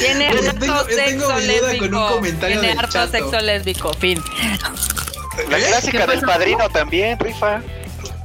[0.00, 2.08] tiene harto tengo- tengo sexo un lésbico.
[2.14, 3.10] comentario Tiene harto chato.
[3.12, 4.22] sexo lésbico, fin.
[5.50, 5.64] La ¿Eh?
[5.66, 7.60] clásica ¿Qué del padrino también, rifa.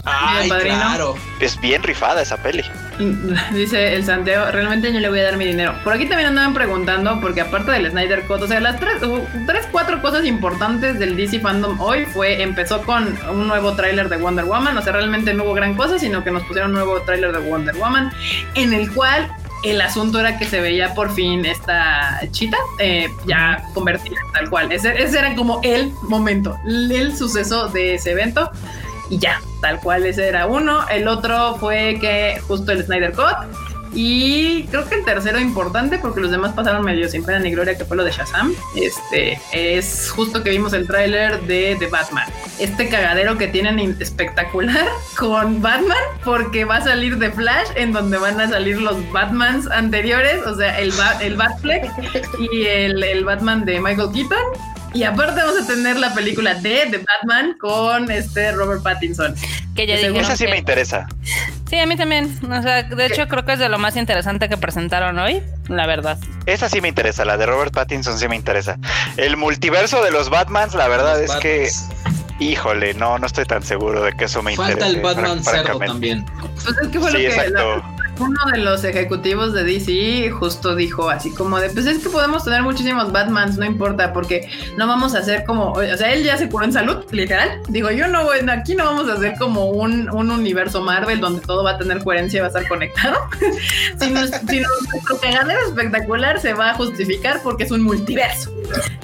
[0.10, 0.76] Ay, padrino.
[0.76, 1.15] claro.
[1.40, 2.64] Es bien rifada esa peli.
[3.53, 5.73] Dice el Santeo, realmente yo le voy a dar mi dinero.
[5.84, 8.98] Por aquí también andaban preguntando, porque aparte del Snyder Cut, o sea, las tres,
[9.45, 14.18] tres, cuatro cosas importantes del DC Fandom hoy fue, empezó con un nuevo tráiler de
[14.18, 17.02] Wonder Woman, o sea, realmente no hubo gran cosa, sino que nos pusieron un nuevo
[17.02, 18.11] tráiler de Wonder Woman,
[18.56, 19.30] en el cual
[19.64, 24.72] el asunto era que se veía por fin esta chita eh, ya convertida tal cual.
[24.72, 28.52] Ese, ese era como el momento, el suceso de ese evento
[29.10, 30.88] y ya, tal cual ese era uno.
[30.90, 33.69] El otro fue que justo el Snyder Cut.
[33.91, 37.76] Y creo que el tercero importante, porque los demás pasaron medio sin pena ni gloria,
[37.76, 38.53] que fue lo de Shazam.
[38.76, 42.27] Este es justo que vimos el tráiler de The Batman.
[42.60, 44.88] Este cagadero que tienen espectacular
[45.18, 49.68] con Batman, porque va a salir de Flash, en donde van a salir los Batmans
[49.68, 51.90] anteriores, o sea, el, el Batfleck
[52.40, 54.78] y el, el Batman de Michael Keaton.
[54.94, 59.36] Y aparte vamos a tener la película de The Batman con este Robert Pattinson.
[59.76, 61.07] Que ya dijeron Esa sí que- me interesa.
[61.70, 62.38] Sí, a mí también.
[62.52, 65.86] O sea, de hecho creo que es de lo más interesante que presentaron hoy, la
[65.86, 66.18] verdad.
[66.48, 68.78] Esa sí me interesa, la de Robert Pattinson sí me interesa.
[69.18, 71.70] El multiverso de los Batmans, la verdad Los es que,
[72.40, 74.95] híjole, no, no estoy tan seguro de que eso me Falta interese.
[74.98, 76.26] el Batman cerdo también.
[76.64, 77.78] Pues es que fue Sí, lo que exacto.
[77.78, 82.10] la- uno de los ejecutivos de DC justo dijo así como de, pues es que
[82.10, 86.24] podemos tener muchísimos Batmans, no importa, porque no vamos a hacer como, o sea, él
[86.24, 87.62] ya se curó en salud, literal.
[87.68, 91.41] Digo, yo no, bueno, aquí no vamos a hacer como un, un universo Marvel donde
[91.41, 93.18] todo va a tener coherencia y va a estar conectado,
[94.00, 98.52] sino, sino nuestro cagadero espectacular se va a justificar porque es un multiverso.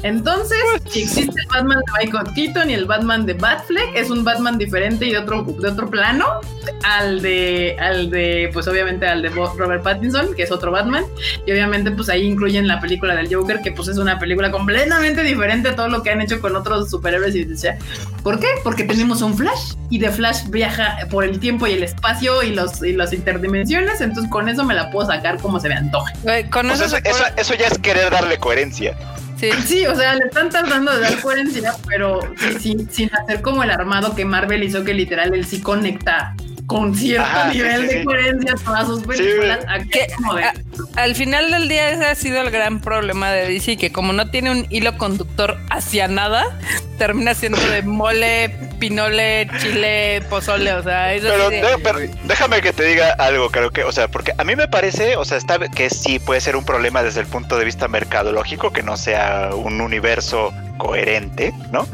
[0.04, 0.60] Entonces,
[0.90, 4.58] si existe el Batman de Michael Keaton y el Batman de Batfleck, es un Batman
[4.58, 6.42] diferente y de otro, de otro plano
[6.84, 11.03] al de, al de, pues obviamente al de Robert Pattinson, que es otro Batman,
[11.45, 15.23] y obviamente pues ahí incluyen la película del Joker, que pues es una película completamente
[15.23, 17.77] diferente a todo lo que han hecho con otros superhéroes y decía,
[18.23, 18.48] ¿por qué?
[18.64, 22.52] Porque tenemos un Flash y de Flash viaja por el tiempo y el espacio y
[22.52, 26.14] los y las interdimensiones, entonces con eso me la puedo sacar como se me antoje.
[26.49, 26.98] Con Pues eso,
[27.38, 28.98] eso ya es querer darle coherencia.
[29.38, 29.49] sí.
[29.65, 32.19] Sí, o sea, le están tratando de dar coherencia, pero
[32.60, 36.34] sin, sin hacer como el armado que Marvel hizo, que literal él sí conecta
[36.68, 38.06] con cierto Ajá, nivel sí, de sí.
[38.06, 39.60] coherencia todas sus películas.
[39.92, 40.08] Que,
[40.44, 40.54] a-
[41.02, 44.30] al final del día ese ha sido el gran problema de DC, que como no
[44.32, 46.58] tiene un hilo conductor hacia nada,
[46.98, 52.74] termina siendo de mole, pinole, chile, pozole, o sea, es Pero, de- pero déjame que
[52.74, 55.60] te diga algo, creo que, o sea, porque a mí me parece, o sea, está
[55.60, 59.50] que sí puede ser un problema desde el punto de vista mercadológico, que no sea
[59.54, 61.88] un universo coherente, ¿no?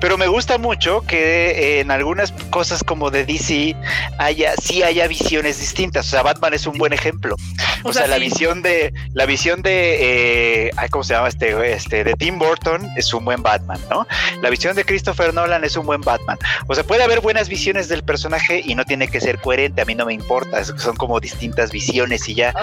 [0.00, 3.76] Pero me gusta mucho que eh, en algunas cosas como de DC
[4.18, 6.06] haya, sí haya visiones distintas.
[6.06, 7.36] O sea, Batman es un buen ejemplo.
[7.82, 12.14] O, sea, la visión de, la visión de, eh, ¿cómo se llama este, este, de
[12.14, 14.06] Tim Burton es un buen Batman, ¿no?
[14.42, 16.38] La visión de Christopher Nolan es un buen Batman.
[16.66, 19.84] O sea, puede haber buenas visiones del personaje y no tiene que ser coherente, a
[19.84, 22.54] mí no me importa, son como distintas visiones y ya.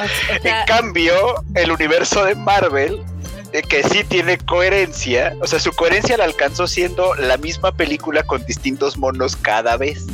[0.44, 3.04] en cambio, el universo de Marvel
[3.52, 8.46] que sí tiene coherencia, o sea, su coherencia la alcanzó siendo la misma película con
[8.46, 10.08] distintos monos cada vez.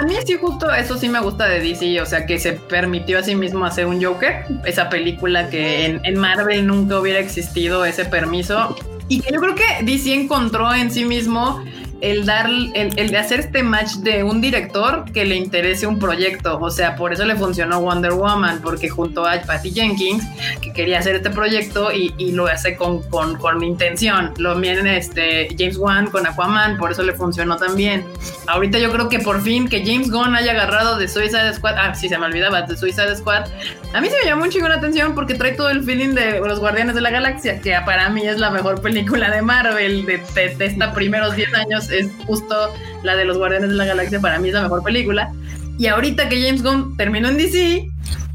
[0.00, 3.18] a mí sí justo eso sí me gusta de DC, o sea, que se permitió
[3.18, 7.84] a sí mismo hacer un Joker, esa película que en, en Marvel nunca hubiera existido
[7.84, 8.76] ese permiso
[9.10, 11.62] y que yo creo que DC encontró en sí mismo
[12.00, 16.58] el dar, el, de hacer este match de un director que le interese un proyecto.
[16.60, 20.24] O sea, por eso le funcionó Wonder Woman, porque junto a Patty Jenkins,
[20.60, 24.32] que quería hacer este proyecto y, lo hace con, con, con, intención.
[24.38, 28.04] Lo viene este James Wan con Aquaman, por eso le funcionó también.
[28.46, 31.94] Ahorita yo creo que por fin que James Gunn haya agarrado de Suicide Squad, ah,
[31.94, 33.46] sí se me olvidaba, de Suicide Squad,
[33.92, 36.38] a mí se me llamó un chingo la atención porque trae todo el feeling de
[36.38, 40.18] los Guardianes de la Galaxia, que para mí es la mejor película de Marvel de,
[40.34, 42.54] de, de estos primeros 10 años es justo
[43.02, 45.32] la de los Guardianes de la Galaxia, para mí es la mejor película.
[45.78, 47.88] Y ahorita que James Gunn terminó en DC,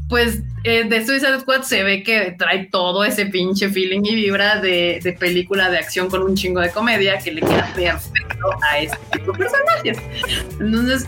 [0.08, 4.60] pues eh, de Suicide Squad se ve que trae todo ese pinche feeling y vibra
[4.60, 8.80] de, de, película de acción con un chingo de comedia que le queda perfecto a
[8.80, 9.98] este tipo de personajes.
[10.58, 11.06] Entonces,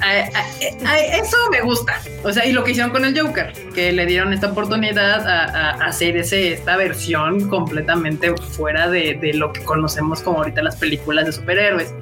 [1.12, 2.01] eso me gusta.
[2.22, 5.70] O sea, y lo que hicieron con el Joker, que le dieron esta oportunidad a,
[5.85, 11.26] hacer ese, esta versión completamente fuera de, de, lo que conocemos como ahorita las películas
[11.26, 11.93] de superhéroes.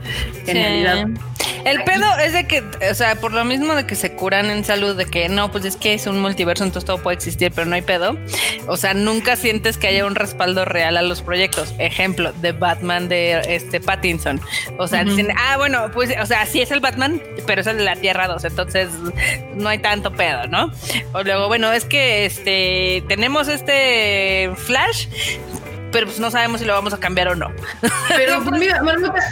[0.44, 1.08] Genialidad.
[1.66, 4.64] El pedo es de que, o sea, por lo mismo de que se curan en
[4.64, 7.66] salud, de que no, pues es que es un multiverso, entonces todo puede existir, pero
[7.66, 8.16] no hay pedo.
[8.66, 11.74] O sea, nunca sientes que haya un respaldo real a los proyectos.
[11.78, 14.40] Ejemplo, de Batman de este Pattinson.
[14.78, 17.78] O sea, dicen, ah, bueno, pues, o sea, sí es el Batman, pero es el
[17.78, 18.88] de la Tierra 2, entonces
[19.54, 20.72] no hay tanto pedo, ¿no?
[21.12, 25.06] O luego, bueno, es que este tenemos este Flash,
[25.92, 27.50] pero pues no sabemos si lo vamos a cambiar o no.
[28.16, 28.82] Pero pues mira,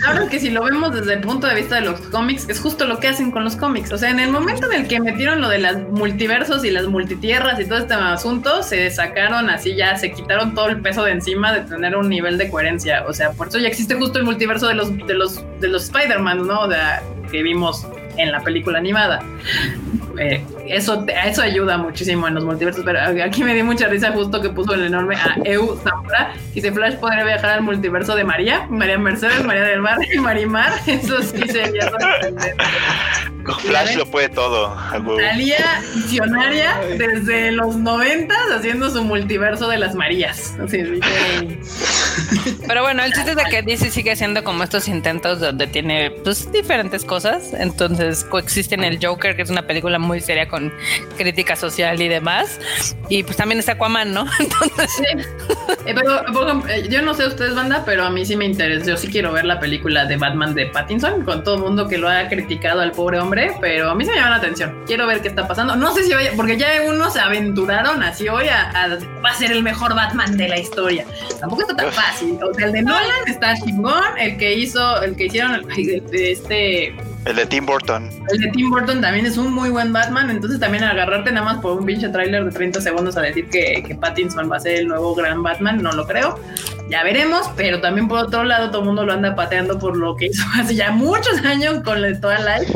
[0.06, 2.86] ahora que si lo vemos desde el punto de vista de los cómics, es justo
[2.86, 3.92] lo que hacen con los cómics.
[3.92, 6.86] O sea, en el momento en el que metieron lo de las multiversos y las
[6.86, 11.12] multitierras y todo este asunto, se sacaron así ya, se quitaron todo el peso de
[11.12, 13.04] encima de tener un nivel de coherencia.
[13.06, 15.84] O sea, por eso ya existe justo el multiverso de los, de los, de los
[15.84, 16.68] Spider-Man, ¿no?
[16.68, 16.76] De,
[17.30, 17.86] que vimos
[18.16, 19.20] en la película animada.
[20.18, 24.40] Eh, eso, eso ayuda muchísimo en los multiversos, pero aquí me dio mucha risa justo
[24.40, 28.24] que puso el enorme a Eu Zamora, y si Flash podría viajar al multiverso de
[28.24, 31.90] María, María Mercedes, María del Mar y Marimar, eso sí sería
[33.52, 34.76] Flash lo puede todo.
[34.90, 40.54] Salía visionaria desde los noventas haciendo su multiverso de las Marías.
[42.66, 46.10] Pero bueno, el chiste es de que DC sigue siendo como estos intentos donde tiene
[46.10, 47.52] pues diferentes cosas.
[47.54, 50.72] Entonces coexisten el Joker, que es una película muy seria con
[51.16, 52.60] crítica social y demás.
[53.08, 54.26] Y pues también está Aquaman, ¿no?
[54.38, 55.26] Entonces.
[55.86, 58.44] Eh, pero, por ejemplo, eh, yo no sé ustedes, banda, pero a mí sí me
[58.44, 58.86] interesa.
[58.86, 61.98] Yo sí quiero ver la película de Batman de Pattinson, con todo el mundo que
[61.98, 64.82] lo ha criticado al pobre hombre, pero a mí se me llama la atención.
[64.86, 65.76] Quiero ver qué está pasando.
[65.76, 69.52] No sé si vaya, porque ya unos se aventuraron así hoy a, va a ser
[69.52, 71.04] el mejor Batman de la historia.
[71.40, 72.38] Tampoco está tan fácil.
[72.42, 75.66] O sea, el de Nolan está chingón, el que hizo, el que hicieron,
[76.12, 76.94] este
[77.26, 78.10] el de Tim Burton.
[78.32, 81.58] El de Tim Burton también es un muy buen Batman, entonces también agarrarte nada más
[81.62, 84.80] por un pinche tráiler de 30 segundos a decir que, que, Pattinson va a ser
[84.80, 86.38] el nuevo gran Batman, no lo creo.
[86.88, 90.16] Ya veremos, pero también por otro lado todo el mundo lo anda pateando por lo
[90.16, 92.68] que hizo hace ya muchos años con el Twilight.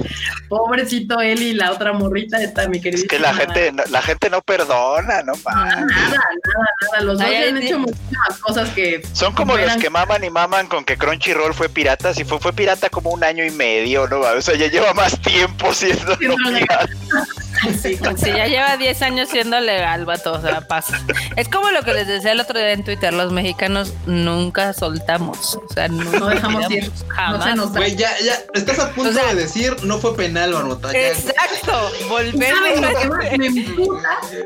[0.49, 3.03] Pobrecito él y la otra morrita está mi querida.
[3.03, 5.35] Es que la gente, la gente no perdona, ¿no?
[5.45, 7.03] Nada, nada, nada.
[7.03, 9.03] Los dos han hecho muchísimas cosas que...
[9.13, 12.55] Son como los que maman y maman con que Crunchyroll fue pirata, si fue, fue
[12.55, 14.21] pirata como un año y medio, ¿no?
[14.21, 16.17] O sea, ya lleva más tiempo siendo.
[17.83, 21.01] Sí, ya lleva 10 años siendo legal, vato, o sea, pasa.
[21.37, 25.57] Es como lo que les decía el otro día en Twitter, los mexicanos nunca soltamos,
[25.57, 26.91] o sea, no, dejamos ir.
[27.09, 27.57] Jamás.
[27.57, 30.91] No Güey, ya, ya, estás a punto de decir, no fue penal, Marmota.
[30.93, 32.69] Exacto, volvemos.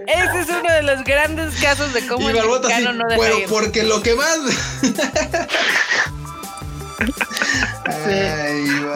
[0.07, 3.83] Ese es uno de los grandes casos de cómo el mexicano no deja Pero porque
[3.83, 4.39] lo que más...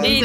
[0.03, 0.23] y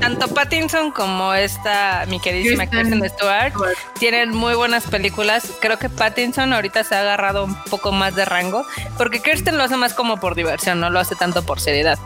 [0.00, 3.52] tanto, Pattinson como esta, mi queridísima Kristen, Stewart,
[3.98, 5.52] tienen muy buenas películas.
[5.60, 8.64] Creo que Pattinson ahorita se ha agarrado un poco más de rango,
[8.96, 11.98] porque Kirsten lo hace más como por diversión, no lo hace tanto por seriedad.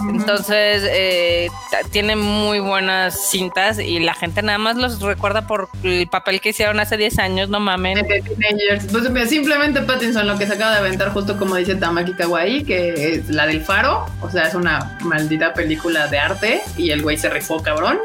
[0.00, 1.50] Entonces, eh,
[1.90, 6.50] tiene muy buenas cintas y la gente nada más los recuerda por el papel que
[6.50, 8.06] hicieron hace 10 años, no mamen.
[8.06, 13.14] Pues, simplemente Pattinson, lo que se acaba de aventar, justo como dice Tamaki Kawaii, que
[13.14, 14.61] es la del faro, o sea, es una
[15.00, 17.98] maldita película de arte y el güey se rifó cabrón.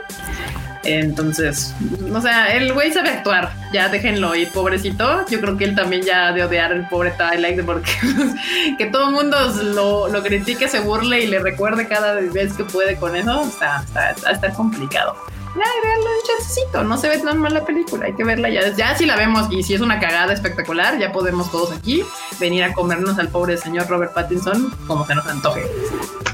[0.84, 1.74] Entonces,
[2.14, 3.52] o sea, el güey sabe actuar.
[3.74, 5.26] Ya déjenlo ir, pobrecito.
[5.28, 7.92] Yo creo que él también ya de odiar el pobre Twilight porque
[8.78, 9.38] que todo el mundo
[9.74, 13.44] lo, lo critique, se burle y le recuerde cada vez que puede con eso.
[13.44, 13.84] Está,
[14.32, 15.18] está complicado
[15.56, 18.76] ya, veanlo un chancecito, no se ve tan mal la película, hay que verla ya.
[18.76, 22.04] Ya si la vemos y si es una cagada espectacular, ya podemos todos aquí
[22.40, 25.64] venir a comernos al pobre señor Robert Pattinson como se nos antoje.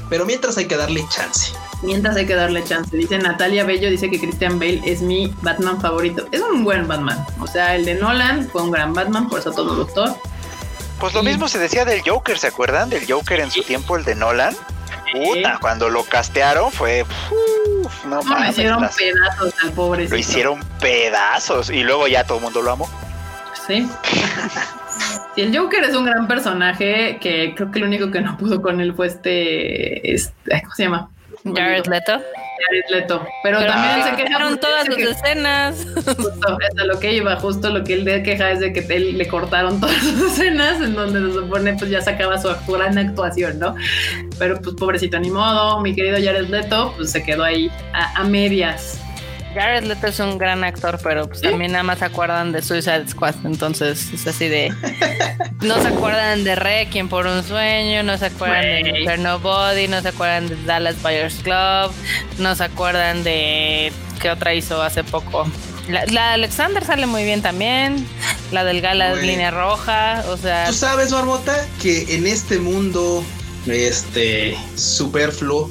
[0.08, 1.54] Pero mientras hay que darle chance.
[1.82, 2.96] Mientras hay que darle chance.
[2.96, 6.26] Dice Natalia Bello, dice que Christian Bale es mi Batman favorito.
[6.30, 7.24] Es un buen Batman.
[7.40, 10.18] O sea, el de Nolan fue un gran Batman, por eso todo me gustó.
[11.00, 12.90] Pues lo mismo se decía del Joker, ¿se acuerdan?
[12.90, 14.54] Del Joker en su tiempo, el de Nolan.
[15.14, 17.04] Puta, cuando lo castearon fue.
[18.06, 20.08] no, Lo hicieron pedazos al pobre.
[20.08, 22.90] Lo hicieron pedazos y luego ya todo el mundo lo amó.
[23.66, 23.88] Sí.
[25.34, 25.42] sí.
[25.42, 28.80] el Joker es un gran personaje que creo que lo único que no pudo con
[28.80, 30.12] él fue este.
[30.12, 31.10] este ¿Cómo se llama?
[31.44, 32.20] Jared Leto.
[32.60, 33.26] Jared Leto.
[33.42, 35.86] Pero, también se quejaron todas sus escenas.
[35.94, 39.18] Justo, es lo que iba, justo lo que él de queja es de que él
[39.18, 43.58] le cortaron todas sus escenas en donde se supone pues ya sacaba su gran actuación,
[43.58, 43.74] ¿no?
[44.38, 48.24] Pero pues pobrecito, ni modo, mi querido Jared Leto, pues se quedó ahí a, a
[48.24, 49.03] medias.
[49.54, 53.08] Jared Leto es un gran actor, pero pues también nada más se acuerdan de Suicide
[53.08, 53.34] Squad.
[53.44, 54.74] Entonces es así de.
[55.62, 60.08] no se acuerdan de Requiem por un sueño, no se acuerdan de Nobody, no se
[60.08, 61.92] acuerdan de Dallas Buyers Club,
[62.38, 63.92] no se acuerdan de.
[64.20, 65.46] ¿Qué otra hizo hace poco?
[65.88, 68.06] La, Alexander sale muy bien también.
[68.52, 70.24] La del Gala línea roja.
[70.28, 70.66] O sea.
[70.66, 73.24] Tú sabes, Barbota, que en este mundo
[73.66, 75.70] este superfluo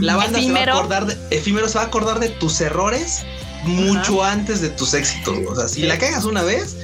[0.00, 3.24] la banda se va a acordar de, efímero se va a acordar de tus errores
[3.64, 5.38] mucho antes de tus éxitos.
[5.48, 6.76] O sea, si la cagas una vez,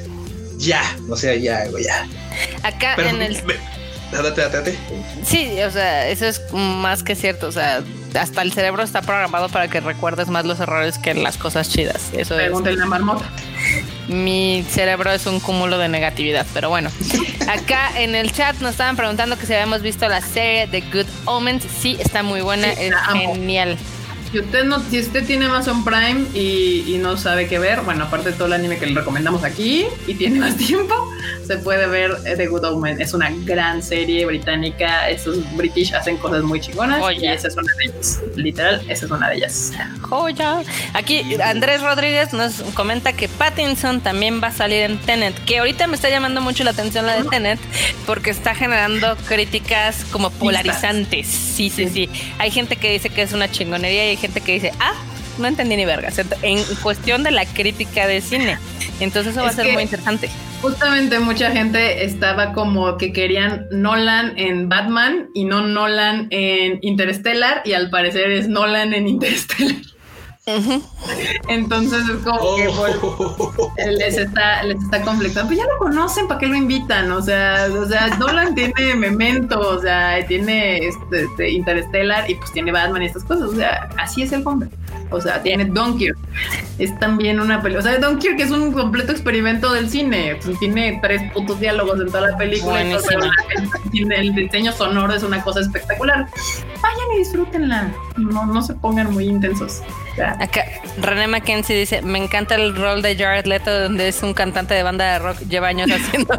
[0.59, 2.09] ya, o sea, ya, ya.
[2.63, 3.43] Acá en el.
[4.23, 4.79] Date, date,
[5.25, 7.49] Sí, o sea, eso es más que cierto.
[7.49, 7.83] O sea,
[8.19, 12.11] hasta el cerebro está programado para que recuerdes más los errores que las cosas chidas.
[12.13, 12.77] Eso es.
[12.77, 13.25] la marmota.
[14.09, 16.91] Mi cerebro es un cúmulo de negatividad, pero bueno.
[17.49, 21.07] Acá en el chat nos estaban preguntando que si habíamos visto la serie de Good
[21.25, 21.65] Omens.
[21.81, 23.77] Sí, está muy buena, es genial.
[24.31, 28.31] Si usted no, si usted tiene Amazon Prime y, no sabe qué ver, bueno, aparte
[28.31, 30.95] de todo el anime que le recomendamos aquí y tiene más tiempo,
[31.47, 33.01] se puede ver eh, The Good Omen.
[33.01, 35.09] Es una gran serie británica.
[35.09, 38.21] Esos British hacen cosas muy chingonas y esa es una de ellas.
[38.35, 39.73] Literal, esa es una de ellas.
[40.01, 40.63] Joya.
[40.95, 45.87] Aquí Andrés Rodríguez nos comenta que Pattinson también va a salir en Tenet, que ahorita
[45.87, 47.61] me está llamando mucho la atención la de Tenet
[48.07, 51.27] porque está generando críticas como polarizantes.
[51.27, 52.09] Sí, sí, sí.
[52.39, 54.95] Hay gente que dice que es una chingonería y hay gente que dice, ah,
[55.39, 56.09] no entendí ni verga.
[56.43, 58.59] En cuestión de la crítica de cine.
[58.99, 60.31] Entonces eso va a ser muy interesante.
[60.63, 67.61] Justamente mucha gente estaba como que querían Nolan en Batman y no Nolan en Interstellar
[67.67, 69.77] y al parecer es Nolan en Interstellar.
[71.49, 73.73] Entonces es como que oh.
[73.99, 75.49] les está, les está conflictando.
[75.49, 77.11] Pues ya lo conocen, ¿para qué lo invitan?
[77.11, 82.53] O sea, o sea, Nolan tiene Memento, o sea, tiene este, este, Interstellar y pues
[82.53, 83.51] tiene Batman y estas cosas.
[83.51, 84.71] O sea, así es el hombre.
[85.11, 86.17] O sea, tiene Dunkirk.
[86.79, 87.89] Es también una película.
[87.89, 90.39] O sea, Dunkirk es un completo experimento del cine.
[90.45, 92.83] Pues, tiene tres putos diálogos en toda la película.
[93.93, 96.27] Y el diseño sonoro es una cosa espectacular.
[96.83, 97.93] Vayan y disfrútenla.
[98.17, 99.83] No, no se pongan muy intensos.
[100.41, 100.65] Acá,
[101.01, 104.83] René Mackenzie dice: Me encanta el rol de Jared Leto, donde es un cantante de
[104.83, 105.39] banda de rock.
[105.49, 106.35] Lleva años haciendo.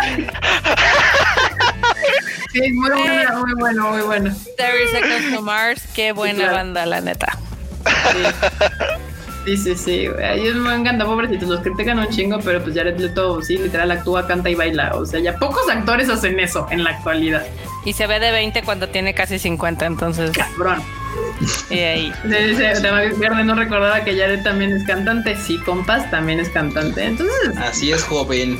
[2.52, 4.36] sí, muy bueno, muy bueno, muy bueno.
[4.56, 7.36] 30 Seconds to Mars, qué buena banda, la neta.
[9.44, 10.06] Sí, sí, sí.
[10.06, 11.48] A ellos me encanta, pobrecitos.
[11.48, 14.92] Los critican un chingo, pero pues Jared Leto, sí, literal, actúa, canta y baila.
[14.94, 17.46] O sea, ya pocos actores hacen eso en la actualidad.
[17.84, 20.32] Y se ve de 20 cuando tiene casi 50, entonces.
[20.32, 20.82] Cabrón.
[21.70, 22.12] Y ahí.
[22.24, 25.34] Verde no recordaba que Jared también es cantante.
[25.36, 27.02] Sí, compas también es cantante.
[27.02, 27.56] Entonces.
[27.56, 28.58] Así es, joven.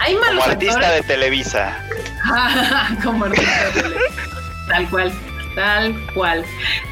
[0.00, 1.78] Hay malos Como artista de Televisa.
[3.02, 4.22] Como artista de Televisa.
[4.68, 5.12] Tal cual.
[5.58, 6.44] Tal cual.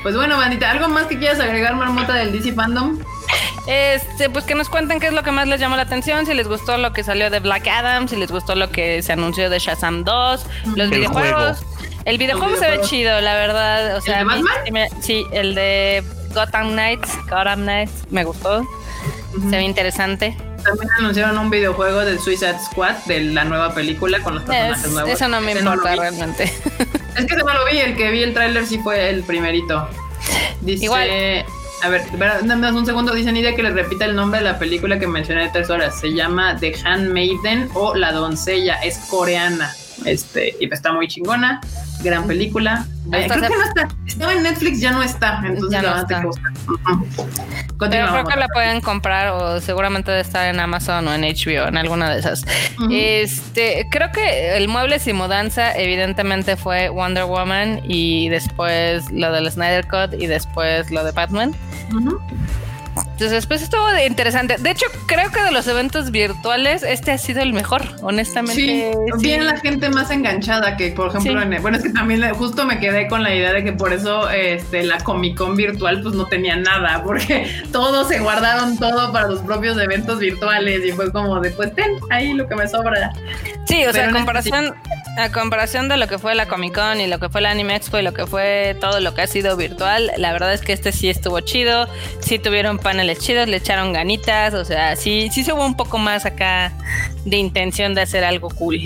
[0.03, 2.99] Pues bueno, bandita, ¿algo más que quieras agregar, Marmota, del DC Fandom?
[3.69, 6.35] Este, pues que nos cuenten qué es lo que más les llamó la atención, si
[6.35, 9.51] les gustó lo que salió de Black Adam, si les gustó lo que se anunció
[9.51, 11.65] de Shazam 2, los videojuegos.
[12.07, 13.97] El videojuego se ve chido, la verdad.
[13.97, 14.89] O sea, ¿El de Batman?
[15.01, 16.03] sí, el de
[16.35, 18.67] Gotham Knights, Gotham Knights, me gustó.
[19.49, 20.37] Se ve interesante.
[20.67, 25.11] También anunciaron un videojuego de Suicide Squad de la nueva película con los personajes nuevos.
[25.13, 26.45] Eso no me importa realmente.
[27.17, 29.89] Es que no lo vi, el que vi el tráiler sí fue el primerito.
[30.61, 31.09] Dice, Igual.
[31.83, 33.15] A ver, dame un segundo.
[33.15, 36.01] Dice Nidia que le repita el nombre de la película que mencioné de tres horas.
[36.01, 38.75] Se llama The Handmaiden o La Doncella.
[38.83, 39.73] Es coreana.
[40.07, 41.61] Este, y está muy chingona.
[42.03, 42.87] Gran película.
[43.13, 43.89] Eh, creo que no está.
[44.07, 45.43] Estaba en Netflix, ya no está.
[45.45, 46.23] Entonces ya no está.
[47.79, 51.69] Pero creo que la pueden comprar o seguramente debe estar en Amazon o en HBO,
[51.69, 52.45] en alguna de esas.
[52.91, 59.51] Este, creo que el Muebles y Mudanza evidentemente fue Wonder Woman y después lo del
[59.51, 61.55] Snyder Cut y después lo de Batman.
[63.17, 64.57] Entonces, después estuvo interesante.
[64.59, 68.93] De hecho, creo que de los eventos virtuales, este ha sido el mejor, honestamente.
[68.93, 72.67] Sí, bien la gente más enganchada que, por ejemplo, en, bueno, es que también justo
[72.67, 76.15] me quedé con la idea de que por eso este, la Comic Con virtual pues
[76.15, 81.11] no tenía nada, porque todos se guardaron todo para los propios eventos virtuales y fue
[81.11, 83.15] como de, pues ten, ahí lo que me sobra.
[83.65, 84.75] Sí, o sea, comparación,
[85.17, 87.77] a comparación de lo que fue la Comic Con y lo que fue la Anime
[87.77, 90.75] Expo y lo que fue todo lo que ha sido virtual, la verdad es que
[90.75, 91.89] este sí estuvo chido,
[92.21, 95.99] sí tuvieron paneles chidos, le echaron ganitas, o sea, sí, sí se hubo un poco
[95.99, 96.73] más acá
[97.25, 98.81] de intención de hacer algo cool.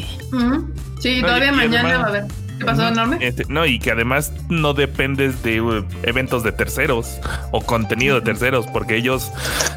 [1.01, 2.25] Sí, todavía mañana va a haber.
[2.59, 3.17] ¿Qué pasó, enorme?
[3.23, 7.19] Este, no, y que además no dependes de uh, eventos de terceros
[7.53, 9.33] o contenido de terceros, porque ellos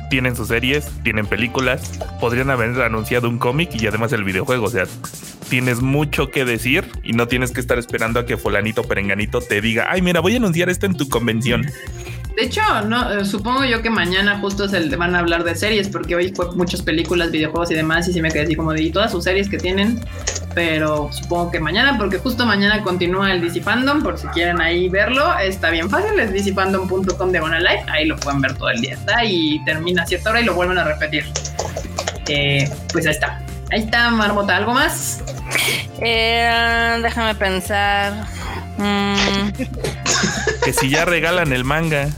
[0.10, 4.70] tienen sus series, tienen películas, podrían haber anunciado un cómic y además el videojuego, o
[4.70, 4.84] sea,
[5.50, 9.62] tienes mucho que decir y no tienes que estar esperando a que fulanito perenganito te
[9.62, 11.66] diga, ay, mira, voy a anunciar esto en tu convención.
[12.36, 15.88] De hecho, no, eh, supongo yo que mañana justo se van a hablar de series,
[15.88, 18.82] porque hoy fue muchas películas, videojuegos y demás, y sí me quedé así como de
[18.82, 20.04] y todas sus series que tienen,
[20.56, 24.90] pero supongo que mañana, porque justo mañana continúa el DC Fandom, por si quieren ahí
[24.90, 28.96] verlo, está bien fácil, es dcfandom.com de Live, ahí lo pueden ver todo el día,
[28.96, 31.26] está, y termina a cierta hora y lo vuelven a repetir.
[32.28, 33.42] Eh, pues ahí está.
[33.72, 35.24] Ahí está, Marmota, ¿algo más?
[36.00, 38.26] Eh, déjame pensar.
[38.78, 39.52] Mm.
[40.66, 42.10] que si ya regalan el manga.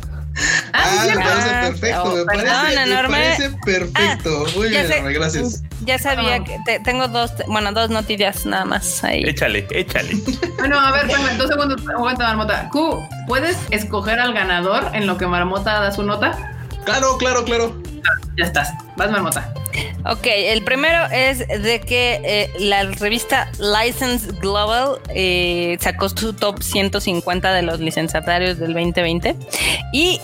[0.73, 4.45] Ah, ah me parece perfecto, oh, me, parece, perfecto.
[4.55, 5.63] Muy bien, gracias.
[5.85, 9.23] Ya sabía que tengo dos, bueno, dos noticias nada más ahí.
[9.23, 10.15] Échale, échale.
[10.57, 11.07] bueno, a ver,
[11.37, 12.69] dos segundos, aguanta Marmota.
[12.69, 16.54] Q, ¿puedes escoger al ganador en lo que Marmota da su nota?
[16.85, 17.75] Claro, claro, claro.
[18.37, 18.73] Ya estás.
[18.95, 19.53] Vas, Marmota.
[20.05, 26.61] Ok, el primero es de que eh, la revista License Global eh, sacó su top
[26.61, 29.35] 150 de los licenciatarios del 2020
[29.91, 30.21] y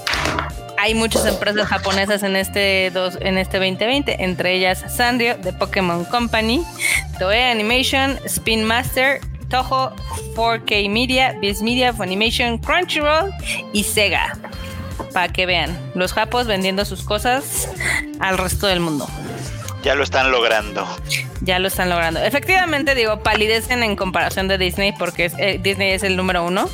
[0.77, 6.05] hay muchas empresas japonesas en este, dos, en este 2020, entre ellas Sanrio, de Pokémon
[6.05, 6.63] Company,
[7.19, 9.19] Toei Animation, Spin Master,
[9.49, 9.93] Toho,
[10.35, 13.31] 4K Media, Biz Media, Funimation, Crunchyroll
[13.73, 14.33] y Sega
[15.13, 17.69] para que vean los japos vendiendo sus cosas
[18.19, 19.07] al resto del mundo.
[19.83, 20.87] Ya lo están logrando.
[21.41, 22.21] Ya lo están logrando.
[22.21, 26.69] Efectivamente, digo, palidecen en comparación de Disney porque eh, Disney es el número uno.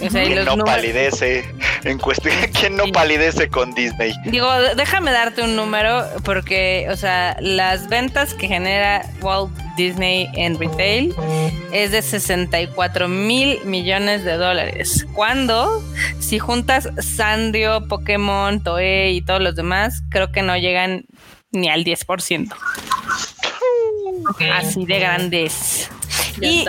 [0.00, 1.44] O no palidece?
[1.84, 4.12] En cuestión, ¿quién no palidece con Disney?
[4.26, 10.58] Digo, déjame darte un número porque, o sea, las ventas que genera Walt Disney en
[10.58, 11.14] retail
[11.72, 15.06] es de 64 mil millones de dólares.
[15.14, 15.82] Cuando,
[16.18, 21.04] si juntas Sanrio, Pokémon, Toei y todos los demás, creo que no llegan
[21.52, 22.52] ni al 10%.
[24.52, 25.90] Así de grandes.
[26.40, 26.64] y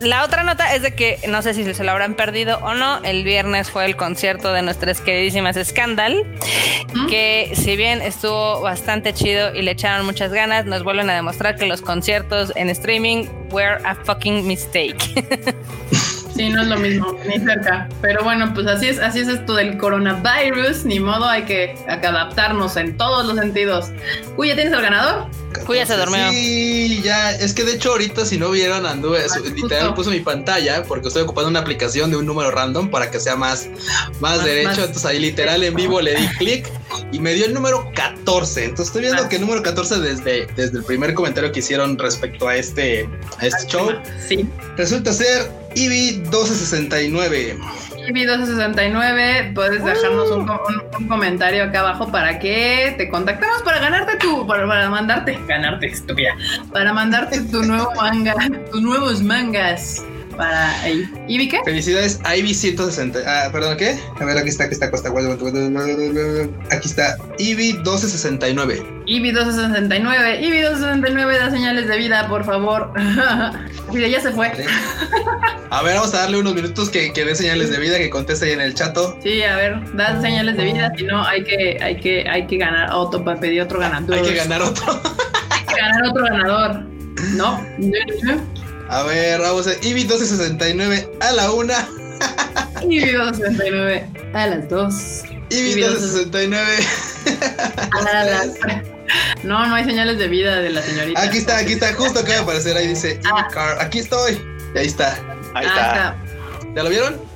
[0.00, 3.02] la otra nota es de que no sé si se lo habrán perdido o no.
[3.02, 6.24] El viernes fue el concierto de nuestras queridísimas Scandal,
[7.08, 11.56] que si bien estuvo bastante chido y le echaron muchas ganas, nos vuelven a demostrar
[11.56, 14.96] que los conciertos en streaming were a fucking mistake.
[16.34, 17.88] Sí, no es lo mismo, ni cerca.
[18.00, 20.84] Pero bueno, pues así es, así es esto del coronavirus.
[20.84, 23.90] Ni modo, hay que, adaptarnos en todos los sentidos.
[24.36, 25.26] Uy, ¿ya tienes el ganador?
[25.68, 26.30] Uy, ya se durmió.
[26.30, 27.32] Sí, ya.
[27.32, 31.08] Es que de hecho, ahorita, si no vieron, anduve, ah, literal, puse mi pantalla porque
[31.08, 33.68] estoy ocupando una aplicación de un número random para que sea más,
[34.20, 34.80] más, derecho.
[34.80, 36.70] Entonces ahí, literal, en vivo le di clic
[37.12, 38.64] y me dio el número 14.
[38.64, 39.28] Entonces estoy viendo ah.
[39.28, 43.08] que el número 14 desde, desde el primer comentario que hicieron respecto a este,
[43.38, 43.90] a este show.
[44.28, 44.48] Sí.
[44.76, 47.58] Resulta ser IBI 1269.
[48.06, 50.34] Chibi269, puedes dejarnos uh.
[50.98, 56.34] un, comentario acá abajo para que te contactamos para ganarte tu, para, mandarte, ganarte estúpida,
[56.72, 58.34] para mandarte tu nuevo manga,
[58.70, 60.04] tus nuevos mangas
[60.36, 61.08] para ahí.
[61.28, 61.60] ¿Ibi qué?
[61.64, 63.22] Felicidades a Ibi160.
[63.26, 63.98] Ah, perdón, ¿qué?
[64.18, 65.10] A ver, aquí está, aquí está, Costa.
[65.10, 69.01] Aquí está Ibi1269.
[69.12, 72.94] Ibi 269, Ibi 269 da señales de vida, por favor.
[73.92, 74.50] Mira, ya se fue.
[75.70, 78.46] A ver, vamos a darle unos minutos que, que dé señales de vida, que conteste
[78.46, 79.18] ahí en el chato.
[79.22, 82.56] Sí, a ver, da señales de vida, si no hay que, hay que, hay que
[82.58, 84.16] ganar otro para pedir otro ganador.
[84.16, 84.84] Hay que ganar otro.
[85.50, 86.84] hay que ganar otro ganador.
[87.36, 87.66] No,
[88.88, 91.88] A ver, vamos a Ibi 269 a la una.
[92.82, 95.22] Ibi 269 a las dos.
[95.52, 96.76] IBI 1269
[97.92, 98.48] a las
[99.44, 101.20] No, no hay señales de vida de la señorita.
[101.20, 102.76] Aquí está, aquí está, justo acaba de aparecer.
[102.76, 103.48] Ahí dice ah.
[103.52, 103.80] Car.
[103.80, 104.40] Aquí estoy.
[104.74, 105.18] Y ahí está.
[105.54, 106.16] Ahí está.
[106.74, 107.31] ¿Ya lo vieron?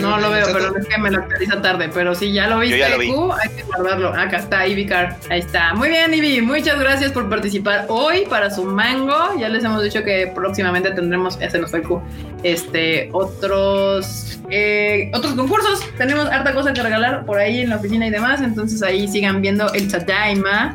[0.00, 1.90] No lo veo, pero es que me lo actualiza tarde.
[1.92, 3.08] Pero si ya lo viste, ya hay
[3.56, 4.08] que guardarlo.
[4.08, 5.16] Acá está, Car.
[5.28, 5.74] Ahí está.
[5.74, 6.42] Muy bien, Ivy.
[6.42, 9.16] Muchas gracias por participar hoy para su mango.
[9.38, 12.02] Ya les hemos dicho que próximamente tendremos, ya se nos fue Q,
[12.42, 15.82] este, otros, eh, otros concursos.
[15.96, 18.40] Tenemos harta cosa que regalar por ahí en la oficina y demás.
[18.42, 20.74] Entonces ahí sigan viendo el Tadaima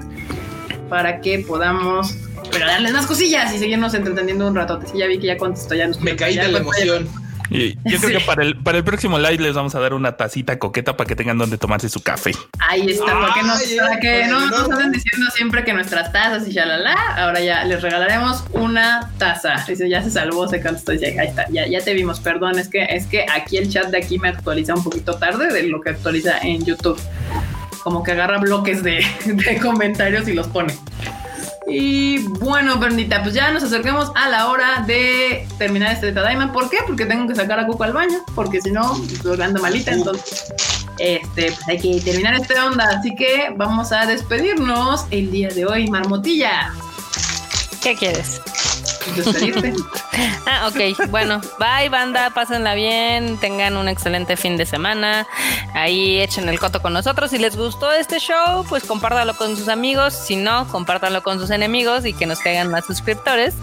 [0.90, 2.16] para que podamos
[2.51, 4.80] pero darles más cosillas y seguirnos entreteniendo un rato.
[4.85, 7.08] Sí, ya vi que ya contestó, ya nos Me caí de la emoción.
[7.49, 10.17] Y yo creo que para el, para el próximo live les vamos a dar una
[10.17, 12.32] tacita coqueta para que tengan donde tomarse su café.
[12.59, 16.48] Ahí está, para que, nos, para que no nos estén diciendo siempre que nuestras tazas
[16.48, 16.95] y shalala.
[17.17, 19.64] Ahora ya les regalaremos una taza.
[19.67, 20.91] Dice, ya se salvó, se contestó.
[20.91, 22.19] Ahí está, ya, ya te vimos.
[22.19, 25.53] Perdón, es que, es que aquí el chat de aquí me actualiza un poquito tarde
[25.53, 26.99] de lo que actualiza en YouTube.
[27.83, 30.74] Como que agarra bloques de, de comentarios y los pone.
[31.67, 36.51] Y bueno, Bernita, pues ya nos acercamos a la hora de terminar este Tadaima.
[36.51, 36.77] ¿Por qué?
[36.85, 40.53] Porque tengo que sacar a Coco al baño, porque si no, estoy ando malita, entonces
[40.99, 42.85] este, pues hay que terminar esta onda.
[42.97, 46.71] Así que vamos a despedirnos el día de hoy, Marmotilla.
[47.81, 48.41] ¿Qué quieres?
[50.45, 51.09] ah, ok.
[51.09, 52.30] Bueno, bye, banda.
[52.32, 53.38] Pásenla bien.
[53.38, 55.27] Tengan un excelente fin de semana.
[55.74, 57.32] Ahí echen el coto con nosotros.
[57.32, 60.14] Si les gustó este show, pues compártalo con sus amigos.
[60.14, 63.56] Si no, compártanlo con sus enemigos y que nos caigan más suscriptores.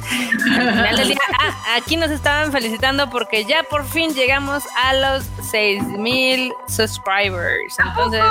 [0.51, 7.77] Ah, aquí nos estaban felicitando porque ya por fin llegamos a los 6000 subscribers.
[7.79, 8.23] Entonces,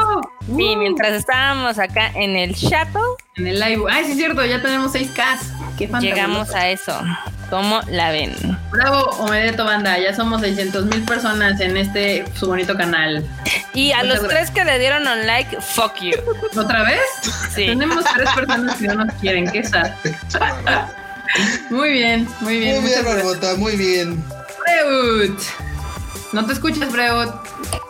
[0.48, 3.18] mientras estábamos acá en el chato.
[3.36, 3.84] En el live.
[3.90, 5.78] Ay, sí, es cierto, ya tenemos 6K.
[5.78, 7.01] Qué Llegamos a eso.
[7.50, 8.34] ¿Cómo la ven?
[8.72, 10.00] Bravo, Omedeto Banda.
[10.00, 13.28] Ya somos 600 mil personas en este su bonito canal.
[13.74, 16.18] Y a los tres que le dieron un like, fuck you.
[16.58, 17.02] ¿Otra vez?
[17.54, 17.66] Sí.
[17.66, 19.52] Tenemos tres personas que no nos quieren.
[19.52, 19.92] Qué sad.
[21.70, 22.82] muy bien, muy bien.
[22.82, 24.24] Muy bien, Barbota, muy bien.
[24.64, 25.38] Freud.
[26.32, 27.30] No te escuchas, Freud.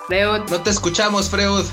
[0.07, 0.41] Freud.
[0.49, 1.65] No te escuchamos, Freud.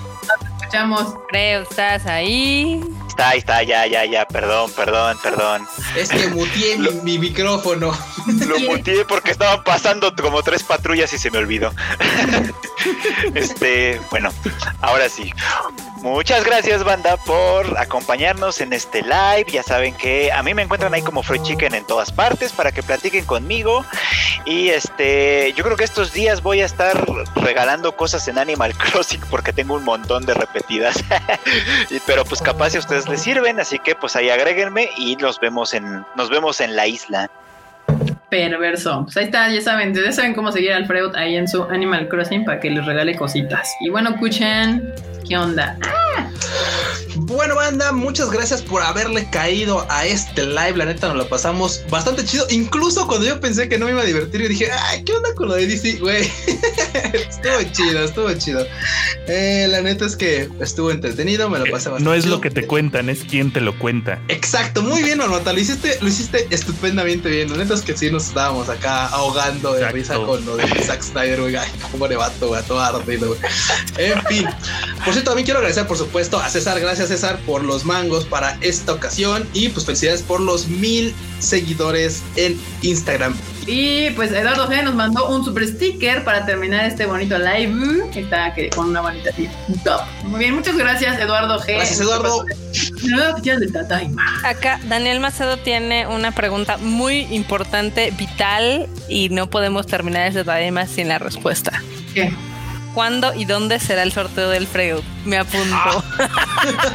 [0.68, 1.14] Escuchamos.
[1.30, 2.84] Freud, ¿estás ahí?
[3.18, 5.66] está, ahí está, ya, ya, ya, perdón, perdón, perdón.
[5.96, 7.92] Es que mutié mi, micrófono.
[8.46, 11.72] Lo mutié porque estaban pasando como tres patrullas y se me olvidó.
[13.34, 14.30] este, bueno,
[14.80, 15.32] ahora sí.
[16.02, 19.46] Muchas gracias, banda, por acompañarnos en este live.
[19.50, 22.70] Ya saben que a mí me encuentran ahí como Freud Chicken en todas partes para
[22.70, 23.84] que platiquen conmigo.
[24.48, 27.04] Y este, yo creo que estos días voy a estar
[27.36, 31.04] regalando cosas en Animal Crossing porque tengo un montón de repetidas.
[32.06, 35.38] Pero pues capaz si a ustedes les sirven, así que pues ahí agréguenme y nos
[35.38, 37.30] vemos en, nos vemos en la isla.
[38.30, 39.02] Perverso.
[39.04, 42.08] Pues ahí está, ya saben, ya saben cómo seguir al Freud ahí en su Animal
[42.08, 43.70] Crossing para que les regale cositas.
[43.82, 44.94] Y bueno, escuchen,
[45.28, 45.76] ¿qué onda?
[47.38, 50.72] Bueno, banda, muchas gracias por haberle caído a este live.
[50.74, 52.44] La neta, nos lo pasamos bastante chido.
[52.50, 55.32] Incluso cuando yo pensé que no me iba a divertir, yo dije, ay, ¿qué onda
[55.36, 56.24] con lo de DC, güey?
[57.14, 58.66] estuvo chido, estuvo chido.
[59.28, 62.50] Eh, la neta es que estuvo entretenido, me lo pasé bastante No es lo que
[62.50, 64.20] te cuentan, es quien te lo cuenta.
[64.26, 65.52] Exacto, muy bien, Onota.
[65.52, 67.52] Lo hiciste, lo hiciste estupendamente bien.
[67.52, 71.02] La neta es que sí nos estábamos acá ahogando de risa con lo de Zack
[71.02, 71.54] Snyder, güey.
[71.54, 73.40] Ay, cómo le va todo, todo ardido, güey.
[73.96, 74.48] En fin.
[75.04, 76.80] Por cierto, también quiero agradecer, por supuesto, a César.
[76.80, 79.46] Gracias, César, por los mangos para esta ocasión.
[79.52, 83.34] Y pues felicidades por los mil seguidores en Instagram.
[83.66, 88.08] Y pues Eduardo G nos mandó un super sticker para terminar este bonito live.
[88.14, 89.30] Está con una bonita
[89.84, 90.00] top.
[90.24, 91.74] Muy bien, muchas gracias, Eduardo G.
[91.74, 92.46] Gracias, Eduardo.
[94.42, 100.86] Acá Daniel Macedo tiene una pregunta muy importante, vital, y no podemos terminar este Tadaima
[100.86, 101.82] sin la respuesta.
[102.14, 102.32] ¿Qué?
[102.98, 105.04] ¿Cuándo y dónde será el sorteo del Freud?
[105.24, 106.02] Me apunto.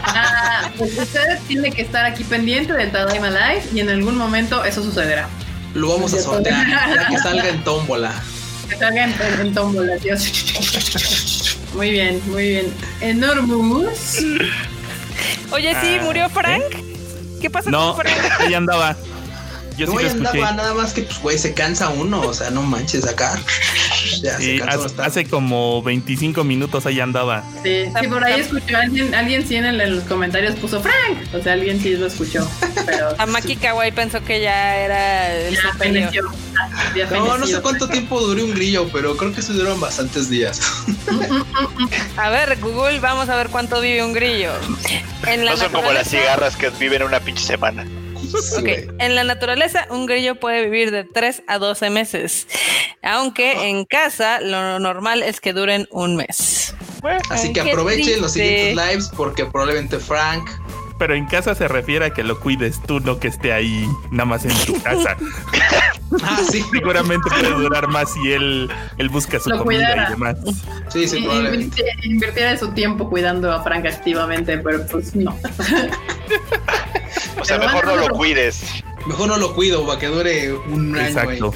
[0.04, 4.66] Ah, pues usted tiene que estar aquí pendiente del Tadaima Live y en algún momento
[4.66, 5.30] eso sucederá.
[5.74, 8.12] Lo vamos a sortear, ya que salga en tómbola.
[8.70, 10.30] Que salga en, tómbola, Dios.
[11.74, 12.74] Muy bien, muy bien.
[13.00, 14.18] Enormous.
[15.52, 16.64] Oye, sí, ah, murió Frank.
[17.42, 18.42] ¿Qué pasa no, con Frank?
[18.42, 18.98] Ahí andaba.
[19.78, 22.62] Yo no, sí andaba nada más que, pues, güey, se cansa uno, o sea, no
[22.62, 23.40] manches acá.
[24.22, 27.44] Ya, se hace, hace, como 25 minutos ahí andaba.
[27.64, 31.54] Sí, sí por ahí escuchó, alguien, alguien sí en, los comentarios puso Frank, o sea,
[31.54, 32.48] alguien sí lo escuchó.
[32.86, 33.16] Pero...
[33.28, 35.58] Maki Kawaii pensó que ya era el
[36.96, 40.30] ya No, no sé cuánto tiempo duró un grillo, pero creo que se duraron bastantes
[40.30, 40.62] días.
[42.18, 44.52] a ver, Google, vamos a ver cuánto vive un grillo.
[45.40, 47.86] no son como las cigarras que viven una pinche semana.
[49.00, 52.48] En la naturaleza, un grillo puede vivir de 3 a 12 meses,
[53.02, 56.76] aunque en casa lo normal es que duren un mes.
[57.30, 60.50] Así que aprovechen los siguientes lives porque probablemente Frank
[60.98, 64.26] pero en casa se refiere a que lo cuides tú, no que esté ahí nada
[64.26, 65.18] más en tu casa.
[66.22, 66.64] Ah, sí.
[66.72, 70.08] Seguramente puede durar más si él, él busca su Lo comida cuidara.
[70.08, 70.38] y demás.
[70.90, 71.28] Sí, sí,
[72.04, 75.36] Invirtiera su tiempo cuidando a Frank activamente, pero pues no.
[77.40, 78.64] O sea, mejor no lo cuides.
[79.06, 81.08] Mejor no lo cuido para que dure un año.
[81.08, 81.56] Exacto.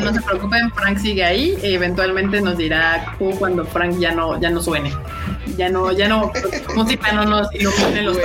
[0.00, 4.50] No se preocupen, Frank sigue ahí eventualmente nos dirá Q cuando Frank ya no, ya
[4.50, 4.92] no suene.
[5.56, 6.32] Ya no, ya no,
[6.74, 8.18] música no nos ilumine los.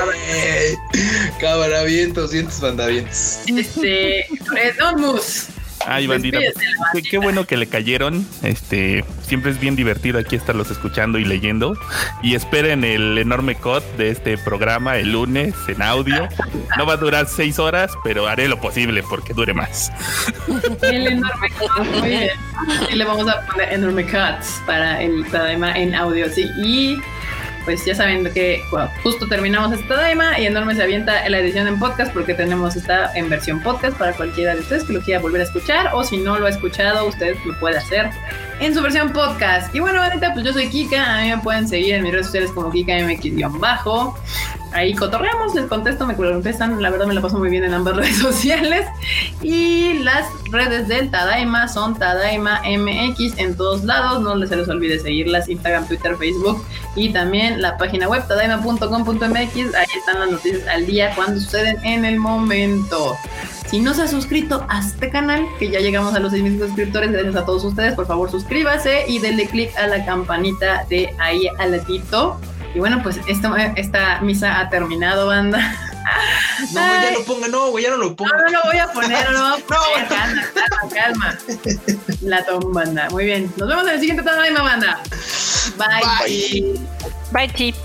[1.39, 3.39] Cámara, vientos, vientos, bandavientos.
[3.47, 5.47] Este, eh, Donmus.
[5.89, 6.39] Ay, bandita.
[6.39, 8.25] Despídese, la Qué, qué bueno que le cayeron.
[8.43, 11.73] Este, siempre es bien divertido aquí estarlos escuchando y leyendo.
[12.21, 16.27] Y esperen el enorme cut de este programa el lunes en audio.
[16.77, 19.91] No va a durar seis horas, pero haré lo posible porque dure más.
[20.81, 22.29] El enorme cut, muy bien.
[22.91, 26.43] Y le vamos a poner enorme cuts para el Tadaima en audio, sí.
[26.57, 26.99] Y
[27.69, 28.63] pues ya saben que
[29.03, 33.13] justo terminamos este Tadaima y enorme se avienta la edición en podcast porque tenemos esta
[33.13, 36.17] en versión podcast para cualquiera de ustedes que lo quiera volver a escuchar o si
[36.17, 38.09] no lo ha escuchado, usted lo puede hacer
[38.59, 39.73] en su versión podcast.
[39.73, 42.27] Y bueno, ahorita pues yo soy Kika, a mí me pueden seguir en mis redes
[42.27, 44.17] sociales como KikaMX-bajo.
[44.71, 47.95] Ahí cotorreamos, les contesto, me contestan, la verdad me la paso muy bien en ambas
[47.97, 48.85] redes sociales.
[49.41, 54.99] Y las redes del Tadaima son Tadaima MX en todos lados, no se les olvide
[54.99, 56.63] seguirlas, Instagram, Twitter, Facebook
[56.95, 62.05] y también la página web tadaima.com.mx, ahí están las noticias al día cuando suceden en
[62.05, 63.15] el momento.
[63.69, 67.11] Si no se ha suscrito a este canal, que ya llegamos a los 6.000 suscriptores,
[67.11, 71.47] gracias a todos ustedes, por favor suscríbase y denle click a la campanita de ahí
[71.59, 72.39] al latito.
[72.73, 75.59] Y bueno, pues esto, esta misa ha terminado, banda.
[76.73, 78.31] No, ya no ponga, no, güey, ya no lo No, ponga.
[78.45, 80.07] no lo voy a poner, no lo poner.
[80.07, 81.37] calma, calma, calma.
[82.21, 83.07] La tom banda.
[83.11, 83.53] Muy bien.
[83.57, 84.99] Nos vemos en el siguiente Tadaima, banda.
[85.77, 86.01] Bye.
[86.27, 86.79] Bye.
[87.31, 87.75] Bye, Chip.